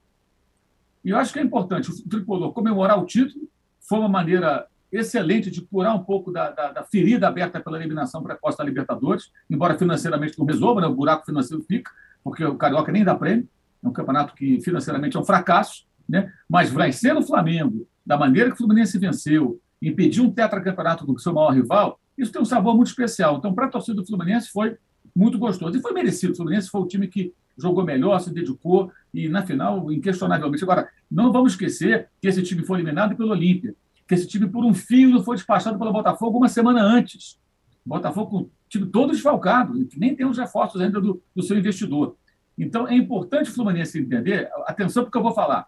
E 1.04 1.10
eu 1.10 1.18
acho 1.18 1.34
que 1.34 1.40
é 1.40 1.42
importante 1.42 1.92
o 1.92 2.10
tricolor 2.10 2.54
comemorar 2.54 2.98
o 2.98 3.06
título. 3.06 3.50
Foi 3.82 4.00
uma 4.00 4.08
maneira 4.08 4.66
excelente 4.98 5.52
de 5.52 5.62
curar 5.62 5.96
um 5.96 6.04
pouco 6.04 6.32
da, 6.32 6.52
da, 6.52 6.72
da 6.72 6.84
ferida 6.84 7.28
aberta 7.28 7.60
pela 7.60 7.78
eliminação 7.78 8.24
precoce 8.24 8.58
da 8.58 8.64
Libertadores, 8.64 9.32
embora 9.50 9.78
financeiramente 9.78 10.38
não 10.38 10.46
resolva, 10.46 10.82
né? 10.82 10.88
o 10.88 10.96
buraco 10.96 11.26
financeiro 11.26 11.64
fica, 11.64 11.92
porque 12.24 12.44
o 12.44 12.56
Carioca 12.56 12.92
nem 12.92 13.04
dá 13.04 13.16
prêmio, 13.16 13.48
é 13.84 13.88
um 13.88 13.94
campeonato 13.94 14.34
que 14.34 14.60
financeiramente 14.62 15.18
é 15.18 15.20
um 15.20 15.26
fracasso, 15.26 15.86
né? 16.08 16.32
mas 16.50 16.72
vai 16.72 16.92
ser 16.92 17.14
no 17.14 17.24
Flamengo, 17.24 17.88
da 18.06 18.18
maneira 18.18 18.50
que 18.50 18.56
o 18.56 18.58
Fluminense 18.58 18.98
venceu, 18.98 19.60
impedir 19.82 20.22
um 20.22 20.32
tetracampeonato 20.32 21.06
do 21.06 21.20
seu 21.20 21.34
maior 21.34 21.52
rival, 21.52 22.00
isso 22.18 22.32
tem 22.32 22.42
um 22.42 22.46
sabor 22.46 22.76
muito 22.76 22.88
especial. 22.88 23.38
Então, 23.38 23.54
para 23.54 23.66
a 23.66 23.70
torcida 23.70 24.02
do 24.02 24.08
Fluminense, 24.08 24.50
foi 24.50 24.78
muito 25.16 25.38
gostoso. 25.38 25.78
E 25.78 25.82
foi 25.82 25.92
merecido. 25.92 26.34
O 26.34 26.36
Fluminense 26.36 26.70
foi 26.70 26.82
o 26.82 26.88
time 26.88 27.08
que 27.08 27.34
jogou 27.58 27.84
melhor, 27.84 28.20
se 28.20 28.34
dedicou 28.34 28.92
e, 29.14 29.28
na 29.28 29.46
final, 29.46 29.92
inquestionavelmente. 29.92 30.64
Agora, 30.64 30.88
não 31.12 31.32
vamos 31.32 31.54
esquecer 31.54 32.08
que 32.22 32.28
esse 32.28 32.42
time 32.42 32.64
foi 32.64 32.78
eliminado 32.78 33.16
pelo 33.16 33.32
Olímpia 33.32 33.76
que 34.08 34.14
esse 34.14 34.28
time, 34.28 34.48
por 34.48 34.64
um 34.64 34.74
fio, 34.74 35.24
foi 35.24 35.36
despachado 35.36 35.78
pelo 35.78 35.92
Botafogo 35.92 36.38
uma 36.38 36.48
semana 36.48 36.82
antes. 36.82 37.40
O 37.86 37.90
Botafogo 37.90 38.30
com 38.30 38.38
o 38.38 38.52
time 38.70 38.86
todo 38.88 39.12
desfalcado, 39.12 39.74
nem 39.96 40.16
tem 40.16 40.26
os 40.26 40.38
reforços 40.38 40.82
ainda 40.82 41.00
do, 41.02 41.22
do 41.36 41.44
seu 41.44 41.58
investidor. 41.58 42.16
Então, 42.58 42.88
é 42.88 42.96
importante 42.96 43.50
o 43.50 43.54
Fluminense 43.54 44.00
entender, 44.00 44.50
atenção 44.66 45.04
porque 45.04 45.18
eu 45.18 45.24
vou 45.24 45.34
falar. 45.34 45.68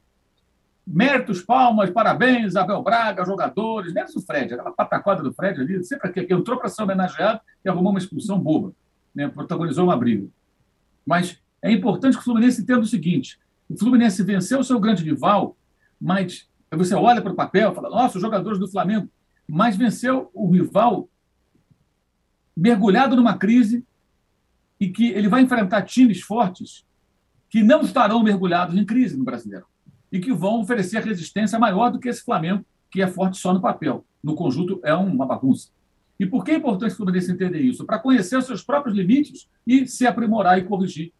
Méritos, 0.85 1.41
palmas, 1.41 1.89
parabéns, 1.89 2.55
Abel 2.55 2.81
Braga, 2.81 3.25
jogadores, 3.25 3.93
menos 3.93 4.15
o 4.15 4.21
Fred, 4.21 4.53
aquela 4.53 4.71
pataquada 4.71 5.21
do 5.21 5.33
Fred 5.33 5.59
ali, 5.59 5.83
sempre 5.83 6.11
que 6.11 6.33
entrou 6.33 6.57
para 6.57 6.69
ser 6.69 6.83
homenageado 6.83 7.41
e 7.65 7.69
arrumou 7.69 7.91
uma 7.91 7.99
expulsão 7.99 8.39
boba, 8.39 8.71
né? 9.13 9.27
protagonizou 9.27 9.83
uma 9.83 9.97
briga. 9.97 10.27
Mas 11.05 11.41
é 11.61 11.71
importante 11.71 12.15
que 12.15 12.21
o 12.21 12.23
Fluminense 12.23 12.61
entenda 12.61 12.79
o 12.79 12.85
seguinte: 12.85 13.37
o 13.69 13.77
Fluminense 13.77 14.23
venceu 14.23 14.59
o 14.59 14.63
seu 14.63 14.79
grande 14.79 15.03
rival, 15.03 15.57
mas 15.99 16.47
Aí 16.69 16.77
você 16.77 16.93
olha 16.95 17.21
para 17.21 17.31
o 17.31 17.35
papel 17.35 17.71
e 17.71 17.75
fala, 17.75 17.89
nossa, 17.89 18.17
os 18.17 18.21
jogadores 18.21 18.59
do 18.59 18.67
Flamengo, 18.67 19.09
mas 19.47 19.77
venceu 19.77 20.29
o 20.33 20.49
rival 20.51 21.09
mergulhado 22.55 23.15
numa 23.15 23.37
crise 23.37 23.85
e 24.79 24.89
que 24.89 25.11
ele 25.11 25.29
vai 25.29 25.41
enfrentar 25.41 25.83
times 25.83 26.21
fortes 26.21 26.85
que 27.49 27.63
não 27.63 27.81
estarão 27.81 28.21
mergulhados 28.21 28.75
em 28.75 28.85
crise 28.85 29.15
no 29.17 29.23
brasileiro 29.23 29.65
e 30.11 30.19
que 30.19 30.33
vão 30.33 30.61
oferecer 30.61 31.03
resistência 31.03 31.59
maior 31.59 31.89
do 31.89 31.99
que 31.99 32.09
esse 32.09 32.23
Flamengo, 32.23 32.65
que 32.89 33.01
é 33.01 33.07
forte 33.07 33.37
só 33.37 33.53
no 33.53 33.61
papel. 33.61 34.05
No 34.23 34.35
conjunto 34.35 34.79
é 34.83 34.93
uma 34.93 35.25
bagunça. 35.25 35.69
E 36.19 36.25
por 36.25 36.43
que 36.43 36.51
é 36.51 36.55
importante 36.55 36.93
o 36.93 36.95
Fluminense 36.95 37.31
entender 37.31 37.59
isso? 37.59 37.85
Para 37.85 37.99
conhecer 37.99 38.37
os 38.37 38.45
seus 38.45 38.63
próprios 38.63 38.95
limites 38.95 39.47
e 39.65 39.87
se 39.87 40.07
aprimorar 40.07 40.57
e 40.57 40.63
corrigir 40.63 41.13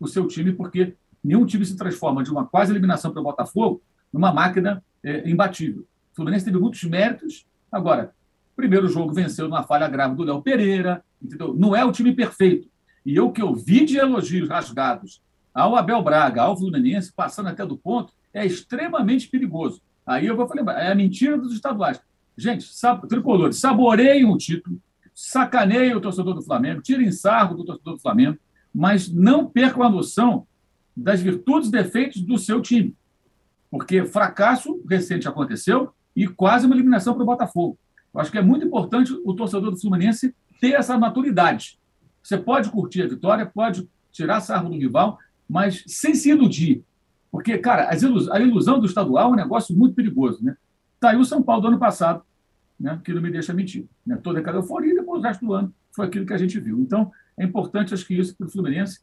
o 0.00 0.06
seu 0.06 0.26
time, 0.26 0.52
porque 0.52 0.94
nenhum 1.22 1.44
time 1.44 1.64
se 1.66 1.76
transforma 1.76 2.22
de 2.22 2.30
uma 2.30 2.46
quase 2.46 2.72
eliminação 2.72 3.12
para 3.12 3.20
o 3.20 3.24
Botafogo 3.24 3.82
numa 4.12 4.32
máquina 4.32 4.82
é, 5.04 5.28
imbatível. 5.28 5.82
O 6.12 6.16
Fluminense 6.16 6.44
teve 6.44 6.58
muitos 6.58 6.82
méritos. 6.84 7.46
Agora, 7.70 8.12
primeiro 8.56 8.88
jogo 8.88 9.12
venceu 9.12 9.48
numa 9.48 9.62
falha 9.62 9.88
grave 9.88 10.16
do 10.16 10.24
Léo 10.24 10.42
Pereira, 10.42 11.04
entendeu? 11.22 11.54
Não 11.54 11.76
é 11.76 11.84
o 11.84 11.92
time 11.92 12.12
perfeito. 12.12 12.68
E 13.06 13.14
eu 13.14 13.30
que 13.30 13.40
eu 13.40 13.54
vi 13.54 13.84
de 13.84 13.98
elogios 13.98 14.48
rasgados 14.48 15.22
ao 15.54 15.76
Abel 15.76 16.02
Braga, 16.02 16.42
ao 16.42 16.56
Fluminense, 16.56 17.12
passando 17.12 17.48
até 17.48 17.64
do 17.64 17.76
ponto, 17.76 18.12
é 18.34 18.44
extremamente 18.44 19.28
perigoso. 19.28 19.80
Aí 20.04 20.26
eu 20.26 20.36
vou 20.36 20.48
falar, 20.48 20.72
é 20.80 20.90
a 20.90 20.94
mentira 20.94 21.38
dos 21.38 21.52
estaduais. 21.52 22.00
Gente, 22.36 22.64
sab 22.64 23.06
tricolores, 23.06 23.58
saboreiem 23.58 24.24
o 24.24 24.36
título, 24.36 24.80
sacaneiem 25.14 25.94
o 25.94 26.00
torcedor 26.00 26.34
do 26.34 26.42
Flamengo, 26.42 26.82
tirem 26.82 27.10
sarro 27.12 27.56
do 27.56 27.64
torcedor 27.64 27.94
do 27.94 28.00
Flamengo, 28.00 28.38
mas 28.74 29.08
não 29.08 29.46
percam 29.46 29.82
a 29.82 29.90
noção 29.90 30.46
das 30.96 31.20
virtudes 31.20 31.68
e 31.68 31.72
defeitos 31.72 32.20
do 32.22 32.36
seu 32.38 32.60
time 32.60 32.96
porque 33.70 34.04
fracasso 34.04 34.82
recente 34.88 35.28
aconteceu 35.28 35.92
e 36.14 36.26
quase 36.26 36.66
uma 36.66 36.74
eliminação 36.74 37.14
para 37.14 37.22
o 37.22 37.26
Botafogo. 37.26 37.78
Eu 38.14 38.20
acho 38.20 38.30
que 38.30 38.38
é 38.38 38.42
muito 38.42 38.66
importante 38.66 39.12
o 39.24 39.34
torcedor 39.34 39.70
do 39.70 39.80
Fluminense 39.80 40.34
ter 40.60 40.72
essa 40.72 40.98
maturidade. 40.98 41.78
Você 42.22 42.36
pode 42.36 42.70
curtir 42.70 43.02
a 43.02 43.08
vitória, 43.08 43.46
pode 43.46 43.88
tirar 44.10 44.40
sarro 44.40 44.70
do 44.70 44.76
rival, 44.76 45.18
mas 45.48 45.84
sem 45.86 46.14
se 46.14 46.30
iludir. 46.30 46.82
Porque, 47.30 47.58
cara, 47.58 47.88
a 47.90 48.40
ilusão 48.40 48.80
do 48.80 48.86
estadual 48.86 49.30
é 49.30 49.32
um 49.32 49.36
negócio 49.36 49.76
muito 49.76 49.94
perigoso. 49.94 50.42
Né? 50.42 50.56
Tá 50.98 51.10
aí 51.10 51.16
o 51.16 51.24
São 51.24 51.42
Paulo 51.42 51.62
do 51.62 51.68
ano 51.68 51.78
passado, 51.78 52.22
né? 52.78 53.00
que 53.04 53.12
não 53.12 53.22
me 53.22 53.30
deixa 53.30 53.52
mentir. 53.52 53.86
Né? 54.04 54.16
Toda 54.16 54.40
aquela 54.40 54.58
euforia 54.58 54.92
e 54.92 54.96
depois 54.96 55.20
o 55.20 55.24
resto 55.24 55.44
do 55.44 55.52
ano 55.52 55.72
foi 55.92 56.06
aquilo 56.06 56.26
que 56.26 56.32
a 56.32 56.38
gente 56.38 56.58
viu. 56.58 56.80
Então, 56.80 57.10
é 57.36 57.44
importante, 57.44 57.94
acho 57.94 58.06
que 58.06 58.18
isso 58.18 58.36
para 58.36 58.46
o 58.46 58.50
Fluminense, 58.50 59.00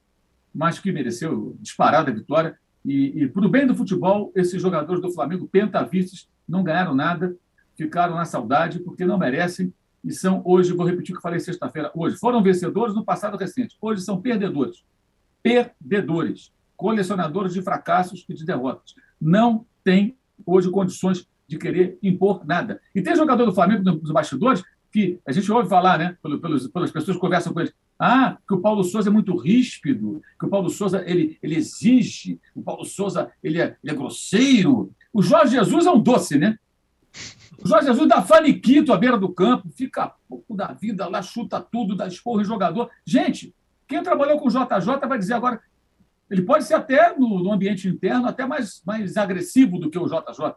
mas 0.53 0.80
que 0.80 0.91
mereceu 0.91 1.55
disparada 1.59 2.11
a 2.11 2.13
vitória. 2.13 2.57
E, 2.86 3.23
e 3.23 3.27
para 3.27 3.45
o 3.45 3.49
bem 3.49 3.65
do 3.65 3.75
futebol, 3.75 4.31
esses 4.36 4.61
jogadores 4.61 5.01
do 5.01 5.11
Flamengo, 5.11 5.47
pentavistas, 5.47 6.29
não 6.47 6.63
ganharam 6.63 6.93
nada, 6.93 7.36
ficaram 7.75 8.15
na 8.15 8.25
saudade, 8.25 8.79
porque 8.79 9.05
não 9.05 9.17
merecem 9.17 9.73
e 10.05 10.13
são 10.13 10.43
hoje, 10.45 10.71
vou 10.71 10.86
repetir 10.86 11.15
o 11.15 11.17
que 11.17 11.21
falei 11.23 11.39
sexta-feira, 11.39 11.91
hoje, 11.95 12.15
foram 12.17 12.43
vencedores 12.43 12.93
no 12.93 13.03
passado 13.03 13.38
recente, 13.38 13.75
hoje 13.81 14.01
são 14.01 14.21
perdedores. 14.21 14.86
Perdedores, 15.41 16.53
colecionadores 16.77 17.53
de 17.53 17.61
fracassos 17.63 18.23
e 18.29 18.33
de 18.36 18.45
derrotas. 18.45 18.93
Não 19.19 19.65
tem 19.83 20.15
hoje 20.45 20.69
condições 20.69 21.27
de 21.47 21.57
querer 21.57 21.97
impor 22.03 22.45
nada. 22.45 22.79
E 22.93 23.01
tem 23.01 23.15
jogador 23.15 23.45
do 23.45 23.53
Flamengo 23.53 23.83
nos 23.83 24.11
bastidores 24.11 24.63
que 24.91 25.19
a 25.25 25.31
gente 25.31 25.51
ouve 25.51 25.67
falar, 25.67 25.97
né, 25.97 26.17
pelos, 26.21 26.67
pelas 26.67 26.91
pessoas 26.91 27.17
que 27.17 27.21
conversam 27.21 27.51
com 27.51 27.61
eles, 27.61 27.73
ah, 27.99 28.37
que 28.47 28.53
o 28.53 28.59
Paulo 28.59 28.83
Souza 28.83 29.09
é 29.09 29.11
muito 29.11 29.35
ríspido, 29.35 30.21
que 30.39 30.45
o 30.45 30.49
Paulo 30.49 30.69
Souza 30.69 31.03
ele, 31.05 31.37
ele 31.41 31.55
exige, 31.55 32.39
o 32.53 32.61
Paulo 32.61 32.83
Souza 32.83 33.31
ele 33.41 33.61
é, 33.61 33.77
ele 33.83 33.93
é 33.93 33.95
grosseiro. 33.95 34.91
O 35.13 35.21
Jorge 35.21 35.55
Jesus 35.55 35.85
é 35.85 35.91
um 35.91 35.99
doce, 35.99 36.37
né? 36.37 36.57
O 37.63 37.67
Jorge 37.67 37.87
Jesus 37.87 38.07
dá 38.07 38.21
faniquito 38.21 38.91
à 38.91 38.97
beira 38.97 39.17
do 39.17 39.29
campo, 39.29 39.69
fica 39.69 40.13
pouco 40.27 40.55
da 40.55 40.67
vida 40.73 41.07
lá, 41.07 41.21
chuta 41.21 41.61
tudo, 41.61 41.95
dá 41.95 42.05
esporro 42.05 42.41
em 42.41 42.45
jogador. 42.45 42.89
Gente, 43.05 43.55
quem 43.87 44.03
trabalhou 44.03 44.39
com 44.39 44.47
o 44.47 44.51
JJ 44.51 45.07
vai 45.07 45.17
dizer 45.17 45.33
agora. 45.33 45.61
Ele 46.29 46.41
pode 46.41 46.65
ser 46.65 46.73
até 46.73 47.15
no, 47.17 47.43
no 47.43 47.51
ambiente 47.51 47.87
interno 47.87 48.27
até 48.27 48.45
mais, 48.45 48.81
mais 48.85 49.15
agressivo 49.15 49.79
do 49.79 49.89
que 49.89 49.99
o 49.99 50.07
JJ. 50.07 50.55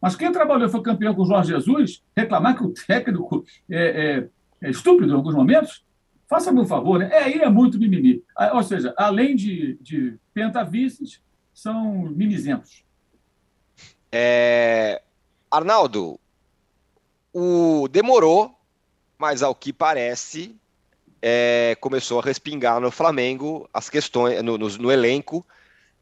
Mas 0.00 0.14
quem 0.16 0.30
trabalhou 0.30 0.68
e 0.68 0.70
foi 0.70 0.82
campeão 0.82 1.14
com 1.14 1.22
o 1.22 1.26
Jorge 1.26 1.52
Jesus, 1.52 2.02
reclamar 2.16 2.56
que 2.56 2.64
o 2.64 2.72
técnico 2.72 3.44
é, 3.68 4.28
é, 4.62 4.66
é 4.66 4.70
estúpido 4.70 5.10
em 5.10 5.14
alguns 5.14 5.34
momentos, 5.34 5.83
faça-me 6.34 6.60
um 6.60 6.66
favor, 6.66 6.98
né? 6.98 7.08
É, 7.12 7.18
aí 7.22 7.34
é 7.34 7.48
muito 7.48 7.78
mimimi. 7.78 8.24
Ah, 8.36 8.56
ou 8.56 8.62
seja, 8.64 8.92
além 8.96 9.36
de, 9.36 9.78
de 9.80 10.18
pentavices, 10.32 11.20
são 11.52 12.10
mimizentos. 12.10 12.84
É... 14.10 15.00
Arnaldo, 15.48 16.18
o 17.32 17.86
demorou, 17.88 18.52
mas 19.16 19.44
ao 19.44 19.54
que 19.54 19.72
parece, 19.72 20.56
é, 21.22 21.76
começou 21.80 22.18
a 22.18 22.24
respingar 22.24 22.80
no 22.80 22.90
Flamengo 22.90 23.68
as 23.72 23.88
questões, 23.88 24.42
no, 24.42 24.58
no, 24.58 24.68
no, 24.68 24.90
elenco, 24.90 25.46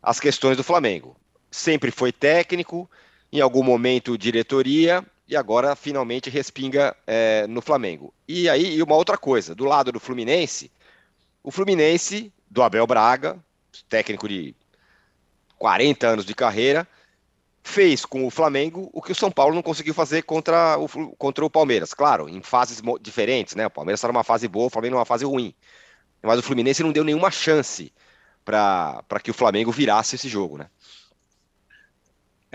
as 0.02 0.18
questões 0.18 0.56
do 0.56 0.64
Flamengo. 0.64 1.14
Sempre 1.50 1.90
foi 1.90 2.10
técnico, 2.10 2.90
em 3.30 3.42
algum 3.42 3.62
momento 3.62 4.16
diretoria, 4.16 5.04
e 5.32 5.36
agora 5.36 5.74
finalmente 5.74 6.28
respinga 6.28 6.94
é, 7.06 7.46
no 7.46 7.62
Flamengo. 7.62 8.12
E 8.28 8.50
aí, 8.50 8.76
e 8.76 8.82
uma 8.82 8.94
outra 8.94 9.16
coisa, 9.16 9.54
do 9.54 9.64
lado 9.64 9.90
do 9.90 9.98
Fluminense, 9.98 10.70
o 11.42 11.50
Fluminense, 11.50 12.30
do 12.50 12.62
Abel 12.62 12.86
Braga, 12.86 13.42
técnico 13.88 14.28
de 14.28 14.54
40 15.58 16.06
anos 16.06 16.26
de 16.26 16.34
carreira, 16.34 16.86
fez 17.62 18.04
com 18.04 18.26
o 18.26 18.30
Flamengo 18.30 18.90
o 18.92 19.00
que 19.00 19.12
o 19.12 19.14
São 19.14 19.30
Paulo 19.30 19.54
não 19.54 19.62
conseguiu 19.62 19.94
fazer 19.94 20.22
contra 20.22 20.76
o, 20.78 20.86
contra 21.16 21.42
o 21.42 21.50
Palmeiras. 21.50 21.94
Claro, 21.94 22.28
em 22.28 22.42
fases 22.42 22.82
diferentes, 23.00 23.54
né? 23.54 23.66
O 23.66 23.70
Palmeiras 23.70 24.00
está 24.00 24.08
numa 24.08 24.22
fase 24.22 24.46
boa, 24.46 24.66
o 24.66 24.70
Flamengo 24.70 24.96
numa 24.96 25.06
fase 25.06 25.24
ruim. 25.24 25.54
Mas 26.22 26.38
o 26.38 26.42
Fluminense 26.42 26.82
não 26.82 26.92
deu 26.92 27.04
nenhuma 27.04 27.30
chance 27.30 27.90
para 28.44 29.20
que 29.22 29.30
o 29.30 29.34
Flamengo 29.34 29.72
virasse 29.72 30.16
esse 30.16 30.28
jogo, 30.28 30.58
né? 30.58 30.68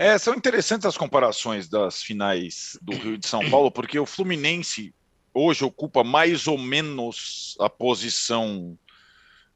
É, 0.00 0.16
são 0.16 0.32
interessantes 0.32 0.86
as 0.86 0.96
comparações 0.96 1.68
das 1.68 2.00
finais 2.00 2.78
do 2.80 2.96
Rio 2.96 3.18
de 3.18 3.26
São 3.26 3.50
Paulo, 3.50 3.68
porque 3.68 3.98
o 3.98 4.06
Fluminense 4.06 4.94
hoje 5.34 5.64
ocupa 5.64 6.04
mais 6.04 6.46
ou 6.46 6.56
menos 6.56 7.56
a 7.58 7.68
posição 7.68 8.78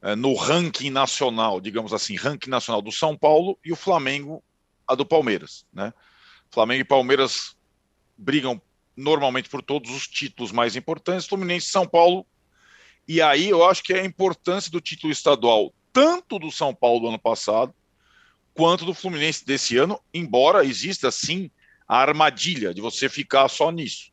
é, 0.01 0.17
no 0.17 0.35
ranking 0.35 0.89
nacional, 0.89 1.61
digamos 1.61 1.93
assim, 1.93 2.17
ranking 2.17 2.49
nacional 2.49 2.81
do 2.81 2.91
São 2.91 3.17
Paulo, 3.17 3.57
e 3.63 3.71
o 3.71 3.75
Flamengo 3.77 4.43
a 4.85 4.95
do 4.95 5.05
Palmeiras, 5.05 5.65
né? 5.71 5.93
Flamengo 6.51 6.81
e 6.81 6.85
Palmeiras 6.85 7.55
brigam 8.17 8.61
normalmente 8.97 9.47
por 9.47 9.61
todos 9.61 9.91
os 9.91 10.09
títulos 10.09 10.51
mais 10.51 10.75
importantes, 10.75 11.25
Fluminense 11.25 11.67
e 11.67 11.71
São 11.71 11.87
Paulo. 11.87 12.25
E 13.07 13.21
aí 13.21 13.47
eu 13.47 13.63
acho 13.63 13.81
que 13.81 13.93
é 13.93 14.01
a 14.01 14.05
importância 14.05 14.69
do 14.69 14.81
título 14.81 15.13
estadual, 15.13 15.73
tanto 15.93 16.37
do 16.37 16.51
São 16.51 16.75
Paulo 16.75 16.99
do 16.99 17.07
ano 17.07 17.19
passado, 17.19 17.73
quanto 18.53 18.85
do 18.85 18.93
Fluminense 18.93 19.45
desse 19.45 19.77
ano, 19.77 19.99
embora 20.13 20.65
exista 20.65 21.11
sim 21.11 21.49
a 21.87 21.97
armadilha 21.97 22.73
de 22.73 22.81
você 22.81 23.09
ficar 23.09 23.47
só 23.49 23.71
nisso. 23.71 24.11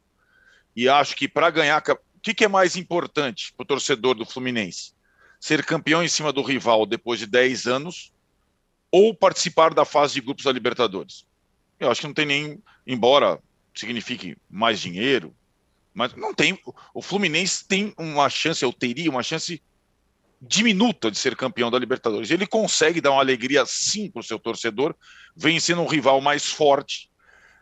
E 0.75 0.89
acho 0.89 1.17
que 1.17 1.29
para 1.29 1.51
ganhar, 1.51 1.83
o 1.89 2.21
que, 2.21 2.35
que 2.35 2.45
é 2.45 2.49
mais 2.49 2.77
importante 2.77 3.53
para 3.53 3.65
o 3.65 3.67
torcedor 3.67 4.15
do 4.15 4.27
Fluminense? 4.27 4.93
Ser 5.39 5.65
campeão 5.65 6.03
em 6.03 6.09
cima 6.09 6.33
do 6.33 6.43
rival 6.43 6.87
depois 6.87 7.19
de 7.19 7.27
10 7.27 7.67
anos 7.67 8.13
ou 8.91 9.15
participar 9.15 9.73
da 9.73 9.85
fase 9.85 10.15
de 10.15 10.21
grupos 10.21 10.45
da 10.45 10.53
Libertadores. 10.53 11.27
Eu 11.79 11.91
acho 11.91 12.01
que 12.01 12.07
não 12.07 12.15
tem 12.15 12.27
nem, 12.27 12.63
embora 12.87 13.41
signifique 13.75 14.37
mais 14.51 14.81
dinheiro, 14.81 15.35
mas 15.95 16.15
não 16.15 16.35
tem. 16.35 16.59
O 16.93 17.01
Fluminense 17.01 17.67
tem 17.67 17.95
uma 17.97 18.29
chance, 18.29 18.63
eu 18.63 18.73
teria 18.73 19.11
uma 19.11 19.23
chance 19.23 19.63
diminuta 20.41 21.11
de 21.11 21.19
ser 21.19 21.37
campeão 21.37 21.71
da 21.71 21.79
Libertadores. 21.79 22.31
Ele 22.31 22.47
consegue 22.47 23.01
dar 23.01 23.11
uma 23.11 23.21
alegria 23.21 23.65
sim 23.67 24.11
para 24.11 24.21
o 24.21 24.25
seu 24.25 24.39
torcedor, 24.39 24.95
vencendo 25.37 25.83
um 25.83 25.87
rival 25.87 26.21
mais 26.21 26.47
forte 26.47 27.11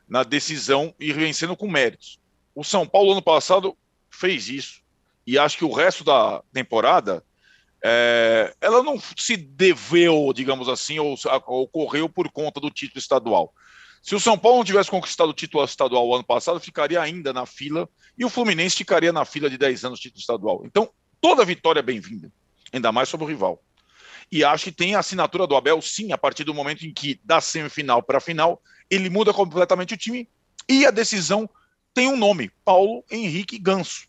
na 0.08 0.22
decisão 0.22 0.94
e 0.98 1.12
vencendo 1.12 1.56
com 1.56 1.68
méritos. 1.68 2.18
O 2.54 2.62
São 2.62 2.86
Paulo 2.86 3.12
ano 3.12 3.22
passado 3.22 3.76
fez 4.10 4.48
isso 4.48 4.80
e 5.26 5.38
acho 5.38 5.58
que 5.58 5.64
o 5.64 5.72
resto 5.72 6.04
da 6.04 6.42
temporada 6.52 7.22
é, 7.84 8.54
ela 8.60 8.82
não 8.82 9.00
se 9.16 9.36
deveu, 9.36 10.32
digamos 10.34 10.68
assim, 10.68 10.98
ou 10.98 11.16
ocorreu 11.46 12.08
por 12.08 12.30
conta 12.30 12.60
do 12.60 12.70
título 12.70 12.98
estadual. 12.98 13.52
Se 14.02 14.14
o 14.14 14.20
São 14.20 14.38
Paulo 14.38 14.58
não 14.58 14.64
tivesse 14.64 14.90
conquistado 14.90 15.30
o 15.30 15.34
título 15.34 15.64
estadual 15.64 16.14
ano 16.14 16.24
passado, 16.24 16.58
ficaria 16.60 17.00
ainda 17.00 17.32
na 17.32 17.44
fila 17.44 17.88
e 18.16 18.24
o 18.24 18.30
Fluminense 18.30 18.76
ficaria 18.76 19.12
na 19.12 19.24
fila 19.24 19.50
de 19.50 19.58
10 19.58 19.84
anos 19.84 20.00
título 20.00 20.20
estadual. 20.20 20.62
Então, 20.64 20.88
toda 21.20 21.44
vitória 21.44 21.80
é 21.80 21.82
bem-vinda, 21.82 22.32
ainda 22.72 22.92
mais 22.92 23.08
sobre 23.08 23.24
o 23.24 23.28
rival. 23.28 23.62
E 24.30 24.44
acho 24.44 24.64
que 24.64 24.72
tem 24.72 24.94
a 24.94 24.98
assinatura 24.98 25.46
do 25.46 25.56
Abel, 25.56 25.80
sim, 25.80 26.12
a 26.12 26.18
partir 26.18 26.44
do 26.44 26.54
momento 26.54 26.84
em 26.84 26.92
que, 26.92 27.20
da 27.24 27.40
semifinal 27.40 28.02
para 28.02 28.18
a 28.18 28.20
final, 28.20 28.62
ele 28.90 29.08
muda 29.08 29.32
completamente 29.32 29.94
o 29.94 29.96
time 29.96 30.28
e 30.68 30.84
a 30.84 30.90
decisão 30.90 31.48
tem 31.94 32.08
um 32.08 32.16
nome: 32.16 32.50
Paulo 32.64 33.04
Henrique 33.10 33.58
Ganso. 33.58 34.06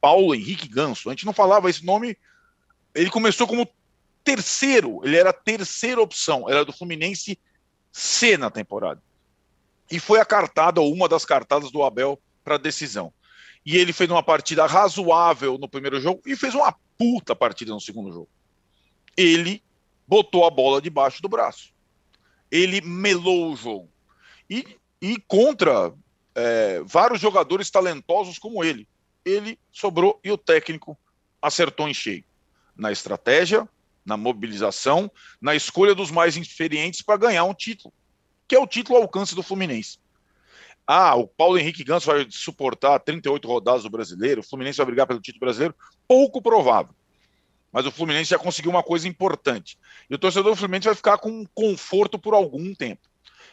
Paulo 0.00 0.34
Henrique 0.34 0.68
Ganso. 0.68 1.08
A 1.08 1.12
gente 1.12 1.24
não 1.24 1.32
falava 1.32 1.70
esse 1.70 1.84
nome 1.84 2.16
ele 2.94 3.10
começou 3.10 3.46
como 3.46 3.68
terceiro, 4.22 5.00
ele 5.02 5.16
era 5.16 5.30
a 5.30 5.34
terceira 5.34 6.00
opção, 6.00 6.48
era 6.48 6.64
do 6.64 6.72
Fluminense 6.72 7.38
C 7.90 8.36
na 8.36 8.50
temporada. 8.50 9.02
E 9.90 9.98
foi 9.98 10.20
a 10.20 10.24
cartada, 10.24 10.80
ou 10.80 10.92
uma 10.92 11.08
das 11.08 11.24
cartadas 11.24 11.70
do 11.70 11.82
Abel 11.82 12.20
para 12.44 12.54
a 12.54 12.58
decisão. 12.58 13.12
E 13.64 13.76
ele 13.76 13.92
fez 13.92 14.10
uma 14.10 14.22
partida 14.22 14.66
razoável 14.66 15.58
no 15.58 15.68
primeiro 15.68 16.00
jogo 16.00 16.22
e 16.26 16.36
fez 16.36 16.54
uma 16.54 16.74
puta 16.98 17.34
partida 17.34 17.72
no 17.72 17.80
segundo 17.80 18.12
jogo. 18.12 18.28
Ele 19.16 19.62
botou 20.06 20.44
a 20.44 20.50
bola 20.50 20.80
debaixo 20.80 21.22
do 21.22 21.28
braço. 21.28 21.72
Ele 22.50 22.80
melou 22.80 23.52
o 23.52 23.56
jogo. 23.56 23.88
E, 24.48 24.78
e 25.00 25.18
contra 25.26 25.92
é, 26.34 26.82
vários 26.84 27.20
jogadores 27.20 27.70
talentosos 27.70 28.38
como 28.38 28.62
ele. 28.62 28.88
Ele 29.24 29.58
sobrou 29.70 30.20
e 30.22 30.30
o 30.30 30.38
técnico 30.38 30.98
acertou 31.40 31.88
em 31.88 31.94
cheio 31.94 32.24
na 32.76 32.90
estratégia, 32.90 33.68
na 34.04 34.16
mobilização, 34.16 35.10
na 35.40 35.54
escolha 35.54 35.94
dos 35.94 36.10
mais 36.10 36.36
experientes 36.36 37.02
para 37.02 37.16
ganhar 37.16 37.44
um 37.44 37.54
título, 37.54 37.92
que 38.48 38.54
é 38.54 38.58
o 38.58 38.66
título 38.66 38.96
ao 38.96 39.02
alcance 39.02 39.34
do 39.34 39.42
Fluminense. 39.42 39.98
Ah, 40.94 41.14
o 41.14 41.26
Paulo 41.26 41.56
Henrique 41.56 41.82
Ganso 41.82 42.04
vai 42.04 42.26
suportar 42.28 42.98
38 42.98 43.48
rodadas 43.48 43.82
do 43.82 43.88
brasileiro, 43.88 44.42
o 44.42 44.44
Fluminense 44.44 44.76
vai 44.76 44.84
brigar 44.84 45.06
pelo 45.06 45.22
título 45.22 45.40
brasileiro? 45.40 45.74
Pouco 46.06 46.42
provável. 46.42 46.94
Mas 47.72 47.86
o 47.86 47.90
Fluminense 47.90 48.28
já 48.28 48.38
conseguiu 48.38 48.70
uma 48.70 48.82
coisa 48.82 49.08
importante. 49.08 49.78
E 50.10 50.14
o 50.14 50.18
torcedor 50.18 50.52
do 50.52 50.56
Fluminense 50.56 50.84
vai 50.84 50.94
ficar 50.94 51.16
com 51.16 51.46
conforto 51.54 52.18
por 52.18 52.34
algum 52.34 52.74
tempo. 52.74 53.00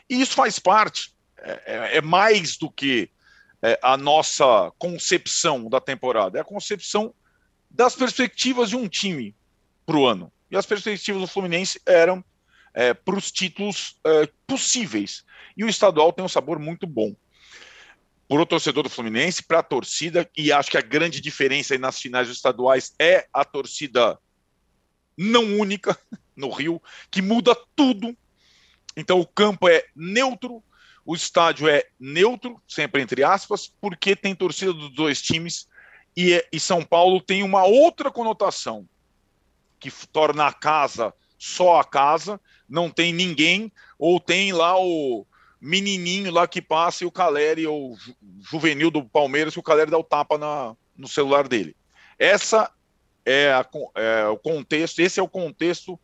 E 0.10 0.20
isso 0.20 0.34
faz 0.34 0.60
parte, 0.60 1.14
é, 1.38 1.62
é, 1.66 1.98
é 2.00 2.02
mais 2.02 2.58
do 2.58 2.70
que 2.70 3.10
é, 3.62 3.80
a 3.82 3.96
nossa 3.96 4.70
concepção 4.78 5.70
da 5.70 5.80
temporada, 5.80 6.40
é 6.40 6.42
a 6.42 6.46
concepção 6.46 7.14
das 7.72 7.96
perspectivas 7.96 8.68
de 8.68 8.76
um 8.76 8.86
time 8.86 9.34
para 9.86 9.96
o 9.96 10.06
ano. 10.06 10.30
E 10.52 10.58
as 10.58 10.66
perspectivas 10.66 11.22
do 11.22 11.28
Fluminense 11.28 11.80
eram 11.86 12.22
é, 12.74 12.94
para 12.94 13.16
os 13.16 13.32
títulos 13.32 13.98
é, 14.06 14.28
possíveis. 14.46 15.24
E 15.56 15.64
o 15.64 15.70
estadual 15.70 16.12
tem 16.12 16.26
um 16.26 16.28
sabor 16.28 16.60
muito 16.60 16.86
bom. 16.86 17.16
Para 18.30 18.44
o 18.44 18.46
torcedor 18.46 18.84
do 18.84 18.90
Fluminense, 18.92 19.44
para 19.44 19.60
a 19.60 19.64
torcida, 19.64 20.30
e 20.38 20.52
acho 20.52 20.70
que 20.70 20.78
a 20.78 20.82
grande 20.82 21.20
diferença 21.20 21.76
nas 21.80 22.00
finais 22.00 22.30
estaduais 22.30 22.94
é 23.00 23.28
a 23.34 23.44
torcida 23.44 24.20
não 25.18 25.60
única 25.60 25.98
no 26.38 26.52
Rio, 26.52 26.80
que 27.10 27.24
muda 27.24 27.58
tudo. 27.76 28.16
Então 28.96 29.20
o 29.20 29.26
campo 29.26 29.68
é 29.68 29.84
neutro, 29.96 30.64
o 31.04 31.16
estádio 31.16 31.68
é 31.68 31.86
neutro, 32.00 32.62
sempre 32.68 33.02
entre 33.02 33.24
aspas, 33.24 33.68
porque 33.82 34.16
tem 34.16 34.36
torcida 34.36 34.72
dos 34.72 34.94
dois 34.94 35.20
times 35.22 35.68
e, 36.16 36.46
e 36.52 36.60
São 36.60 36.86
Paulo 36.86 37.20
tem 37.20 37.42
uma 37.42 37.64
outra 37.64 38.12
conotação, 38.12 38.88
que 39.80 39.90
torna 40.12 40.46
a 40.46 40.54
casa 40.54 41.12
só 41.40 41.80
a 41.80 41.84
casa, 41.84 42.40
não 42.68 42.92
tem 42.92 43.14
ninguém, 43.14 43.72
ou 43.98 44.20
tem 44.20 44.52
lá 44.52 44.78
o 44.78 45.26
menininho 45.62 46.32
lá 46.32 46.48
que 46.48 46.62
passa 46.62 47.04
e 47.04 47.08
o 47.08 47.12
Caleri, 47.12 47.68
ou 47.68 47.98
juvenil 48.42 48.90
do 48.90 49.04
Palmeiras, 49.04 49.54
que 49.54 49.60
o 49.60 49.64
Caleri 49.64 49.92
dá 49.92 49.98
o 49.98 50.04
tapa 50.04 50.38
na, 50.38 50.76
no 50.96 51.08
celular 51.08 51.48
dele. 51.48 51.76
Essa 52.18 52.72
é, 53.26 53.52
a, 53.52 53.66
é, 53.96 54.28
o 54.28 54.38
contexto, 54.38 55.00
esse 55.00 55.20
é 55.20 55.24
o 55.24 55.28
contexto 55.28 56.00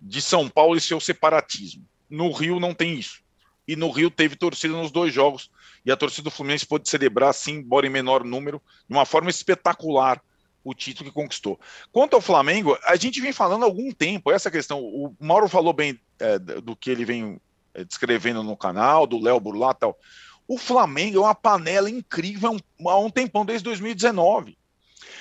de 0.00 0.20
São 0.20 0.48
Paulo 0.48 0.76
e 0.76 0.80
seu 0.80 1.00
separatismo. 1.00 1.86
No 2.08 2.30
Rio 2.32 2.58
não 2.60 2.74
tem 2.74 2.94
isso. 2.98 3.22
E 3.66 3.76
no 3.76 3.90
Rio 3.90 4.10
teve 4.10 4.36
torcida 4.36 4.74
nos 4.74 4.90
dois 4.90 5.14
jogos 5.14 5.50
e 5.84 5.90
a 5.90 5.96
torcida 5.96 6.24
do 6.24 6.30
Fluminense 6.30 6.66
pôde 6.66 6.88
celebrar, 6.88 7.32
sim, 7.32 7.54
embora 7.54 7.86
em 7.86 7.90
menor 7.90 8.24
número, 8.24 8.60
de 8.88 8.94
uma 8.94 9.04
forma 9.04 9.30
espetacular 9.30 10.20
o 10.64 10.74
título 10.74 11.10
que 11.10 11.14
conquistou. 11.14 11.58
Quanto 11.90 12.14
ao 12.14 12.20
Flamengo, 12.20 12.78
a 12.84 12.96
gente 12.96 13.20
vem 13.20 13.32
falando 13.32 13.62
há 13.62 13.66
algum 13.66 13.90
tempo 13.90 14.30
essa 14.30 14.50
questão. 14.50 14.80
O 14.80 15.14
Mauro 15.18 15.48
falou 15.48 15.72
bem 15.72 15.98
é, 16.18 16.38
do 16.38 16.76
que 16.76 16.90
ele 16.90 17.04
vem 17.04 17.40
descrevendo 17.86 18.42
no 18.42 18.56
canal, 18.56 19.06
do 19.06 19.20
Léo 19.20 19.40
Burlá 19.40 19.74
tal. 19.74 19.98
O 20.46 20.58
Flamengo 20.58 21.18
é 21.18 21.20
uma 21.20 21.34
panela 21.34 21.88
incrível 21.88 22.56
há 22.86 22.98
um 22.98 23.10
tempão, 23.10 23.44
desde 23.44 23.64
2019. 23.64 24.58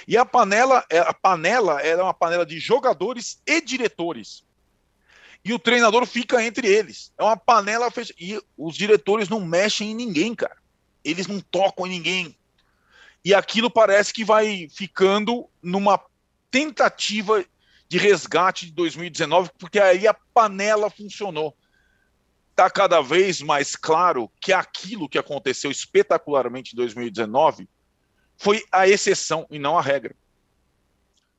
E 0.08 0.18
a 0.18 0.26
panela, 0.26 0.84
é, 0.90 1.00
a 1.00 1.14
panela 1.14 1.82
era 1.82 2.04
uma 2.04 2.14
panela 2.14 2.46
de 2.46 2.60
jogadores 2.60 3.42
e 3.46 3.62
diretores. 3.62 4.44
E 5.44 5.54
o 5.54 5.60
treinador 5.60 6.06
fica 6.06 6.44
entre 6.44 6.68
eles. 6.68 7.12
É 7.18 7.24
uma 7.24 7.38
panela 7.38 7.90
fechada. 7.90 8.18
E 8.20 8.40
os 8.58 8.76
diretores 8.76 9.30
não 9.30 9.40
mexem 9.40 9.92
em 9.92 9.96
ninguém, 9.96 10.36
cara. 10.36 10.58
Eles 11.04 11.28
não 11.28 11.40
tocam 11.40 11.88
em 11.88 11.92
ninguém. 11.92 12.38
E 13.24 13.34
aquilo 13.34 13.70
parece 13.70 14.14
que 14.14 14.24
vai 14.24 14.68
ficando 14.70 15.48
numa 15.62 16.00
tentativa 16.50 17.44
de 17.88 17.98
resgate 17.98 18.68
de 18.68 18.72
2019, 18.72 19.52
porque 19.58 19.80
aí 19.80 20.08
a 20.08 20.14
panela 20.14 20.90
funcionou. 20.90 21.56
Está 22.52 22.70
cada 22.70 23.02
vez 23.02 23.42
mais 23.42 23.76
claro 23.76 24.30
que 24.40 24.54
aquilo 24.54 25.10
que 25.10 25.18
aconteceu 25.18 25.72
espetacularmente 25.72 26.74
em 26.74 26.76
2019 26.76 27.68
foi 28.38 28.64
a 28.72 28.88
exceção 28.88 29.48
e 29.50 29.58
não 29.58 29.78
a 29.78 29.82
regra. 29.82 30.16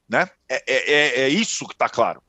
Né? 0.09 0.29
É, 0.49 0.65
é, 0.67 0.93
é, 0.93 1.21
é 1.23 1.29
isso 1.29 1.67
que 1.67 1.75
está 1.75 1.89
claro. 1.89 2.23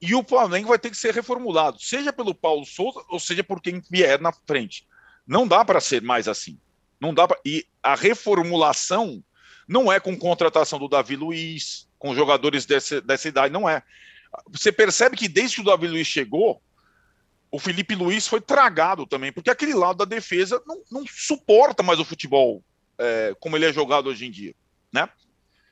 E 0.00 0.14
o 0.14 0.22
Flamengo 0.22 0.68
vai 0.68 0.78
ter 0.78 0.90
que 0.90 0.96
ser 0.96 1.14
reformulado, 1.14 1.80
seja 1.80 2.12
pelo 2.12 2.34
Paulo 2.34 2.64
Souza 2.64 3.02
ou 3.08 3.18
seja 3.18 3.42
por 3.42 3.60
quem 3.60 3.82
vier 3.90 4.20
na 4.20 4.32
frente. 4.46 4.86
Não 5.26 5.46
dá 5.46 5.64
para 5.64 5.80
ser 5.80 6.02
mais 6.02 6.28
assim. 6.28 6.58
Não 7.00 7.14
dá 7.14 7.26
pra... 7.26 7.38
E 7.44 7.66
a 7.82 7.94
reformulação 7.94 9.22
não 9.66 9.92
é 9.92 9.98
com 9.98 10.16
contratação 10.16 10.78
do 10.78 10.88
Davi 10.88 11.16
Luiz, 11.16 11.88
com 11.98 12.14
jogadores 12.14 12.66
dessa, 12.66 13.00
dessa 13.00 13.28
idade, 13.28 13.52
não 13.52 13.68
é. 13.68 13.82
Você 14.50 14.70
percebe 14.70 15.16
que 15.16 15.28
desde 15.28 15.56
que 15.56 15.62
o 15.62 15.64
Davi 15.64 15.88
Luiz 15.88 16.06
chegou, 16.06 16.60
o 17.54 17.58
Felipe 17.60 17.94
Luiz 17.94 18.26
foi 18.26 18.40
tragado 18.40 19.06
também, 19.06 19.32
porque 19.32 19.48
aquele 19.48 19.74
lado 19.74 19.98
da 19.98 20.04
defesa 20.04 20.60
não, 20.66 20.82
não 20.90 21.06
suporta 21.06 21.84
mais 21.84 22.00
o 22.00 22.04
futebol 22.04 22.64
é, 22.98 23.32
como 23.38 23.56
ele 23.56 23.64
é 23.64 23.72
jogado 23.72 24.08
hoje 24.08 24.26
em 24.26 24.30
dia, 24.32 24.52
né? 24.92 25.08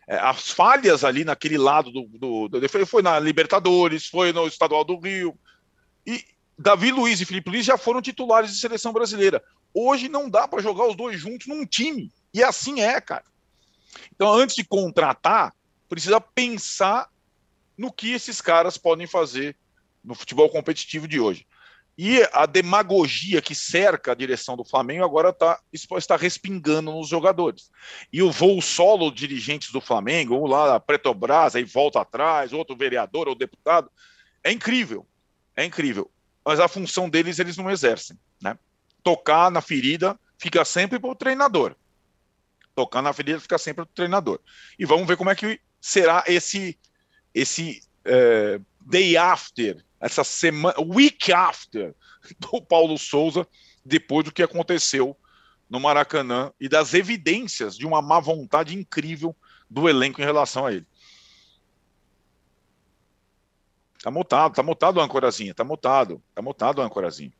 É, 0.06 0.16
as 0.16 0.52
falhas 0.52 1.02
ali 1.02 1.24
naquele 1.24 1.58
lado 1.58 1.90
do, 1.90 2.06
do, 2.06 2.48
do 2.48 2.86
foi 2.86 3.02
na 3.02 3.18
Libertadores, 3.18 4.06
foi 4.06 4.32
no 4.32 4.46
Estadual 4.46 4.84
do 4.84 4.96
Rio 4.96 5.36
e 6.06 6.24
Davi 6.56 6.92
Luiz 6.92 7.20
e 7.20 7.24
Felipe 7.24 7.50
Luiz 7.50 7.66
já 7.66 7.76
foram 7.76 8.00
titulares 8.00 8.52
de 8.52 8.60
seleção 8.60 8.92
brasileira. 8.92 9.42
Hoje 9.74 10.08
não 10.08 10.30
dá 10.30 10.46
para 10.46 10.62
jogar 10.62 10.86
os 10.86 10.94
dois 10.94 11.18
juntos 11.18 11.48
num 11.48 11.66
time 11.66 12.12
e 12.32 12.44
assim 12.44 12.80
é, 12.80 13.00
cara. 13.00 13.24
Então, 14.14 14.32
antes 14.32 14.54
de 14.54 14.62
contratar, 14.62 15.52
precisa 15.88 16.20
pensar 16.20 17.10
no 17.76 17.92
que 17.92 18.12
esses 18.12 18.40
caras 18.40 18.78
podem 18.78 19.08
fazer 19.08 19.56
no 20.04 20.14
futebol 20.14 20.48
competitivo 20.48 21.08
de 21.08 21.18
hoje. 21.18 21.44
E 21.96 22.26
a 22.32 22.46
demagogia 22.46 23.42
que 23.42 23.54
cerca 23.54 24.12
a 24.12 24.14
direção 24.14 24.56
do 24.56 24.64
Flamengo 24.64 25.04
agora 25.04 25.32
tá, 25.32 25.60
está 25.72 26.16
respingando 26.16 26.90
nos 26.90 27.08
jogadores. 27.08 27.70
E 28.10 28.22
o 28.22 28.30
voo 28.30 28.62
solo 28.62 29.10
dirigentes 29.10 29.70
do 29.70 29.80
Flamengo, 29.80 30.36
um 30.36 30.46
lá, 30.46 30.80
Pretobras, 30.80 31.54
aí 31.54 31.64
volta 31.64 32.00
atrás, 32.00 32.52
outro 32.52 32.74
vereador 32.74 33.28
ou 33.28 33.34
deputado, 33.34 33.90
é 34.42 34.50
incrível. 34.50 35.06
É 35.54 35.64
incrível. 35.64 36.10
Mas 36.44 36.58
a 36.60 36.66
função 36.66 37.10
deles 37.10 37.38
eles 37.38 37.56
não 37.58 37.70
exercem. 37.70 38.18
Né? 38.42 38.58
Tocar 39.02 39.50
na 39.50 39.60
ferida 39.60 40.18
fica 40.38 40.64
sempre 40.64 40.98
para 40.98 41.10
o 41.10 41.14
treinador. 41.14 41.76
Tocar 42.74 43.02
na 43.02 43.12
ferida 43.12 43.38
fica 43.38 43.58
sempre 43.58 43.84
para 43.84 43.90
o 43.90 43.94
treinador. 43.94 44.40
E 44.78 44.86
vamos 44.86 45.06
ver 45.06 45.18
como 45.18 45.28
é 45.28 45.34
que 45.34 45.60
será 45.78 46.24
esse, 46.26 46.78
esse 47.34 47.82
é, 48.04 48.58
day 48.86 49.16
after 49.16 49.82
essa 50.00 50.24
semana, 50.24 50.74
week 50.80 51.32
after 51.32 51.94
do 52.38 52.60
Paulo 52.60 52.98
Souza, 52.98 53.46
depois 53.84 54.24
do 54.24 54.32
que 54.32 54.42
aconteceu 54.42 55.16
no 55.68 55.80
Maracanã 55.80 56.52
e 56.60 56.68
das 56.68 56.92
evidências 56.92 57.76
de 57.76 57.86
uma 57.86 58.02
má 58.02 58.20
vontade 58.20 58.76
incrível 58.76 59.34
do 59.70 59.88
elenco 59.88 60.20
em 60.20 60.24
relação 60.24 60.66
a 60.66 60.72
ele. 60.72 60.86
Tá 64.02 64.10
mutado, 64.10 64.54
tá 64.54 64.62
mutado 64.62 64.96
o 64.96 65.00
ancorazinha, 65.00 65.54
tá 65.54 65.64
mutado, 65.64 66.22
tá 66.34 66.42
mutado 66.42 66.78
o 66.78 66.82
ancorazinha. 66.82 67.32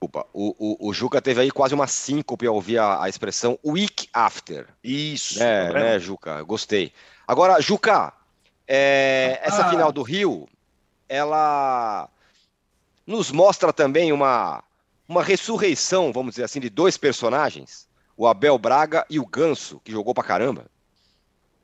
Opa, 0.00 0.24
o, 0.32 0.54
o, 0.58 0.88
o, 0.88 0.94
Juca 0.94 1.20
teve 1.20 1.40
aí 1.40 1.50
quase 1.50 1.74
uma 1.74 1.88
síncope 1.88 2.46
ao 2.46 2.54
ouvir 2.54 2.78
a, 2.78 3.02
a 3.02 3.08
expressão 3.08 3.58
week 3.64 4.08
after. 4.12 4.68
Isso. 4.82 5.42
É, 5.42 5.72
né, 5.72 5.98
Juca? 5.98 6.40
Gostei. 6.44 6.92
Agora, 7.26 7.60
Juca, 7.60 8.14
é, 8.68 9.40
essa 9.42 9.64
ah. 9.64 9.70
final 9.70 9.90
do 9.90 10.02
Rio, 10.02 10.46
ela 11.08 12.08
nos 13.06 13.32
mostra 13.32 13.72
também 13.72 14.12
uma, 14.12 14.62
uma 15.08 15.24
ressurreição, 15.24 16.12
vamos 16.12 16.34
dizer 16.34 16.44
assim, 16.44 16.60
de 16.60 16.68
dois 16.68 16.98
personagens, 16.98 17.88
o 18.14 18.26
Abel 18.26 18.58
Braga 18.58 19.06
e 19.08 19.18
o 19.18 19.26
Ganso, 19.26 19.80
que 19.82 19.90
jogou 19.90 20.12
pra 20.12 20.22
caramba. 20.22 20.66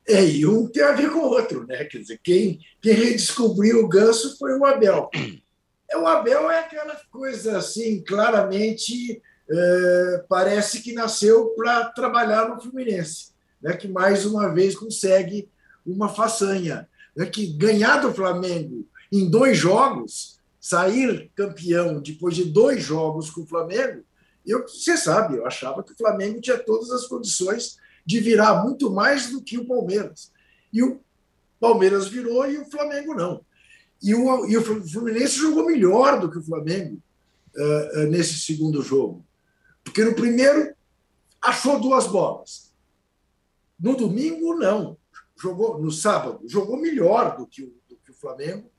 É, 0.07 0.23
e 0.23 0.45
um 0.45 0.67
tem 0.67 0.83
a 0.83 0.93
ver 0.93 1.11
com 1.11 1.19
o 1.19 1.29
outro, 1.29 1.65
né? 1.67 1.83
Quer 1.85 1.99
dizer, 1.99 2.19
quem, 2.23 2.59
quem 2.81 2.93
redescobriu 2.93 3.83
o 3.83 3.87
Ganso 3.87 4.37
foi 4.37 4.57
o 4.57 4.65
Abel. 4.65 5.09
É, 5.87 5.95
o 5.95 6.07
Abel 6.07 6.49
é 6.49 6.61
aquela 6.61 6.99
coisa 7.11 7.59
assim, 7.59 8.03
claramente 8.03 9.21
é, 9.47 10.25
parece 10.27 10.81
que 10.81 10.93
nasceu 10.93 11.49
para 11.49 11.85
trabalhar 11.89 12.49
no 12.49 12.59
Fluminense, 12.59 13.27
né? 13.61 13.77
que 13.77 13.87
mais 13.87 14.25
uma 14.25 14.51
vez 14.51 14.75
consegue 14.75 15.47
uma 15.85 16.09
façanha, 16.09 16.89
né? 17.15 17.25
que 17.25 17.47
ganhar 17.53 17.97
do 17.97 18.13
Flamengo 18.13 18.87
em 19.11 19.29
dois 19.29 19.57
jogos, 19.57 20.39
sair 20.59 21.31
campeão 21.35 22.01
depois 22.01 22.35
de 22.35 22.45
dois 22.45 22.83
jogos 22.83 23.29
com 23.29 23.41
o 23.41 23.47
Flamengo, 23.47 24.03
eu, 24.45 24.61
você 24.63 24.95
sabe, 24.95 25.37
eu 25.37 25.45
achava 25.45 25.83
que 25.83 25.93
o 25.93 25.97
Flamengo 25.97 26.39
tinha 26.39 26.57
todas 26.57 26.91
as 26.91 27.07
condições 27.07 27.77
de 28.05 28.19
virar 28.19 28.63
muito 28.63 28.91
mais 28.91 29.29
do 29.29 29.41
que 29.41 29.57
o 29.57 29.65
Palmeiras. 29.65 30.31
E 30.71 30.83
o 30.83 31.01
Palmeiras 31.59 32.07
virou 32.07 32.49
e 32.49 32.57
o 32.57 32.69
Flamengo 32.69 33.15
não. 33.15 33.43
E 34.01 34.13
o, 34.13 34.45
e 34.45 34.55
o 34.57 34.61
Fluminense 34.61 35.37
jogou 35.37 35.65
melhor 35.65 36.19
do 36.19 36.29
que 36.29 36.37
o 36.37 36.43
Flamengo 36.43 37.01
uh, 37.55 37.99
uh, 38.01 38.07
nesse 38.07 38.37
segundo 38.37 38.83
jogo. 38.83 39.25
Porque 39.83 40.03
no 40.03 40.13
primeiro 40.13 40.75
achou 41.41 41.79
duas 41.79 42.05
bolas. 42.05 42.71
No 43.79 43.95
domingo, 43.95 44.55
não. 44.55 44.97
Jogou 45.37 45.81
no 45.81 45.91
sábado, 45.91 46.41
jogou 46.47 46.77
melhor 46.77 47.37
do 47.37 47.45
que 47.45 47.63
o, 47.63 47.75
do 47.89 47.97
que 47.97 48.11
o 48.11 48.15
Flamengo 48.15 48.69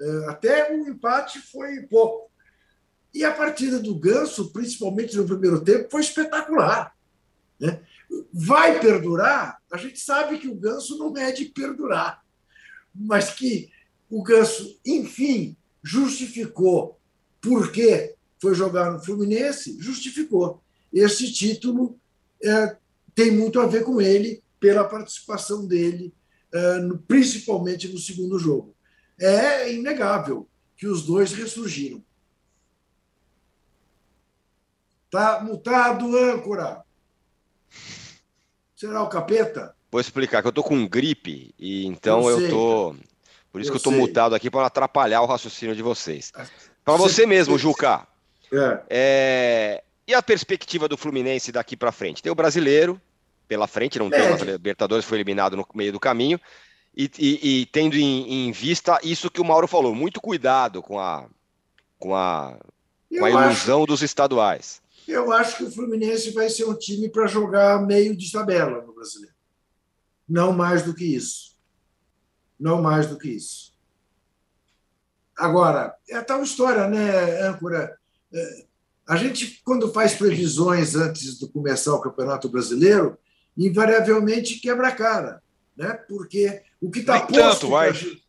é, 0.00 0.30
até 0.30 0.72
o 0.72 0.88
empate 0.88 1.40
foi 1.40 1.82
pouco. 1.82 2.30
E 3.14 3.24
a 3.24 3.32
partida 3.32 3.78
do 3.78 3.94
Ganso, 3.94 4.52
principalmente 4.52 5.16
no 5.16 5.26
primeiro 5.26 5.62
tempo, 5.62 5.90
foi 5.90 6.02
espetacular. 6.02 6.94
Né? 7.58 7.80
Vai 8.32 8.78
perdurar? 8.78 9.58
A 9.72 9.76
gente 9.78 9.98
sabe 9.98 10.38
que 10.38 10.48
o 10.48 10.54
Ganso 10.54 10.98
não 10.98 11.16
é 11.16 11.32
de 11.32 11.46
perdurar, 11.46 12.22
mas 12.94 13.30
que 13.30 13.70
o 14.10 14.22
Ganso, 14.22 14.78
enfim, 14.84 15.56
justificou 15.82 17.00
por 17.40 17.72
que 17.72 18.14
foi 18.38 18.54
jogar 18.54 18.92
no 18.92 19.02
Fluminense, 19.02 19.78
justificou. 19.80 20.62
Esse 20.92 21.32
título 21.32 21.98
é, 22.42 22.76
tem 23.14 23.30
muito 23.30 23.58
a 23.58 23.66
ver 23.66 23.82
com 23.82 24.00
ele, 24.00 24.42
pela 24.66 24.82
participação 24.82 25.64
dele, 25.64 26.12
no, 26.82 26.98
principalmente 26.98 27.86
no 27.86 27.98
segundo 27.98 28.36
jogo 28.36 28.74
é 29.16 29.72
inegável 29.72 30.48
que 30.76 30.88
os 30.88 31.06
dois 31.06 31.32
ressurgiram. 31.32 32.04
Tá 35.08 35.40
mutado, 35.40 36.16
âncora. 36.18 36.84
Será 38.74 39.02
o 39.04 39.08
capeta? 39.08 39.72
Vou 39.88 40.00
explicar 40.00 40.42
que 40.42 40.48
eu 40.48 40.52
tô 40.52 40.64
com 40.64 40.84
gripe 40.88 41.54
e 41.56 41.86
então 41.86 42.28
eu, 42.28 42.40
eu 42.40 42.50
tô. 42.50 42.96
Por 43.52 43.60
isso 43.60 43.70
eu 43.70 43.74
que 43.74 43.78
eu 43.78 43.84
tô 43.84 43.90
sei. 43.90 43.98
mutado 44.00 44.34
aqui 44.34 44.50
para 44.50 44.66
atrapalhar 44.66 45.22
o 45.22 45.26
raciocínio 45.26 45.76
de 45.76 45.82
vocês. 45.82 46.32
Ah, 46.34 46.44
para 46.84 46.96
você 46.96 47.24
mesmo, 47.24 47.56
Juca. 47.56 48.04
É. 48.52 48.82
É... 48.90 49.84
E 50.08 50.12
a 50.12 50.20
perspectiva 50.20 50.88
do 50.88 50.96
Fluminense 50.96 51.52
daqui 51.52 51.76
para 51.76 51.92
frente? 51.92 52.20
Tem 52.20 52.32
o 52.32 52.34
brasileiro 52.34 53.00
pela 53.46 53.66
frente, 53.66 53.98
não 53.98 54.08
é. 54.08 54.10
tem 54.10 54.48
o 54.48 54.52
Libertadores, 54.52 55.04
foi 55.04 55.18
eliminado 55.18 55.56
no 55.56 55.66
meio 55.74 55.92
do 55.92 56.00
caminho. 56.00 56.40
E, 56.96 57.10
e, 57.18 57.60
e 57.60 57.66
tendo 57.66 57.94
em, 57.96 58.48
em, 58.48 58.52
vista 58.52 58.98
isso 59.02 59.30
que 59.30 59.40
o 59.40 59.44
Mauro 59.44 59.68
falou, 59.68 59.94
muito 59.94 60.20
cuidado 60.20 60.82
com 60.82 60.98
a, 60.98 61.28
com 61.98 62.14
a, 62.14 62.58
com 63.10 63.24
a 63.24 63.30
ilusão 63.30 63.80
acho, 63.80 63.86
dos 63.86 64.02
estaduais. 64.02 64.80
Eu 65.06 65.30
acho 65.30 65.58
que 65.58 65.64
o 65.64 65.70
Fluminense 65.70 66.30
vai 66.30 66.48
ser 66.48 66.64
um 66.64 66.74
time 66.74 67.10
para 67.10 67.26
jogar 67.26 67.84
meio 67.84 68.16
de 68.16 68.32
tabela 68.32 68.80
no 68.80 68.94
brasileiro. 68.94 69.34
Não 70.26 70.52
mais 70.52 70.82
do 70.82 70.94
que 70.94 71.04
isso. 71.04 71.54
Não 72.58 72.80
mais 72.80 73.06
do 73.06 73.18
que 73.18 73.28
isso. 73.28 73.76
Agora, 75.36 75.94
é 76.08 76.18
tal 76.22 76.42
história, 76.42 76.88
né, 76.88 77.42
âncora? 77.42 77.94
É, 78.32 78.66
a 79.06 79.16
gente, 79.16 79.60
quando 79.62 79.92
faz 79.92 80.14
previsões 80.14 80.96
antes 80.96 81.38
de 81.38 81.46
começar 81.48 81.94
o 81.94 82.00
Campeonato 82.00 82.48
Brasileiro, 82.48 83.18
invariavelmente 83.56 84.58
quebra 84.60 84.88
a 84.88 84.92
cara, 84.92 85.42
né? 85.76 85.94
porque 86.08 86.62
o 86.80 86.90
que 86.90 87.00
está 87.00 87.20
posto. 87.20 87.34
Tanto, 87.34 87.70
vai. 87.70 87.92
Gente... 87.92 88.24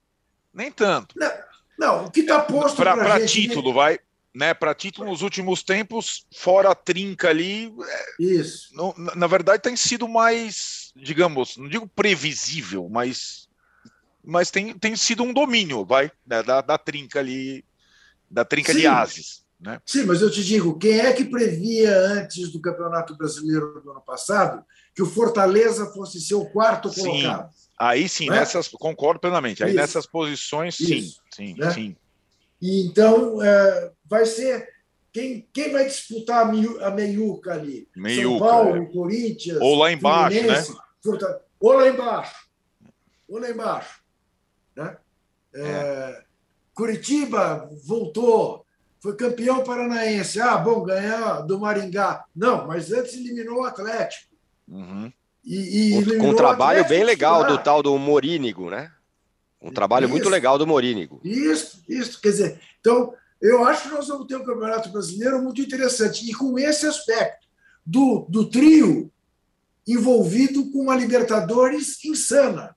Nem 0.54 0.72
tanto. 0.72 1.16
Não, 1.18 1.32
não 1.78 2.06
o 2.06 2.12
que 2.12 2.22
está 2.22 2.40
posto 2.40 2.78
para 2.78 3.26
título, 3.26 3.74
vai. 3.74 4.00
né, 4.34 4.54
para 4.54 4.74
título 4.74 5.10
nos 5.10 5.22
últimos 5.22 5.64
tempos, 5.64 6.26
fora 6.34 6.72
a 6.72 6.76
trinca 6.76 7.30
ali. 7.30 7.66
É, 7.68 8.24
Isso. 8.24 8.70
Na, 8.96 9.16
na, 9.16 9.28
verdade, 9.28 9.64
tem 9.64 9.76
sido 9.76 10.08
mais, 10.08 10.92
digamos, 10.96 11.58
não 11.58 11.68
digo 11.68 11.88
previsível, 11.88 12.88
mas, 12.90 13.50
mas 14.24 14.50
tem, 14.52 14.78
tem 14.78 14.96
sido 14.96 15.24
um 15.24 15.34
domínio, 15.34 15.86
vai, 15.86 16.12
né, 16.26 16.42
da, 16.44 16.62
da 16.62 16.78
trinca 16.78 17.20
ali, 17.20 17.66
da 18.30 18.46
trinca 18.46 18.74
Sim. 18.74 18.80
de 18.80 18.88
ases. 18.88 19.47
Né? 19.60 19.82
Sim, 19.86 20.06
mas 20.06 20.22
eu 20.22 20.30
te 20.30 20.44
digo, 20.44 20.78
quem 20.78 21.00
é 21.00 21.12
que 21.14 21.26
previa 21.26 21.98
antes 21.98 22.52
do 22.52 22.62
Campeonato 22.62 23.18
Brasileiro 23.18 23.82
do 23.82 23.92
ano 23.92 24.02
passado 24.02 24.64
que 24.94 25.02
o 25.02 25.08
Fortaleza 25.08 25.88
fosse 25.88 26.22
ser 26.22 26.36
o 26.36 26.46
quarto 26.46 26.90
sim. 26.90 27.02
colocado? 27.02 27.50
Aí 27.80 28.08
sim, 28.08 28.30
né? 28.30 28.40
nessas 28.40 28.68
concordo 28.68 29.20
plenamente. 29.20 29.64
Aí 29.64 29.72
Isso. 29.72 29.80
nessas 29.80 30.06
posições, 30.06 30.80
Isso. 30.80 31.22
sim, 31.34 31.54
sim, 31.54 31.60
né? 31.60 31.72
sim. 31.72 31.96
E 32.62 32.86
então 32.86 33.42
é, 33.42 33.92
vai 34.06 34.26
ser 34.26 34.68
quem, 35.12 35.48
quem 35.52 35.72
vai 35.72 35.86
disputar 35.86 36.48
a, 36.48 36.92
meiuca 36.92 37.54
ali? 37.54 37.88
Meiuca, 37.96 38.38
São 38.38 38.48
Paulo, 38.48 38.84
é. 38.84 38.86
Corinthians, 38.86 39.60
ou 39.60 39.76
lá 39.76 39.92
embaixo, 39.92 40.44
né? 40.44 40.64
Ou 41.60 41.74
lá 41.74 41.88
embaixo, 41.88 42.48
ou 43.28 43.40
lá 43.40 43.50
embaixo, 43.50 44.02
né? 44.76 44.98
É, 45.56 45.62
é. 45.62 46.24
Curitiba 46.74 47.68
voltou, 47.84 48.67
foi 49.00 49.16
campeão 49.16 49.64
paranaense. 49.64 50.40
Ah, 50.40 50.58
bom, 50.58 50.84
ganhar 50.84 51.42
do 51.42 51.60
Maringá. 51.60 52.26
Não, 52.36 52.68
mas 52.68 52.92
antes 52.92 53.14
eliminou 53.14 53.62
o 53.62 53.66
Atlético. 53.66 54.36
Uhum. 54.68 55.12
E, 55.44 55.98
e 55.98 56.18
com 56.18 56.30
um 56.30 56.36
trabalho 56.36 56.86
bem 56.88 57.04
legal 57.04 57.46
do 57.46 57.58
tal 57.58 57.82
do 57.82 57.98
Morínigo, 57.98 58.70
né? 58.70 58.92
Um 59.62 59.72
trabalho 59.72 60.06
isso, 60.06 60.12
muito 60.12 60.30
legal 60.30 60.58
do 60.58 60.68
Morínigo. 60.68 61.22
Isso, 61.24 61.84
isso. 61.88 62.20
Quer 62.22 62.30
dizer, 62.30 62.62
então, 62.80 63.14
eu 63.42 63.66
acho 63.66 63.84
que 63.84 63.96
nós 63.96 64.08
vamos 64.08 64.28
ter 64.28 64.36
um 64.36 64.44
Campeonato 64.44 64.90
Brasileiro 64.90 65.42
muito 65.42 65.62
interessante. 65.62 66.30
E 66.30 66.34
com 66.34 66.60
esse 66.60 66.86
aspecto 66.86 67.48
do, 67.86 68.28
do 68.30 68.50
trio 68.50 69.12
envolvido 69.88 70.70
com 70.72 70.82
uma 70.82 70.96
Libertadores 70.96 72.04
insana. 72.04 72.76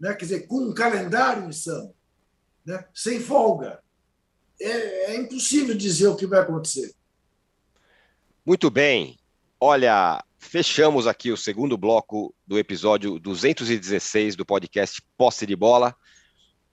Né? 0.00 0.14
Quer 0.14 0.24
dizer, 0.24 0.46
com 0.46 0.58
um 0.58 0.74
calendário 0.74 1.48
insano. 1.48 1.94
Né? 2.64 2.84
Sem 2.94 3.20
folga. 3.20 3.80
É, 4.60 5.12
é 5.12 5.16
impossível 5.16 5.76
dizer 5.76 6.08
o 6.08 6.16
que 6.16 6.26
vai 6.26 6.40
acontecer. 6.40 6.94
Muito 8.44 8.70
bem. 8.70 9.18
Olha, 9.60 10.22
fechamos 10.38 11.06
aqui 11.06 11.32
o 11.32 11.36
segundo 11.36 11.76
bloco 11.76 12.34
do 12.46 12.58
episódio 12.58 13.18
216 13.18 14.36
do 14.36 14.46
podcast 14.46 15.02
Posse 15.16 15.46
de 15.46 15.56
Bola. 15.56 15.94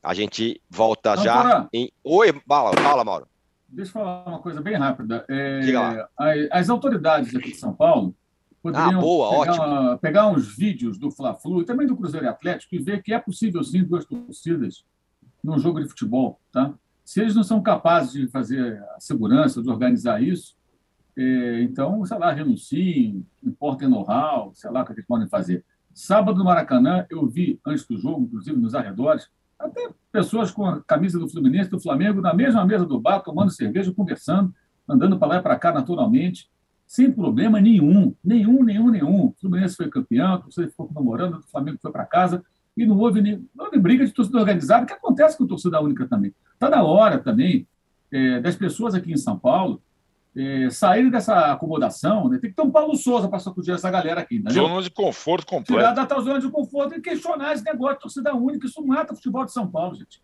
A 0.02 0.14
gente 0.14 0.62
volta 0.70 1.16
Não, 1.16 1.24
já 1.24 1.42
para... 1.42 1.70
em. 1.74 1.92
Oi, 2.04 2.34
fala, 2.48 2.74
fala, 2.74 3.04
Mauro. 3.04 3.28
Deixa 3.68 3.90
eu 3.90 3.94
falar 3.94 4.28
uma 4.28 4.40
coisa 4.40 4.62
bem 4.62 4.76
rápida. 4.76 5.26
É. 5.30 6.50
As 6.52 6.70
autoridades 6.70 7.34
aqui 7.36 7.52
de 7.52 7.58
São 7.58 7.74
Paulo 7.74 8.16
poderiam 8.62 9.00
ah, 9.00 9.02
boa, 9.02 9.46
pegar, 9.46 9.98
pegar, 9.98 10.28
uns 10.28 10.56
vídeos 10.56 10.98
do 10.98 11.12
Fla-Flu 11.12 11.62
e 11.62 11.66
também 11.66 11.86
do 11.88 11.98
Cruzeiro 11.98 12.30
Atlético 12.30 12.76
e 12.76 12.80
ver 12.80 13.02
que 13.02 13.14
é 13.14 13.20
possível 13.20 13.62
sim 13.64 13.84
duas 13.84 14.06
torcidas 14.06 14.86
num 15.44 15.60
jogo 15.60 15.82
de 15.82 15.90
futebol, 15.90 16.40
tá? 16.52 16.74
Se 17.04 17.22
eles 17.22 17.36
não 17.36 17.44
são 17.44 17.62
capazes 17.62 18.14
de 18.14 18.28
fazer 18.28 18.82
a 18.96 19.00
segurança, 19.00 19.62
de 19.62 19.70
organizar 19.70 20.22
isso, 20.22 20.56
é, 21.18 21.62
então, 21.62 22.04
sei 22.06 22.18
lá, 22.18 22.32
renunciem, 22.32 23.26
importem 23.44 23.88
know-how, 23.88 24.52
sei 24.54 24.72
lá 24.72 24.82
o 24.82 24.86
que 24.86 24.94
eles 24.94 25.06
podem 25.06 25.28
fazer. 25.28 25.64
Sábado 25.94 26.38
no 26.38 26.46
Maracanã, 26.46 27.06
eu 27.10 27.28
vi, 27.28 27.60
antes 27.66 27.86
do 27.86 27.98
jogo, 27.98 28.24
inclusive 28.24 28.58
nos 28.58 28.74
arredores, 28.74 29.30
até 29.60 29.90
pessoas 30.12 30.50
com 30.52 30.66
a 30.66 30.82
camisa 30.82 31.20
do 31.20 31.30
Fluminense, 31.30 31.70
do 31.70 31.80
Flamengo, 31.80 32.20
na 32.20 32.34
mesma 32.34 32.66
mesa 32.66 32.86
do 32.86 33.00
bar, 33.00 33.20
tomando 33.20 33.52
cerveja, 33.52 33.94
conversando, 33.94 34.54
andando 34.88 35.18
para 35.18 35.28
lá 35.28 35.36
e 35.38 35.42
para 35.42 35.58
cá 35.58 35.72
naturalmente, 35.72 36.50
sem 36.86 37.12
problema 37.12 37.62
nenhum, 37.62 38.14
nenhum, 38.24 38.64
nenhum, 38.64 38.90
nenhum. 38.90 39.26
O 39.28 39.36
Fluminense 39.40 39.76
foi 39.76 39.90
campeão, 39.90 40.36
o 40.36 40.40
torcedor 40.40 40.70
ficou 40.70 40.88
comemorando, 40.88 41.38
o 41.38 41.44
Flamengo 41.44 41.78
foi 41.82 41.92
para 41.92 42.06
casa, 42.06 42.44
e 42.76 42.86
não 42.86 42.98
houve, 42.98 43.22
nem, 43.22 43.48
não 43.56 43.66
houve 43.66 43.80
briga 43.80 44.06
de 44.06 44.12
torcida 44.12 44.40
organizada, 44.40 44.86
que 44.86 44.94
acontece 44.94 45.38
com 45.38 45.46
torcida 45.46 45.82
única 45.82 46.08
também. 46.08 46.34
Está 46.54 46.70
na 46.70 46.84
hora 46.84 47.20
também 47.20 47.68
é, 48.12 48.40
das 48.40 48.56
pessoas 48.56 48.96
aqui 48.96 49.12
em 49.12 49.18
São 49.18 49.38
Paulo 49.38 49.82
é, 50.36 50.70
saírem 50.70 51.12
dessa 51.12 51.52
acomodação, 51.52 52.28
né? 52.28 52.40
tem 52.40 52.50
que 52.50 52.56
ter 52.56 52.64
um 52.64 52.72
Paulo 52.72 52.96
Souza 52.96 53.28
para 53.28 53.40
sacudir 53.40 53.74
essa 53.74 53.90
galera 53.90 54.22
aqui. 54.22 54.38
Entendeu? 54.38 54.68
Zona 54.68 54.82
de 54.82 54.90
conforto 54.90 55.46
completo. 55.46 55.74
Tirar 55.74 55.94
da 55.94 56.20
zona 56.20 56.40
de 56.40 56.50
conforto 56.50 56.96
e 56.96 57.02
questionar 57.02 57.54
esse 57.54 57.64
negócio 57.64 57.96
de 57.96 58.02
torcida 58.02 58.34
única. 58.34 58.66
Isso 58.66 58.84
mata 58.86 59.14
o 59.14 59.16
futebol 59.16 59.46
de 59.46 59.52
São 59.52 59.68
Paulo, 59.68 59.96
gente. 59.96 60.22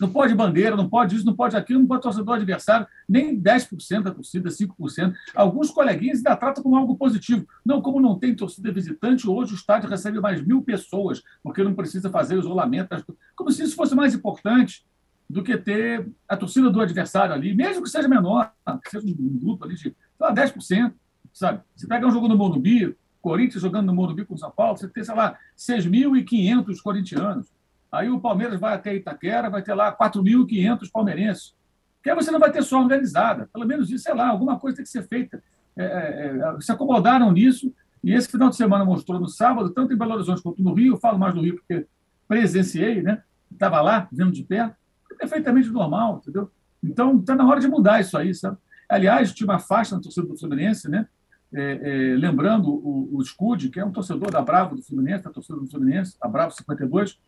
Não 0.00 0.10
pode 0.10 0.34
bandeira, 0.34 0.74
não 0.74 0.88
pode 0.88 1.14
isso, 1.14 1.26
não 1.26 1.36
pode 1.36 1.54
aquilo, 1.54 1.80
não 1.80 1.86
pode 1.86 2.02
torcedor 2.02 2.36
adversário, 2.36 2.86
nem 3.06 3.38
10% 3.38 4.02
da 4.02 4.10
torcida, 4.10 4.48
5%. 4.48 5.14
Alguns 5.34 5.70
coleguinhas 5.70 6.18
ainda 6.18 6.34
tratam 6.36 6.62
como 6.62 6.76
algo 6.76 6.96
positivo. 6.96 7.46
Não, 7.64 7.82
como 7.82 8.00
não 8.00 8.18
tem 8.18 8.34
torcida 8.34 8.72
visitante, 8.72 9.28
hoje 9.28 9.52
o 9.52 9.56
estádio 9.56 9.90
recebe 9.90 10.18
mais 10.18 10.44
mil 10.44 10.62
pessoas, 10.62 11.22
porque 11.42 11.62
não 11.62 11.74
precisa 11.74 12.08
fazer 12.08 12.38
isolamento. 12.38 13.04
Como 13.36 13.52
se 13.52 13.62
isso 13.62 13.76
fosse 13.76 13.94
mais 13.94 14.14
importante 14.14 14.86
do 15.28 15.42
que 15.42 15.56
ter 15.56 16.10
a 16.26 16.36
torcida 16.36 16.70
do 16.70 16.80
adversário 16.80 17.34
ali, 17.34 17.54
mesmo 17.54 17.82
que 17.82 17.90
seja 17.90 18.08
menor, 18.08 18.52
que 18.82 18.90
seja 18.90 19.06
um 19.06 19.38
grupo 19.38 19.64
ali 19.64 19.74
de 19.74 19.82
sei 19.82 19.94
lá, 20.18 20.34
10%, 20.34 20.92
sabe? 21.32 21.60
Você 21.76 21.86
pega 21.86 22.06
um 22.06 22.10
jogo 22.10 22.26
no 22.26 22.36
Morumbi, 22.36 22.96
Corinthians 23.20 23.62
jogando 23.62 23.86
no 23.86 23.94
Morumbi 23.94 24.24
com 24.24 24.34
o 24.34 24.38
São 24.38 24.50
Paulo, 24.50 24.76
você 24.78 24.88
tem, 24.88 25.04
sei 25.04 25.14
lá, 25.14 25.38
6.500 25.56 26.80
corintianos. 26.82 27.46
Aí 27.90 28.08
o 28.08 28.20
Palmeiras 28.20 28.58
vai 28.60 28.74
até 28.74 28.94
Itaquera, 28.94 29.50
vai 29.50 29.62
ter 29.62 29.74
lá 29.74 29.94
4.500 29.96 30.90
palmeirenses. 30.92 31.54
Porque 31.96 32.10
aí 32.10 32.16
você 32.16 32.30
não 32.30 32.38
vai 32.38 32.50
ter 32.50 32.62
só 32.62 32.80
organizada. 32.80 33.48
Pelo 33.52 33.66
menos 33.66 33.90
isso, 33.90 34.04
sei 34.04 34.14
lá, 34.14 34.28
alguma 34.28 34.58
coisa 34.58 34.76
tem 34.76 34.84
que 34.84 34.90
ser 34.90 35.06
feita. 35.06 35.42
É, 35.76 35.84
é, 35.84 36.36
é, 36.36 36.60
se 36.60 36.72
acomodaram 36.72 37.30
nisso, 37.32 37.74
e 38.02 38.12
esse 38.12 38.28
final 38.28 38.48
de 38.48 38.56
semana 38.56 38.84
mostrou 38.84 39.20
no 39.20 39.28
sábado, 39.28 39.70
tanto 39.70 39.92
em 39.92 39.96
Belo 39.96 40.14
Horizonte 40.14 40.42
quanto 40.42 40.62
no 40.62 40.72
Rio, 40.72 40.94
eu 40.94 40.98
falo 40.98 41.18
mais 41.18 41.34
do 41.34 41.42
Rio 41.42 41.56
porque 41.56 41.86
presenciei, 42.26 43.02
né? 43.02 43.22
Estava 43.50 43.80
lá, 43.80 44.08
vendo 44.10 44.32
de 44.32 44.42
perto, 44.42 44.76
perfeitamente 45.18 45.68
normal, 45.68 46.20
entendeu? 46.22 46.50
Então, 46.82 47.18
está 47.18 47.34
na 47.34 47.46
hora 47.46 47.60
de 47.60 47.68
mudar 47.68 48.00
isso 48.00 48.16
aí, 48.16 48.34
sabe? 48.34 48.56
Aliás, 48.88 49.32
tinha 49.34 49.46
uma 49.46 49.58
faixa 49.58 49.94
na 49.94 50.00
torcida 50.00 50.26
do 50.26 50.38
Fluminense, 50.38 50.88
né? 50.88 51.06
É, 51.52 52.12
é, 52.12 52.16
lembrando 52.16 52.70
o, 52.70 53.10
o 53.12 53.24
Scud, 53.24 53.68
que 53.68 53.80
é 53.80 53.84
um 53.84 53.90
torcedor 53.90 54.30
da 54.30 54.40
Bravo 54.40 54.76
do 54.76 54.82
Fluminense, 54.82 55.24
da 55.24 55.30
torcida 55.30 55.58
do 55.58 55.66
Fluminense, 55.66 56.16
a 56.20 56.28
Bravo 56.28 56.52
52, 56.52 57.18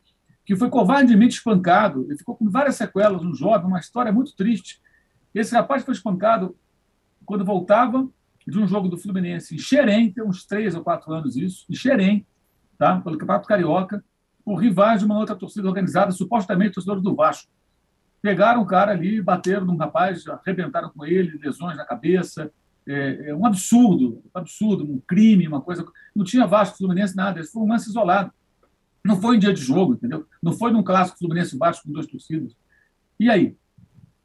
que 0.53 0.59
foi 0.59 0.69
covardemente 0.69 1.37
espancado. 1.37 2.05
Ele 2.09 2.19
ficou 2.19 2.37
com 2.37 2.51
várias 2.51 2.77
sequelas, 2.77 3.23
um 3.23 3.35
jovem, 3.35 3.67
uma 3.67 3.79
história 3.79 4.13
muito 4.13 4.37
triste. 4.37 4.81
Esse 5.35 5.55
rapaz 5.55 5.83
foi 5.83 5.95
espancado 5.95 6.55
quando 7.25 7.45
voltava 7.45 8.07
de 8.47 8.59
um 8.59 8.67
jogo 8.67 8.89
do 8.89 8.99
Fluminense 8.99 9.55
em 9.55 9.59
Xerém, 9.59 10.13
tem 10.13 10.23
uns 10.23 10.45
três 10.45 10.75
ou 10.75 10.83
quatro 10.83 11.13
anos 11.13 11.37
isso, 11.37 11.65
em 11.71 11.75
Xerém, 11.75 12.27
tá? 12.77 13.01
pelo 13.01 13.17
Campeonato 13.17 13.49
Carioca, 13.49 14.05
por 14.45 14.57
rivais 14.57 15.01
de 15.01 15.07
uma 15.07 15.19
outra 15.19 15.35
torcida 15.37 15.69
organizada, 15.69 16.13
supostamente 16.13 16.75
torcedores 16.75 17.03
do 17.03 17.15
Vasco. 17.15 17.51
Pegaram 18.21 18.61
o 18.61 18.67
cara 18.67 18.93
ali, 18.93 19.23
bateram 19.23 19.65
num 19.65 19.77
rapaz, 19.77 20.27
arrebentaram 20.27 20.91
com 20.91 21.07
ele, 21.07 21.39
lesões 21.39 21.77
na 21.77 21.85
cabeça. 21.85 22.53
É, 22.87 23.31
é 23.31 23.35
um 23.35 23.47
absurdo, 23.47 24.23
um 24.27 24.39
absurdo, 24.39 24.85
um 24.85 25.01
crime, 25.07 25.49
uma 25.49 25.63
coisa. 25.63 25.87
Não 26.15 26.25
tinha 26.25 26.47
Vasco, 26.47 26.77
Fluminense, 26.77 27.17
nada. 27.17 27.41
Isso 27.41 27.53
foi 27.53 27.63
um 27.63 27.69
lance 27.69 27.89
isolado. 27.89 28.33
Não 29.05 29.21
foi 29.21 29.37
em 29.37 29.39
dia 29.39 29.53
de 29.53 29.61
jogo, 29.61 29.95
entendeu? 29.95 30.27
Não 30.43 30.53
foi 30.53 30.71
num 30.71 30.83
clássico 30.83 31.19
Fluminense 31.19 31.57
Vasco 31.57 31.87
com 31.87 31.93
duas 31.93 32.07
torcidas. 32.07 32.57
E 33.19 33.29
aí? 33.29 33.57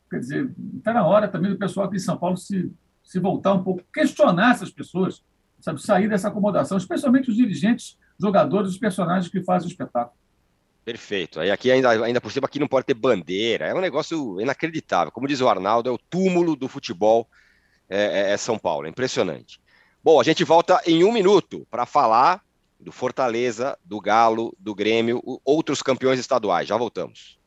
Quer 0.10 0.20
dizer, 0.20 0.56
está 0.78 0.94
na 0.94 1.06
hora 1.06 1.28
também 1.28 1.52
do 1.52 1.58
pessoal 1.58 1.88
aqui 1.88 1.98
em 1.98 2.00
São 2.00 2.18
Paulo 2.18 2.38
se, 2.38 2.72
se 3.04 3.20
voltar 3.20 3.54
um 3.54 3.64
pouco, 3.64 3.84
questionar 3.94 4.52
essas 4.52 4.72
pessoas, 4.72 5.24
sabe, 5.60 5.82
sair 5.82 6.08
dessa 6.08 6.30
acomodação, 6.30 6.78
especialmente 6.78 7.30
os 7.30 7.36
dirigentes, 7.36 7.98
jogadores, 8.20 8.70
os 8.72 8.78
personagens 8.78 9.30
que 9.30 9.44
fazem 9.44 9.68
o 9.68 9.72
espetáculo. 9.72 10.16
Perfeito. 10.86 11.42
Aí 11.42 11.52
aqui 11.52 11.70
ainda, 11.70 11.90
ainda 11.90 12.22
por 12.22 12.32
cima 12.32 12.48
aqui 12.48 12.60
não 12.60 12.68
pode 12.68 12.86
ter 12.86 12.94
bandeira. 12.94 13.66
É 13.66 13.76
um 13.76 13.82
negócio 13.82 14.40
inacreditável. 14.40 15.12
Como 15.12 15.28
diz 15.28 15.42
o 15.42 15.50
Arnaldo, 15.50 15.90
é 15.90 15.92
o 15.92 15.98
túmulo 15.98 16.56
do 16.56 16.70
futebol 16.70 17.28
é, 17.90 18.30
é, 18.30 18.32
é 18.32 18.38
São 18.38 18.58
Paulo. 18.58 18.88
É 18.88 18.90
impressionante. 18.90 19.60
Bom, 20.02 20.22
a 20.22 20.24
gente 20.24 20.46
volta 20.46 20.82
em 20.86 21.04
um 21.04 21.12
minuto 21.12 21.68
para 21.70 21.86
falar 21.86 22.42
do 22.80 22.92
Fortaleza, 22.92 23.78
do 23.84 24.00
Galo, 24.00 24.56
do 24.60 24.74
Grêmio, 24.74 25.22
outros 25.44 25.82
campeões 25.82 26.20
estaduais. 26.20 26.68
Já 26.68 26.78
voltamos. 26.78 27.38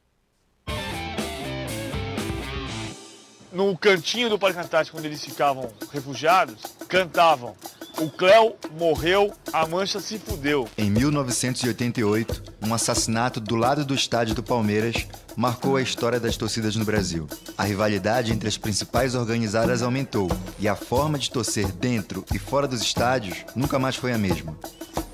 No 3.53 3.77
cantinho 3.77 4.29
do 4.29 4.39
Parque 4.39 4.61
Antártico, 4.61 4.97
onde 4.97 5.09
eles 5.09 5.25
ficavam 5.25 5.73
refugiados, 5.93 6.63
cantavam 6.89 7.57
o 8.01 8.09
Cléo 8.09 8.55
morreu, 8.79 9.31
a 9.53 9.67
Mancha 9.67 10.01
se 10.01 10.19
fudeu. 10.19 10.67
Em 10.79 10.91
1988, 10.91 12.43
um 12.63 12.73
assassinato 12.73 13.39
do 13.39 13.55
lado 13.57 13.85
do 13.85 13.95
estádio 13.95 14.35
do 14.35 14.43
Palmeiras 14.43 15.07
marcou 15.41 15.77
a 15.77 15.83
história 15.83 16.21
das 16.21 16.37
torcidas 16.37 16.77
no 16.77 16.85
Brasil. 16.85 17.27
A 17.57 17.65
rivalidade 17.65 18.31
entre 18.31 18.47
as 18.47 18.59
principais 18.59 19.15
organizadas 19.15 19.81
aumentou 19.81 20.31
e 20.59 20.69
a 20.69 20.77
forma 20.77 21.19
de 21.19 21.31
torcer 21.31 21.67
dentro 21.73 22.23
e 22.31 22.39
fora 22.39 22.69
dos 22.69 22.83
estádios 22.83 23.39
nunca 23.57 23.79
mais 23.79 23.97
foi 23.97 24.13
a 24.13 24.19
mesma. 24.19 24.55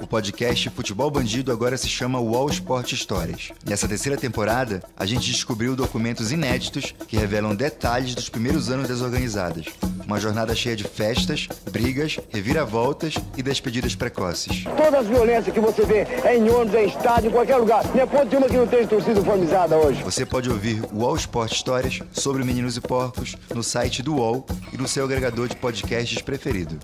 O 0.01 0.07
podcast 0.07 0.69
Futebol 0.71 1.11
Bandido 1.11 1.53
agora 1.53 1.77
se 1.77 1.89
chama 1.89 2.21
UOL 2.21 2.51
Sport 2.51 2.93
Histórias. 2.93 3.53
Nessa 3.65 3.89
terceira 3.89 4.17
temporada, 4.17 4.83
a 4.97 5.07
gente 5.07 5.31
descobriu 5.31 5.75
documentos 5.75 6.33
inéditos 6.33 6.95
que 7.09 7.17
revelam 7.17 7.55
detalhes 7.55 8.15
dos 8.15 8.29
primeiros 8.29 8.71
anos 8.71 8.89
das 8.89 9.01
organizadas. 9.01 9.67
Uma 10.07 10.21
jornada 10.21 10.55
cheia 10.55 10.77
de 10.77 10.85
festas, 10.85 11.49
brigas, 11.73 12.21
reviravoltas 12.33 13.15
e 13.37 13.43
despedidas 13.43 13.97
precoces. 13.97 14.63
Todas 14.65 14.95
as 15.01 15.07
violências 15.07 15.53
que 15.53 15.61
você 15.61 15.85
vê 15.85 16.07
é 16.25 16.37
em 16.37 16.49
ônibus, 16.49 16.75
é 16.75 16.85
em 16.85 16.89
estádio, 16.89 17.29
em 17.29 17.33
qualquer 17.33 17.57
lugar. 17.57 17.85
Não 17.93 18.01
é 18.01 18.07
ponto 18.07 18.29
de 18.29 18.37
uma 18.37 18.47
que 18.49 18.57
não 18.57 18.67
tem 18.67 18.87
torcida 18.87 19.19
uniformizada 19.19 19.77
hoje. 19.77 20.03
Você 20.05 20.16
pode 20.25 20.49
ouvir 20.49 20.83
o 20.93 21.01
UOL 21.01 21.17
Sport 21.17 21.53
Histórias 21.53 22.01
sobre 22.13 22.43
Meninos 22.43 22.77
e 22.77 22.81
Porcos 22.81 23.37
no 23.55 23.63
site 23.63 24.03
do 24.03 24.15
UOL 24.15 24.47
e 24.73 24.79
no 24.79 24.89
seu 24.89 25.05
agregador 25.05 25.49
de 25.49 25.57
podcasts 25.57 26.23
preferido. 26.23 26.79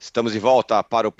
Estamos 0.00 0.32
de 0.32 0.38
volta 0.40 0.82
para 0.82 1.08
o 1.08 1.14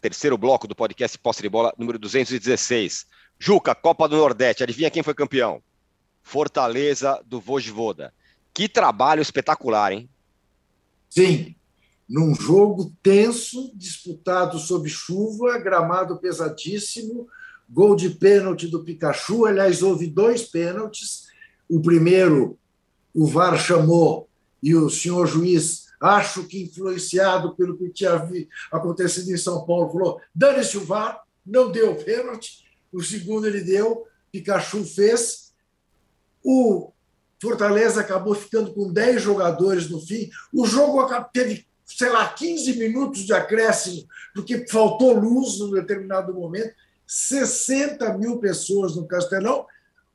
terceiro 0.00 0.38
bloco 0.38 0.66
do 0.66 0.74
podcast 0.74 1.18
Posse 1.18 1.42
de 1.42 1.48
Bola 1.48 1.74
número 1.76 1.98
216. 1.98 3.06
Juca, 3.38 3.74
Copa 3.74 4.08
do 4.08 4.16
Nordeste, 4.16 4.62
adivinha 4.62 4.90
quem 4.90 5.02
foi 5.02 5.12
campeão? 5.12 5.62
Fortaleza 6.22 7.22
do 7.26 7.40
Vojvoda. 7.40 8.14
Que 8.54 8.68
trabalho 8.68 9.20
espetacular, 9.20 9.92
hein? 9.92 10.08
Sim, 11.10 11.54
num 12.12 12.34
jogo 12.34 12.94
tenso, 13.02 13.72
disputado 13.74 14.58
sob 14.58 14.86
chuva, 14.86 15.58
gramado 15.58 16.18
pesadíssimo, 16.18 17.26
gol 17.66 17.96
de 17.96 18.10
pênalti 18.10 18.68
do 18.68 18.84
Pikachu. 18.84 19.46
Aliás, 19.46 19.82
houve 19.82 20.06
dois 20.08 20.42
pênaltis. 20.42 21.22
O 21.66 21.80
primeiro, 21.80 22.58
o 23.14 23.26
VAR 23.26 23.58
chamou 23.58 24.28
e 24.62 24.74
o 24.74 24.90
senhor 24.90 25.26
juiz, 25.26 25.86
acho 25.98 26.44
que 26.44 26.64
influenciado 26.64 27.56
pelo 27.56 27.78
que 27.78 27.88
tinha 27.88 28.28
acontecido 28.70 29.30
em 29.30 29.38
São 29.38 29.64
Paulo, 29.64 29.90
falou: 29.90 30.20
dane-se 30.34 30.76
o 30.76 30.84
VAR, 30.84 31.22
não 31.46 31.72
deu 31.72 31.96
pênalti. 31.96 32.62
O 32.92 33.02
segundo 33.02 33.46
ele 33.46 33.62
deu, 33.62 34.06
Pikachu 34.30 34.84
fez. 34.84 35.54
O 36.44 36.92
Fortaleza 37.40 38.02
acabou 38.02 38.34
ficando 38.34 38.74
com 38.74 38.92
10 38.92 39.22
jogadores 39.22 39.88
no 39.88 39.98
fim. 39.98 40.28
O 40.52 40.66
jogo 40.66 41.02
teve, 41.32 41.66
sei 41.96 42.10
lá, 42.10 42.28
15 42.28 42.78
minutos 42.78 43.20
de 43.22 43.32
acréscimo, 43.32 44.06
porque 44.34 44.66
faltou 44.68 45.12
luz 45.12 45.58
num 45.58 45.70
determinado 45.70 46.34
momento. 46.34 46.74
60 47.06 48.16
mil 48.16 48.38
pessoas 48.38 48.96
no 48.96 49.06
Castelão. 49.06 49.66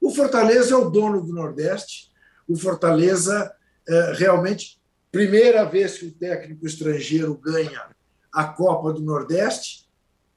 O 0.01 0.11
Fortaleza 0.11 0.73
é 0.73 0.77
o 0.77 0.89
dono 0.89 1.21
do 1.21 1.33
Nordeste. 1.33 2.11
O 2.47 2.55
Fortaleza, 2.57 3.53
é, 3.87 4.13
realmente, 4.13 4.79
primeira 5.11 5.63
vez 5.63 5.97
que 5.97 6.07
o 6.07 6.13
técnico 6.13 6.65
estrangeiro 6.65 7.35
ganha 7.35 7.89
a 8.33 8.45
Copa 8.45 8.93
do 8.93 9.01
Nordeste 9.01 9.87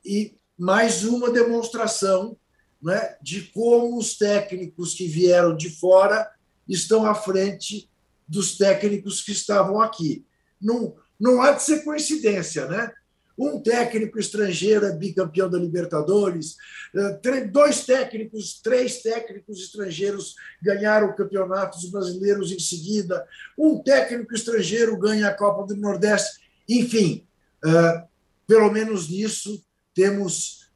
e 0.05 0.37
mais 0.59 1.05
uma 1.05 1.31
demonstração 1.31 2.37
né, 2.83 3.17
de 3.21 3.43
como 3.53 3.99
os 3.99 4.17
técnicos 4.17 4.95
que 4.95 5.07
vieram 5.07 5.57
de 5.57 5.71
fora 5.71 6.31
estão 6.69 7.05
à 7.05 7.15
frente 7.15 7.91
dos 8.27 8.57
técnicos 8.57 9.23
que 9.23 9.33
estavam 9.33 9.81
aqui. 9.81 10.25
Não, 10.61 10.95
não 11.21 11.43
há 11.43 11.53
de 11.53 11.63
ser 11.63 11.85
coincidência, 11.85 12.67
né? 12.67 12.91
Um 13.37 13.59
técnico 13.63 14.19
estrangeiro 14.19 14.85
é 14.85 14.93
bicampeão 14.93 15.49
da 15.49 15.59
Libertadores, 15.59 16.57
eh, 16.95 17.47
dois 17.47 17.87
técnicos, 17.87 18.61
três 18.63 19.01
técnicos 19.01 19.63
estrangeiros 19.63 20.35
ganharam 20.61 21.17
campeonatos 21.17 21.91
brasileiros 21.91 22.53
em 22.53 22.59
seguida, 22.59 23.27
um 23.57 23.83
técnico 23.83 24.35
estrangeiro 24.35 24.99
ganha 24.99 25.29
a 25.29 25.35
Copa 25.35 25.67
do 25.67 25.81
Nordeste. 25.81 26.41
Enfim, 26.69 27.27
eh, 27.65 28.05
pelo 28.47 28.71
menos 28.71 29.09
nisso 29.09 29.65
temos 29.95 30.71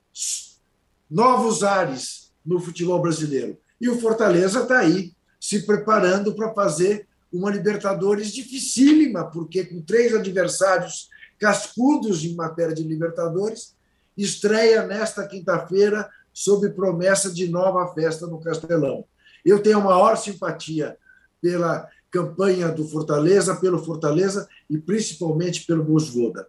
novos 1.11 1.63
ares 1.63 2.33
no 2.45 2.59
futebol 2.59 3.01
brasileiro. 3.01 3.59
E 3.81 3.91
o 3.91 4.01
Fortaleza 4.01 4.63
está 4.63 4.79
aí 4.79 5.13
se 5.39 5.67
preparando 5.67 6.35
para 6.35 6.55
fazer 6.55 7.07
uma 7.37 7.51
Libertadores 7.51 8.33
dificílima, 8.33 9.25
porque 9.25 9.65
com 9.65 9.83
três 9.83 10.15
adversários 10.15 11.09
cascudos 11.39 12.25
em 12.25 12.35
matéria 12.35 12.75
de 12.75 12.85
Libertadores, 12.85 13.77
estreia 14.17 14.87
nesta 14.87 15.27
quinta-feira 15.27 16.09
sob 16.33 16.71
promessa 16.71 17.33
de 17.33 17.49
nova 17.49 17.93
festa 17.93 18.27
no 18.27 18.41
Castelão. 18.41 19.05
Eu 19.45 19.61
tenho 19.61 19.79
a 19.79 19.85
maior 19.85 20.17
simpatia 20.17 20.97
pela 21.41 21.89
campanha 22.11 22.69
do 22.69 22.87
Fortaleza, 22.87 23.57
pelo 23.57 23.85
Fortaleza 23.85 24.49
e 24.71 24.79
principalmente 24.79 25.67
pelo 25.67 25.83
Bosvoda. 25.83 26.49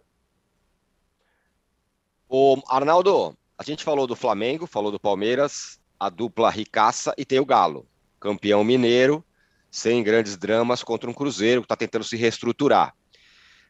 O 2.28 2.62
Arnaldo, 2.68 3.36
a 3.58 3.64
gente 3.64 3.82
falou 3.82 4.06
do 4.06 4.14
Flamengo, 4.14 4.66
falou 4.66 4.92
do 4.92 5.00
Palmeiras, 5.00 5.80
a 5.98 6.08
dupla 6.08 6.50
ricaça 6.50 7.12
e 7.18 7.24
tem 7.24 7.40
o 7.40 7.44
Galo, 7.44 7.86
campeão 8.20 8.62
mineiro, 8.62 9.24
sem 9.76 10.02
grandes 10.02 10.38
dramas 10.38 10.82
contra 10.82 11.10
um 11.10 11.12
Cruzeiro 11.12 11.60
que 11.60 11.66
está 11.66 11.76
tentando 11.76 12.02
se 12.02 12.16
reestruturar. 12.16 12.94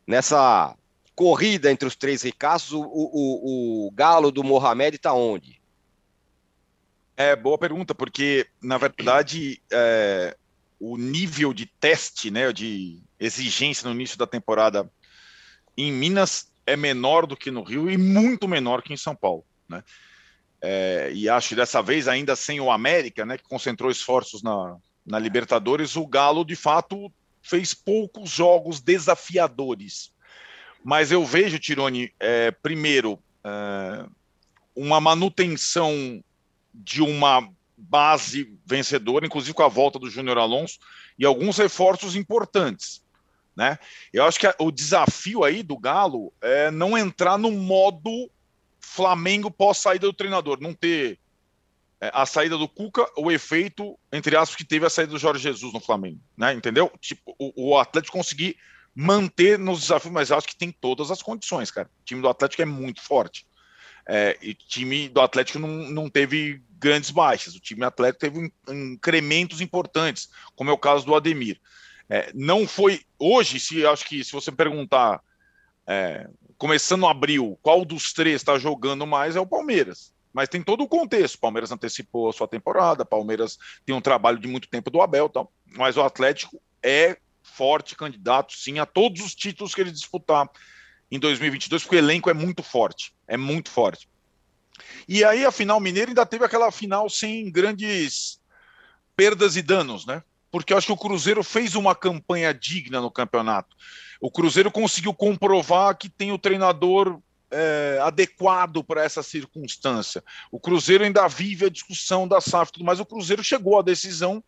Nessa 0.06 0.72
corrida 1.16 1.68
entre 1.68 1.88
os 1.88 1.96
três 1.96 2.22
ricaços, 2.22 2.70
o, 2.70 2.80
o, 2.80 3.88
o 3.88 3.90
Galo 3.90 4.30
do 4.30 4.44
Mohamed 4.44 4.94
está 4.94 5.12
onde? 5.12 5.60
É, 7.16 7.34
boa 7.34 7.58
pergunta, 7.58 7.92
porque, 7.92 8.46
na 8.62 8.78
verdade, 8.78 9.60
é, 9.68 10.36
o 10.78 10.96
nível 10.96 11.52
de 11.52 11.66
teste, 11.66 12.30
né, 12.30 12.52
de 12.52 13.02
exigência 13.18 13.88
no 13.88 13.94
início 13.94 14.16
da 14.16 14.28
temporada 14.28 14.88
em 15.76 15.90
Minas 15.90 16.52
é 16.64 16.76
menor 16.76 17.26
do 17.26 17.36
que 17.36 17.50
no 17.50 17.64
Rio 17.64 17.90
e 17.90 17.98
muito 17.98 18.46
menor 18.46 18.80
que 18.80 18.94
em 18.94 18.96
São 18.96 19.16
Paulo, 19.16 19.44
né? 19.68 19.82
É, 20.62 21.10
e 21.12 21.28
acho 21.28 21.56
dessa 21.56 21.82
vez, 21.82 22.06
ainda 22.06 22.36
sem 22.36 22.60
o 22.60 22.70
América, 22.70 23.26
né, 23.26 23.36
que 23.36 23.44
concentrou 23.44 23.90
esforços 23.90 24.42
na, 24.42 24.76
na 25.06 25.18
Libertadores, 25.18 25.96
o 25.96 26.06
Galo, 26.06 26.44
de 26.44 26.56
fato, 26.56 27.12
fez 27.40 27.72
poucos 27.72 28.30
jogos 28.30 28.80
desafiadores 28.80 30.12
mas 30.86 31.10
eu 31.10 31.24
vejo, 31.24 31.58
Tirone, 31.58 32.12
é, 32.20 32.52
primeiro, 32.52 33.18
é, 33.42 34.06
uma 34.72 35.00
manutenção 35.00 36.22
de 36.72 37.02
uma 37.02 37.50
base 37.76 38.56
vencedora, 38.64 39.26
inclusive 39.26 39.52
com 39.52 39.64
a 39.64 39.68
volta 39.68 39.98
do 39.98 40.08
Júnior 40.08 40.38
Alonso, 40.38 40.78
e 41.18 41.26
alguns 41.26 41.58
reforços 41.58 42.14
importantes. 42.14 43.02
Né? 43.56 43.80
Eu 44.12 44.24
acho 44.24 44.38
que 44.38 44.46
o 44.60 44.70
desafio 44.70 45.42
aí 45.42 45.64
do 45.64 45.76
Galo 45.76 46.32
é 46.40 46.70
não 46.70 46.96
entrar 46.96 47.36
no 47.36 47.50
modo 47.50 48.30
Flamengo 48.78 49.50
pós 49.50 49.78
saída 49.78 50.06
do 50.06 50.12
treinador, 50.12 50.60
não 50.60 50.72
ter 50.72 51.18
a 52.00 52.26
saída 52.26 52.58
do 52.58 52.68
Cuca, 52.68 53.06
o 53.16 53.30
efeito, 53.30 53.98
entre 54.12 54.36
aspas, 54.36 54.56
que 54.56 54.64
teve 54.64 54.84
a 54.84 54.90
saída 54.90 55.12
do 55.12 55.18
Jorge 55.18 55.42
Jesus 55.42 55.72
no 55.72 55.80
Flamengo, 55.80 56.20
né? 56.36 56.52
Entendeu? 56.52 56.92
Tipo, 57.00 57.34
o, 57.38 57.70
o 57.70 57.78
Atlético 57.78 58.16
conseguir 58.16 58.56
manter 58.94 59.58
nos 59.58 59.80
desafios, 59.80 60.12
mas 60.12 60.32
acho 60.32 60.46
que 60.46 60.56
tem 60.56 60.70
todas 60.70 61.10
as 61.10 61.22
condições, 61.22 61.70
cara. 61.70 61.90
O 62.00 62.04
time 62.04 62.22
do 62.22 62.28
Atlético 62.28 62.62
é 62.62 62.66
muito 62.66 63.02
forte. 63.02 63.46
É, 64.08 64.38
e 64.40 64.52
o 64.52 64.54
time 64.54 65.08
do 65.08 65.20
Atlético 65.20 65.58
não, 65.58 65.68
não 65.68 66.08
teve 66.08 66.62
grandes 66.78 67.10
baixas. 67.10 67.54
O 67.54 67.60
time 67.60 67.84
Atlético 67.84 68.20
teve 68.20 68.52
incrementos 68.68 69.60
importantes, 69.60 70.28
como 70.54 70.70
é 70.70 70.72
o 70.72 70.78
caso 70.78 71.04
do 71.04 71.14
Ademir. 71.14 71.60
É, 72.08 72.30
não 72.34 72.66
foi 72.68 73.02
hoje, 73.18 73.58
se 73.58 73.84
acho 73.84 74.04
que 74.04 74.22
se 74.22 74.32
você 74.32 74.52
perguntar, 74.52 75.20
é, 75.86 76.28
começando 76.56 77.06
abril, 77.06 77.58
qual 77.60 77.84
dos 77.84 78.12
três 78.12 78.36
está 78.36 78.58
jogando 78.58 79.06
mais 79.06 79.34
é 79.34 79.40
o 79.40 79.46
Palmeiras. 79.46 80.14
Mas 80.36 80.50
tem 80.50 80.62
todo 80.62 80.84
o 80.84 80.86
contexto. 80.86 81.38
Palmeiras 81.38 81.72
antecipou 81.72 82.28
a 82.28 82.32
sua 82.32 82.46
temporada, 82.46 83.06
Palmeiras 83.06 83.56
tem 83.86 83.94
um 83.94 84.02
trabalho 84.02 84.38
de 84.38 84.46
muito 84.46 84.68
tempo 84.68 84.90
do 84.90 85.00
Abel, 85.00 85.30
tal. 85.30 85.50
mas 85.64 85.96
o 85.96 86.02
Atlético 86.02 86.60
é 86.82 87.16
forte 87.42 87.96
candidato, 87.96 88.52
sim, 88.52 88.78
a 88.78 88.84
todos 88.84 89.24
os 89.24 89.34
títulos 89.34 89.74
que 89.74 89.80
ele 89.80 89.90
disputar 89.90 90.46
em 91.10 91.18
2022, 91.18 91.84
porque 91.84 91.96
o 91.96 91.98
elenco 91.98 92.28
é 92.28 92.34
muito 92.34 92.62
forte, 92.62 93.14
é 93.26 93.38
muito 93.38 93.70
forte. 93.70 94.10
E 95.08 95.24
aí 95.24 95.42
a 95.42 95.50
final 95.50 95.80
mineira 95.80 96.10
ainda 96.10 96.26
teve 96.26 96.44
aquela 96.44 96.70
final 96.70 97.08
sem 97.08 97.50
grandes 97.50 98.38
perdas 99.16 99.56
e 99.56 99.62
danos, 99.62 100.04
né? 100.04 100.22
Porque 100.50 100.74
eu 100.74 100.76
acho 100.76 100.88
que 100.88 100.92
o 100.92 100.98
Cruzeiro 100.98 101.42
fez 101.42 101.74
uma 101.74 101.94
campanha 101.94 102.52
digna 102.52 103.00
no 103.00 103.10
campeonato. 103.10 103.74
O 104.20 104.30
Cruzeiro 104.30 104.70
conseguiu 104.70 105.14
comprovar 105.14 105.96
que 105.96 106.10
tem 106.10 106.30
o 106.30 106.38
treinador 106.38 107.22
é, 107.50 107.98
adequado 108.02 108.82
para 108.82 109.04
essa 109.04 109.22
circunstância. 109.22 110.22
O 110.50 110.58
Cruzeiro 110.58 111.04
ainda 111.04 111.26
vive 111.28 111.66
a 111.66 111.70
discussão 111.70 112.26
da 112.26 112.40
SAF, 112.40 112.72
mas 112.82 113.00
o 113.00 113.06
Cruzeiro 113.06 113.42
chegou 113.42 113.78
à 113.78 113.82
decisão 113.82 114.42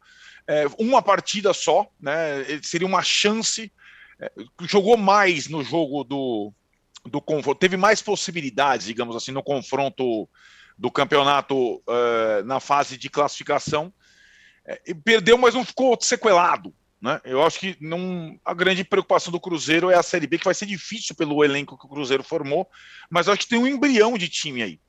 é, 0.49 0.65
uma 0.79 1.03
partida 1.03 1.53
só, 1.53 1.87
né? 2.01 2.45
Seria 2.63 2.87
uma 2.87 3.03
chance. 3.03 3.71
É, 4.19 4.33
jogou 4.63 4.97
mais 4.97 5.47
no 5.47 5.63
jogo 5.63 6.03
do, 6.03 6.53
do 7.05 7.21
confronto, 7.21 7.61
teve 7.61 7.77
mais 7.77 8.01
possibilidades, 8.01 8.87
digamos 8.87 9.15
assim, 9.15 9.31
no 9.31 9.43
confronto 9.43 10.29
do 10.77 10.91
campeonato 10.91 11.77
uh, 11.77 12.45
na 12.47 12.61
fase 12.61 12.97
de 12.97 13.11
classificação. 13.11 13.93
É, 14.65 14.81
perdeu, 15.05 15.37
mas 15.37 15.55
não 15.55 15.65
ficou 15.65 15.99
sequelado. 16.01 16.73
Né? 17.01 17.21
Eu 17.25 17.45
acho 17.45 17.61
que 17.61 17.77
não, 17.81 18.39
a 18.45 18.53
grande 18.53 18.83
preocupação 18.83 19.33
do 19.33 19.41
Cruzeiro 19.41 19.91
é 19.91 19.95
a 19.95 20.03
Série 20.03 20.27
B, 20.27 20.39
que 20.39 20.45
vai 20.45 20.55
ser 20.55 20.67
difícil 20.67 21.15
pelo 21.15 21.45
elenco 21.45 21.79
que 21.79 21.87
o 21.87 21.89
Cruzeiro 21.89 22.25
formou, 22.25 22.69
mas 23.09 23.29
acho 23.29 23.41
que 23.41 23.49
tem 23.49 23.59
um 23.59 23.67
embrião 23.67 24.19
de 24.19 24.29
time 24.29 24.63
aí. 24.63 24.81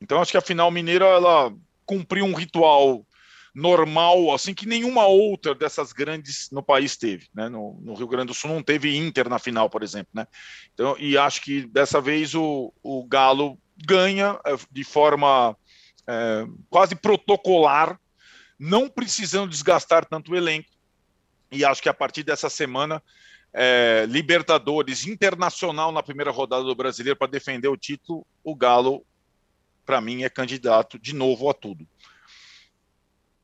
Então 0.00 0.20
acho 0.20 0.30
que 0.30 0.38
a 0.38 0.42
final 0.42 0.70
mineira 0.70 1.04
ela 1.04 1.54
cumpriu 1.84 2.24
um 2.24 2.34
ritual 2.34 3.06
normal, 3.54 4.34
assim 4.34 4.52
que 4.52 4.66
nenhuma 4.66 5.06
outra 5.06 5.54
dessas 5.54 5.92
grandes 5.92 6.48
no 6.50 6.62
país 6.62 6.96
teve, 6.96 7.28
né? 7.32 7.48
No, 7.48 7.78
no, 7.80 7.94
Rio 7.94 8.08
Grande 8.08 8.28
do 8.28 8.34
Sul 8.34 8.50
não 8.50 8.62
teve 8.62 8.96
Inter 8.96 9.28
na 9.28 9.38
final, 9.38 9.70
por 9.70 9.84
exemplo, 9.84 10.10
né? 10.12 10.26
Então, 10.72 10.96
e 10.98 11.16
acho 11.16 11.40
que 11.40 11.64
dessa 11.66 12.00
vez 12.00 12.34
o, 12.34 12.72
o 12.82 13.06
Galo 13.06 13.56
ganha 13.86 14.40
é, 14.44 14.56
de 14.72 14.82
forma 14.82 15.56
é, 16.08 16.44
quase 16.68 16.96
protocolar, 16.96 17.98
não 18.58 18.88
precisando 18.88 19.50
desgastar 19.50 20.04
tanto 20.04 20.32
o 20.32 20.36
elenco. 20.36 20.73
E 21.54 21.64
acho 21.64 21.82
que 21.82 21.88
a 21.88 21.94
partir 21.94 22.22
dessa 22.22 22.50
semana 22.50 23.02
é, 23.52 24.04
Libertadores 24.08 25.06
Internacional 25.06 25.92
na 25.92 26.02
primeira 26.02 26.32
rodada 26.32 26.64
do 26.64 26.74
Brasileiro 26.74 27.16
para 27.16 27.30
defender 27.30 27.68
o 27.68 27.76
título, 27.76 28.26
o 28.42 28.54
Galo, 28.54 29.06
para 29.86 30.00
mim, 30.00 30.24
é 30.24 30.28
candidato 30.28 30.98
de 30.98 31.14
novo 31.14 31.48
a 31.48 31.54
tudo. 31.54 31.86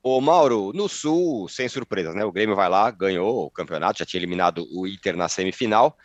Ô 0.03 0.21
Mauro, 0.21 0.73
no 0.75 0.89
Sul, 0.89 1.49
sem 1.49 1.69
surpresas, 1.69 2.15
né? 2.15 2.25
O 2.25 2.33
Grêmio 2.33 2.57
vai 2.57 2.69
lá, 2.69 2.91
ganhou 2.91 3.47
o 3.47 3.51
campeonato, 3.51 3.99
já 3.99 4.07
tinha 4.07 4.19
eliminado 4.19 4.67
o 4.73 4.87
Inter 4.87 5.17
na 5.17 5.29
semifinal. 5.29 5.97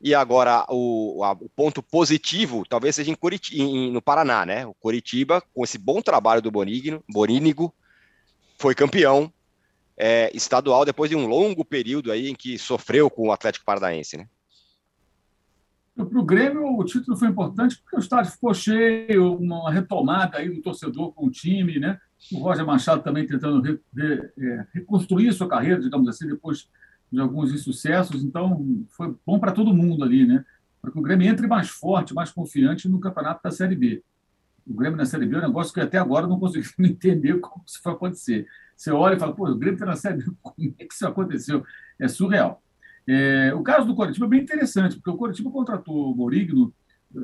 E 0.00 0.14
agora 0.14 0.64
o, 0.70 1.22
o 1.22 1.48
ponto 1.50 1.82
positivo 1.82 2.64
talvez 2.66 2.94
seja 2.94 3.10
em 3.10 3.14
Curitiba, 3.14 3.62
em, 3.62 3.90
no 3.90 4.00
Paraná, 4.00 4.46
né? 4.46 4.64
O 4.64 4.72
Curitiba, 4.72 5.42
com 5.52 5.64
esse 5.64 5.76
bom 5.76 6.00
trabalho 6.00 6.40
do 6.40 6.50
Bonigno, 6.50 7.04
Bonínigo, 7.08 7.74
foi 8.56 8.74
campeão 8.74 9.30
é, 10.02 10.34
estadual 10.34 10.82
depois 10.86 11.10
de 11.10 11.16
um 11.16 11.26
longo 11.26 11.62
período 11.62 12.10
aí 12.10 12.30
em 12.30 12.34
que 12.34 12.58
sofreu 12.58 13.10
com 13.10 13.28
o 13.28 13.32
Atlético 13.32 13.66
Paranaense, 13.66 14.16
né? 14.16 14.26
Para 15.94 16.18
o 16.18 16.24
Grêmio, 16.24 16.78
o 16.78 16.84
título 16.84 17.14
foi 17.14 17.28
importante 17.28 17.78
porque 17.82 17.96
o 17.96 18.00
estádio 18.00 18.32
ficou 18.32 18.54
cheio, 18.54 19.34
uma 19.34 19.70
retomada 19.70 20.38
aí 20.38 20.48
do 20.48 20.62
torcedor 20.62 21.12
com 21.12 21.26
o 21.26 21.30
time, 21.30 21.78
né? 21.78 21.98
O 22.32 22.38
Roger 22.38 22.64
Machado 22.64 23.02
também 23.02 23.26
tentando 23.26 23.60
re, 23.60 23.78
re, 23.94 24.30
é, 24.38 24.66
reconstruir 24.72 25.30
sua 25.34 25.48
carreira, 25.48 25.78
digamos 25.78 26.08
assim, 26.08 26.26
depois 26.26 26.70
de 27.12 27.20
alguns 27.20 27.52
insucessos. 27.52 28.24
Então, 28.24 28.86
foi 28.88 29.14
bom 29.26 29.38
para 29.38 29.52
todo 29.52 29.74
mundo 29.74 30.02
ali, 30.02 30.26
né? 30.26 30.42
Para 30.80 30.90
que 30.90 30.98
o 30.98 31.02
Grêmio 31.02 31.28
entre 31.28 31.46
mais 31.46 31.68
forte, 31.68 32.14
mais 32.14 32.30
confiante 32.30 32.88
no 32.88 33.00
campeonato 33.00 33.42
da 33.42 33.50
Série 33.50 33.76
B. 33.76 34.02
O 34.66 34.72
Grêmio 34.72 34.96
na 34.96 35.04
Série 35.04 35.26
B 35.26 35.36
é 35.36 35.38
um 35.40 35.48
negócio 35.48 35.74
que 35.74 35.80
até 35.80 35.98
agora 35.98 36.26
não 36.26 36.40
consegui 36.40 36.66
entender 36.80 37.38
como 37.40 37.62
isso 37.66 37.80
vai 37.84 37.92
acontecer. 37.92 38.46
Você 38.80 38.90
olha 38.90 39.14
e 39.14 39.18
fala, 39.18 39.34
pô, 39.34 39.46
o 39.46 39.54
Grêmio 39.54 39.74
está 39.74 39.84
na 39.84 39.94
Série 39.94 40.24
B, 40.24 40.32
como 40.40 40.74
é 40.78 40.84
que 40.86 40.94
isso 40.94 41.06
aconteceu? 41.06 41.62
É 41.98 42.08
surreal. 42.08 42.62
É, 43.06 43.52
o 43.54 43.62
caso 43.62 43.86
do 43.86 43.94
Coritiba 43.94 44.24
é 44.24 44.28
bem 44.30 44.40
interessante, 44.40 44.96
porque 44.96 45.10
o 45.10 45.18
Coritiba 45.18 45.50
contratou 45.50 46.10
o 46.10 46.16
Morigno 46.16 46.72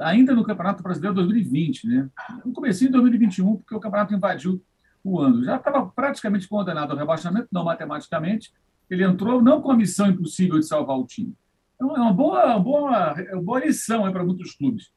ainda 0.00 0.34
no 0.34 0.44
Campeonato 0.44 0.82
Brasileiro 0.82 1.14
2020, 1.14 1.88
né? 1.88 2.11
No 2.44 2.52
começo 2.52 2.80
de 2.80 2.90
2021, 2.90 3.57
porque 3.57 3.74
o 3.74 3.80
campeonato 3.80 4.14
invadiu 4.14 4.62
o 5.02 5.18
ano. 5.18 5.42
Já 5.44 5.57
estava 5.57 5.86
praticamente 5.86 6.46
condenado 6.46 6.90
ao 6.90 6.98
rebaixamento, 6.98 7.48
não 7.50 7.64
matematicamente. 7.64 8.52
Ele 8.90 9.04
entrou 9.04 9.40
não 9.40 9.62
com 9.62 9.70
a 9.70 9.76
missão 9.76 10.09
impossível 10.09 10.59
de 10.59 10.66
salvar 10.66 10.98
o 10.98 11.07
time. 11.07 11.34
Então, 11.74 11.96
é 11.96 12.00
uma 12.00 12.12
boa, 12.12 12.59
boa, 12.59 13.14
uma 13.32 13.42
boa 13.42 13.64
lição 13.64 14.12
para 14.12 14.22
muitos 14.22 14.54
clubes. 14.54 14.92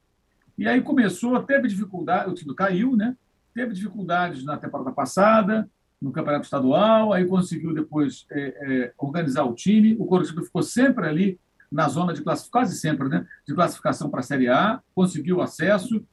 E 0.57 0.68
aí 0.68 0.82
começou, 0.82 1.41
teve 1.41 1.70
dificuldade, 1.70 2.30
o 2.30 2.34
time 2.34 2.53
caiu, 2.53 2.97
né? 2.97 3.16
Teve 3.53 3.74
dificuldades 3.74 4.43
na 4.43 4.57
temporada 4.57 4.91
passada, 4.91 5.70
no 6.02 6.12
campeonato 6.12 6.45
estadual, 6.45 7.12
aí 7.12 7.26
conseguiu 7.26 7.74
depois 7.74 8.26
é, 8.32 8.41
é, 8.41 8.93
organizar 8.97 9.43
o 9.43 9.54
time. 9.54 9.95
O 10.00 10.06
Coritiba 10.06 10.41
ficou 10.41 10.64
sempre 10.64 11.08
ali 11.08 11.39
na 11.72 11.88
zona 11.88 12.14
de 12.14 12.22
classificação, 12.22 12.52
quase 12.52 12.80
sempre, 12.80 13.08
né? 13.10 13.28
De 13.47 13.54
classificação 13.54 14.10
para 14.10 14.22
a 14.22 14.24
Série 14.24 14.47
A, 14.47 14.82
conseguiu 14.95 15.41
acesso, 15.41 16.04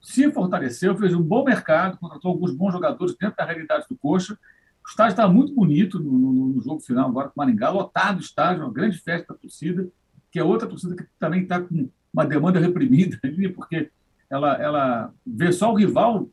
se 0.00 0.30
fortaleceu, 0.30 0.96
fez 0.96 1.14
um 1.14 1.22
bom 1.22 1.44
mercado, 1.44 1.98
contratou 1.98 2.32
alguns 2.32 2.52
bons 2.52 2.72
jogadores 2.72 3.16
dentro 3.16 3.36
da 3.36 3.44
realidade 3.44 3.86
do 3.88 3.96
Coxa. 3.96 4.38
O 4.84 4.88
estádio 4.88 5.12
está 5.12 5.28
muito 5.28 5.54
bonito 5.54 5.98
no, 5.98 6.12
no, 6.12 6.32
no, 6.32 6.60
jogo 6.60 6.80
final 6.80 7.08
agora 7.08 7.28
com 7.28 7.34
o 7.40 7.44
Maringá, 7.44 7.70
lotado 7.70 8.18
o 8.18 8.20
estádio, 8.20 8.64
uma 8.64 8.72
grande 8.72 8.98
festa 8.98 9.32
da 9.32 9.38
torcida, 9.38 9.88
que 10.30 10.38
é 10.38 10.44
outra 10.44 10.68
torcida 10.68 10.96
que 10.96 11.06
também 11.18 11.42
está 11.42 11.60
com 11.60 11.88
uma 12.12 12.26
demanda 12.26 12.58
reprimida 12.58 13.18
ali, 13.22 13.48
porque 13.48 13.90
ela, 14.32 14.54
ela 14.54 15.14
vê 15.26 15.52
só 15.52 15.70
o 15.70 15.76
rival 15.76 16.26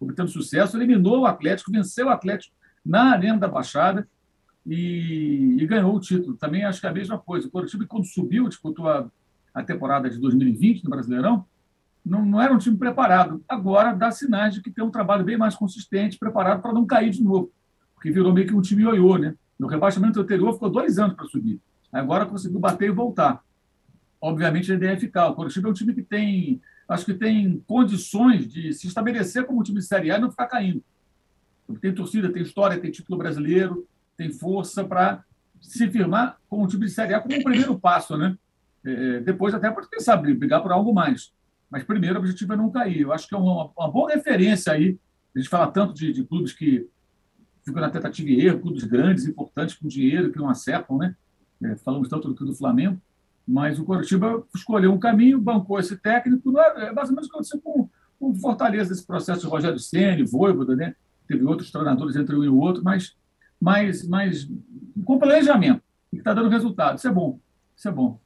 obtendo, 0.00 0.30
sucesso, 0.30 0.74
eliminou 0.74 1.20
o 1.20 1.26
Atlético, 1.26 1.70
venceu 1.70 2.06
o 2.06 2.10
Atlético 2.10 2.56
na 2.84 3.12
Arena 3.12 3.38
da 3.38 3.46
Baixada 3.46 4.08
e, 4.66 5.58
e, 5.60 5.66
ganhou 5.66 5.94
o 5.94 6.00
título. 6.00 6.34
Também 6.38 6.64
acho 6.64 6.80
que 6.80 6.86
é 6.86 6.90
a 6.90 6.94
mesma 6.94 7.18
coisa. 7.18 7.46
O 7.46 7.50
Coritiba, 7.50 7.84
quando 7.86 8.06
subiu, 8.06 8.48
disputou 8.48 8.88
a, 8.88 9.06
a 9.52 9.62
temporada 9.62 10.08
de 10.08 10.18
2020 10.18 10.82
no 10.84 10.90
Brasileirão, 10.90 11.44
não, 12.02 12.24
não 12.24 12.40
era 12.40 12.54
um 12.54 12.58
time 12.58 12.78
preparado. 12.78 13.44
Agora 13.46 13.92
dá 13.92 14.10
sinais 14.10 14.54
de 14.54 14.62
que 14.62 14.70
tem 14.70 14.82
um 14.82 14.90
trabalho 14.90 15.24
bem 15.24 15.36
mais 15.36 15.54
consistente, 15.54 16.18
preparado 16.18 16.62
para 16.62 16.72
não 16.72 16.86
cair 16.86 17.10
de 17.10 17.22
novo, 17.22 17.52
porque 17.94 18.10
virou 18.10 18.32
meio 18.32 18.46
que 18.46 18.54
um 18.54 18.62
time 18.62 18.84
ioiô, 18.84 19.18
né? 19.18 19.34
No 19.58 19.66
rebaixamento 19.66 20.18
anterior 20.18 20.54
ficou 20.54 20.70
dois 20.70 20.98
anos 20.98 21.16
para 21.16 21.26
subir. 21.26 21.60
Agora 21.92 22.24
conseguiu 22.24 22.58
bater 22.58 22.88
e 22.88 22.92
voltar. 22.92 23.42
Obviamente 24.20 24.72
a 24.72 24.74
ideia 24.74 24.92
é 24.92 24.98
ficar. 24.98 25.28
O 25.28 25.34
Coritiba 25.34 25.68
é 25.68 25.70
um 25.70 25.74
time 25.74 25.92
que 25.92 26.02
tem, 26.02 26.62
acho 26.88 27.04
que 27.04 27.14
tem 27.14 27.62
condições 27.66 28.48
de 28.48 28.72
se 28.72 28.86
estabelecer 28.86 29.44
como 29.44 29.60
um 29.60 29.62
time 29.62 29.78
de 29.78 29.86
Série 29.86 30.10
A 30.10 30.16
e 30.16 30.20
não 30.20 30.30
ficar 30.30 30.46
caindo. 30.46 30.82
Tem 31.80 31.94
torcida, 31.94 32.32
tem 32.32 32.42
história, 32.42 32.80
tem 32.80 32.90
título 32.90 33.18
brasileiro, 33.18 33.86
tem 34.16 34.30
força 34.30 34.82
para 34.82 35.22
se 35.60 35.88
firmar 35.90 36.38
como 36.48 36.64
um 36.64 36.66
time 36.66 36.86
de 36.86 36.92
Série 36.92 37.12
A 37.12 37.20
como 37.20 37.34
um 37.34 37.42
primeiro 37.42 37.78
passo, 37.78 38.16
né? 38.16 38.36
É, 38.84 39.20
depois 39.20 39.52
até 39.52 39.70
pode, 39.70 39.88
quem 39.90 40.00
sabe, 40.00 40.32
brigar 40.32 40.62
por 40.62 40.72
algo 40.72 40.94
mais. 40.94 41.32
Mas 41.70 41.84
primeiro 41.84 42.16
o 42.16 42.18
objetivo 42.20 42.54
é 42.54 42.56
não 42.56 42.70
cair. 42.70 43.02
Eu 43.02 43.12
acho 43.12 43.28
que 43.28 43.34
é 43.34 43.38
uma, 43.38 43.70
uma 43.76 43.90
boa 43.90 44.10
referência 44.10 44.72
aí. 44.72 44.98
A 45.34 45.38
gente 45.38 45.50
fala 45.50 45.70
tanto 45.70 45.92
de, 45.92 46.12
de, 46.12 46.24
clubes 46.24 46.52
que 46.52 46.88
ficam 47.64 47.82
na 47.82 47.90
tentativa 47.90 48.30
e 48.30 48.46
erro, 48.46 48.60
clubes 48.60 48.84
grandes, 48.84 49.26
importantes, 49.26 49.74
com 49.74 49.86
dinheiro, 49.86 50.32
que 50.32 50.38
não 50.38 50.48
acertam, 50.48 50.96
né? 50.96 51.14
É, 51.62 51.76
falamos 51.76 52.08
tanto 52.08 52.32
do, 52.32 52.46
do 52.46 52.54
Flamengo. 52.54 52.98
Mas 53.48 53.78
o 53.78 53.84
Coritiba 53.84 54.44
escolheu 54.54 54.92
um 54.92 54.98
caminho, 54.98 55.40
bancou 55.40 55.78
esse 55.80 55.96
técnico. 55.96 56.58
É, 56.58 56.88
é 56.88 56.92
mais 56.92 57.08
ou 57.08 57.14
menos 57.14 57.26
o 57.26 57.30
que 57.30 57.36
aconteceu 57.36 57.60
com, 57.60 57.88
o 58.20 58.34
Fortaleza, 58.34 58.92
esse 58.92 59.06
processo 59.06 59.42
de 59.42 59.46
Rogério 59.46 59.78
Ceni, 59.78 60.24
Voivoda, 60.24 60.76
né? 60.76 60.94
Teve 61.26 61.44
outros 61.44 61.70
treinadores 61.70 62.16
entre 62.16 62.34
um 62.34 62.44
e 62.44 62.48
o 62.48 62.58
outro, 62.58 62.82
mas, 62.82 63.16
mas, 63.60 64.06
mas 64.06 64.48
com 65.04 65.18
planejamento. 65.18 65.82
E 66.12 66.16
que 66.16 66.20
está 66.20 66.34
dando 66.34 66.48
resultado. 66.48 66.98
Isso 66.98 67.08
é 67.08 67.12
bom. 67.12 67.38
Isso 67.76 67.88
é 67.88 67.92
bom. 67.92 68.20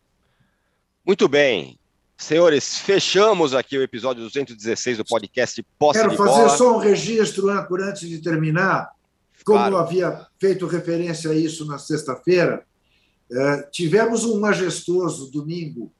Muito 1.07 1.29
bem. 1.29 1.79
Senhores, 2.17 2.79
fechamos 2.79 3.55
aqui 3.55 3.77
o 3.77 3.83
episódio 3.83 4.23
216 4.23 4.99
do 4.99 5.05
podcast 5.05 5.65
Posse 5.79 6.01
Quero 6.01 6.17
fazer 6.17 6.31
bola. 6.31 6.49
só 6.51 6.77
um 6.77 6.79
registro, 6.79 7.49
antes 7.51 8.09
de 8.09 8.19
terminar. 8.23 8.93
Como 9.45 9.59
claro. 9.59 9.75
eu 9.75 9.79
havia 9.81 10.27
feito 10.39 10.67
referência 10.67 11.31
a 11.31 11.35
isso 11.35 11.67
na 11.67 11.79
sexta-feira, 11.79 12.65
eh, 13.33 13.69
tivemos 13.73 14.25
um 14.25 14.39
majestoso 14.39 15.31
domingo 15.31 15.93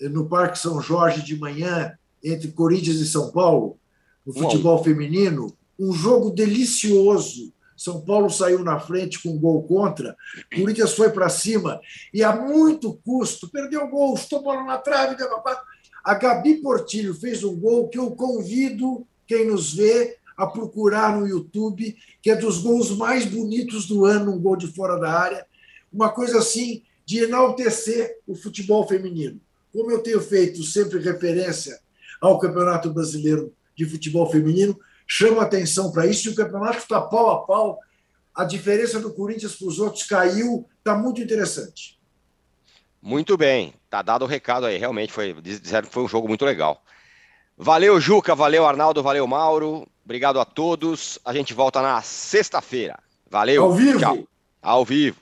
eh, 0.00 0.08
no 0.08 0.28
Parque 0.28 0.58
São 0.58 0.80
Jorge 0.80 1.22
de 1.22 1.38
manhã, 1.38 1.96
entre 2.22 2.50
Corinthians 2.52 2.96
e 2.96 3.06
São 3.06 3.30
Paulo, 3.30 3.78
no 4.26 4.32
futebol 4.32 4.76
Uau. 4.76 4.84
feminino. 4.84 5.56
Um 5.78 5.92
jogo 5.92 6.30
delicioso 6.30 7.52
são 7.76 8.00
Paulo 8.00 8.30
saiu 8.30 8.62
na 8.62 8.78
frente 8.78 9.20
com 9.20 9.30
um 9.30 9.38
gol 9.38 9.64
contra, 9.64 10.16
Corinthians 10.54 10.94
foi 10.94 11.10
para 11.10 11.28
cima 11.28 11.80
e 12.14 12.22
a 12.22 12.34
muito 12.34 12.94
custo 13.04 13.48
perdeu 13.48 13.84
o 13.84 13.90
gol, 13.90 14.14
estou 14.14 14.40
bola 14.40 14.62
na 14.62 14.78
trave, 14.78 15.16
deu 15.16 15.28
a 16.04 16.14
Gabi 16.14 16.56
Portilho 16.56 17.14
fez 17.14 17.42
um 17.42 17.58
gol 17.58 17.88
que 17.88 17.98
eu 17.98 18.12
convido 18.12 19.06
quem 19.26 19.46
nos 19.46 19.74
vê 19.74 20.16
a 20.36 20.46
procurar 20.46 21.18
no 21.18 21.26
YouTube, 21.26 21.96
que 22.20 22.30
é 22.30 22.36
dos 22.36 22.58
gols 22.58 22.90
mais 22.96 23.24
bonitos 23.24 23.86
do 23.86 24.04
ano, 24.04 24.32
um 24.32 24.38
gol 24.38 24.56
de 24.56 24.68
fora 24.68 24.98
da 24.98 25.12
área, 25.12 25.46
uma 25.92 26.10
coisa 26.10 26.38
assim 26.38 26.82
de 27.04 27.24
enaltecer 27.24 28.18
o 28.26 28.34
futebol 28.34 28.86
feminino. 28.86 29.40
Como 29.72 29.90
eu 29.90 30.02
tenho 30.02 30.20
feito 30.20 30.62
sempre 30.62 30.98
referência 30.98 31.78
ao 32.20 32.38
Campeonato 32.38 32.92
Brasileiro 32.92 33.52
de 33.76 33.84
Futebol 33.86 34.30
Feminino, 34.30 34.78
chama 35.06 35.42
atenção 35.42 35.90
para 35.90 36.06
isso 36.06 36.28
e 36.28 36.32
o 36.32 36.34
campeonato 36.34 36.78
está 36.78 37.00
pau 37.00 37.30
a 37.30 37.44
pau. 37.44 37.78
A 38.34 38.44
diferença 38.44 39.00
do 39.00 39.12
Corinthians 39.12 39.56
para 39.56 39.68
os 39.68 39.78
outros 39.78 40.04
caiu, 40.04 40.66
está 40.78 40.96
muito 40.96 41.20
interessante. 41.20 41.98
Muito 43.00 43.36
bem, 43.36 43.74
tá 43.90 44.00
dado 44.00 44.24
o 44.24 44.28
recado 44.28 44.66
aí. 44.66 44.78
Realmente 44.78 45.12
foi, 45.12 45.34
disseram 45.42 45.88
que 45.88 45.92
foi 45.92 46.04
um 46.04 46.08
jogo 46.08 46.28
muito 46.28 46.44
legal. 46.44 46.82
Valeu, 47.56 48.00
Juca, 48.00 48.34
valeu, 48.34 48.66
Arnaldo, 48.66 49.02
valeu, 49.02 49.26
Mauro. 49.26 49.86
Obrigado 50.04 50.40
a 50.40 50.44
todos. 50.44 51.18
A 51.24 51.32
gente 51.32 51.52
volta 51.52 51.82
na 51.82 52.00
sexta-feira. 52.02 52.98
Valeu. 53.30 53.64
Ao 53.64 53.72
vivo. 53.72 53.98
Tchau. 53.98 54.28
Ao 54.60 54.84
vivo. 54.84 55.21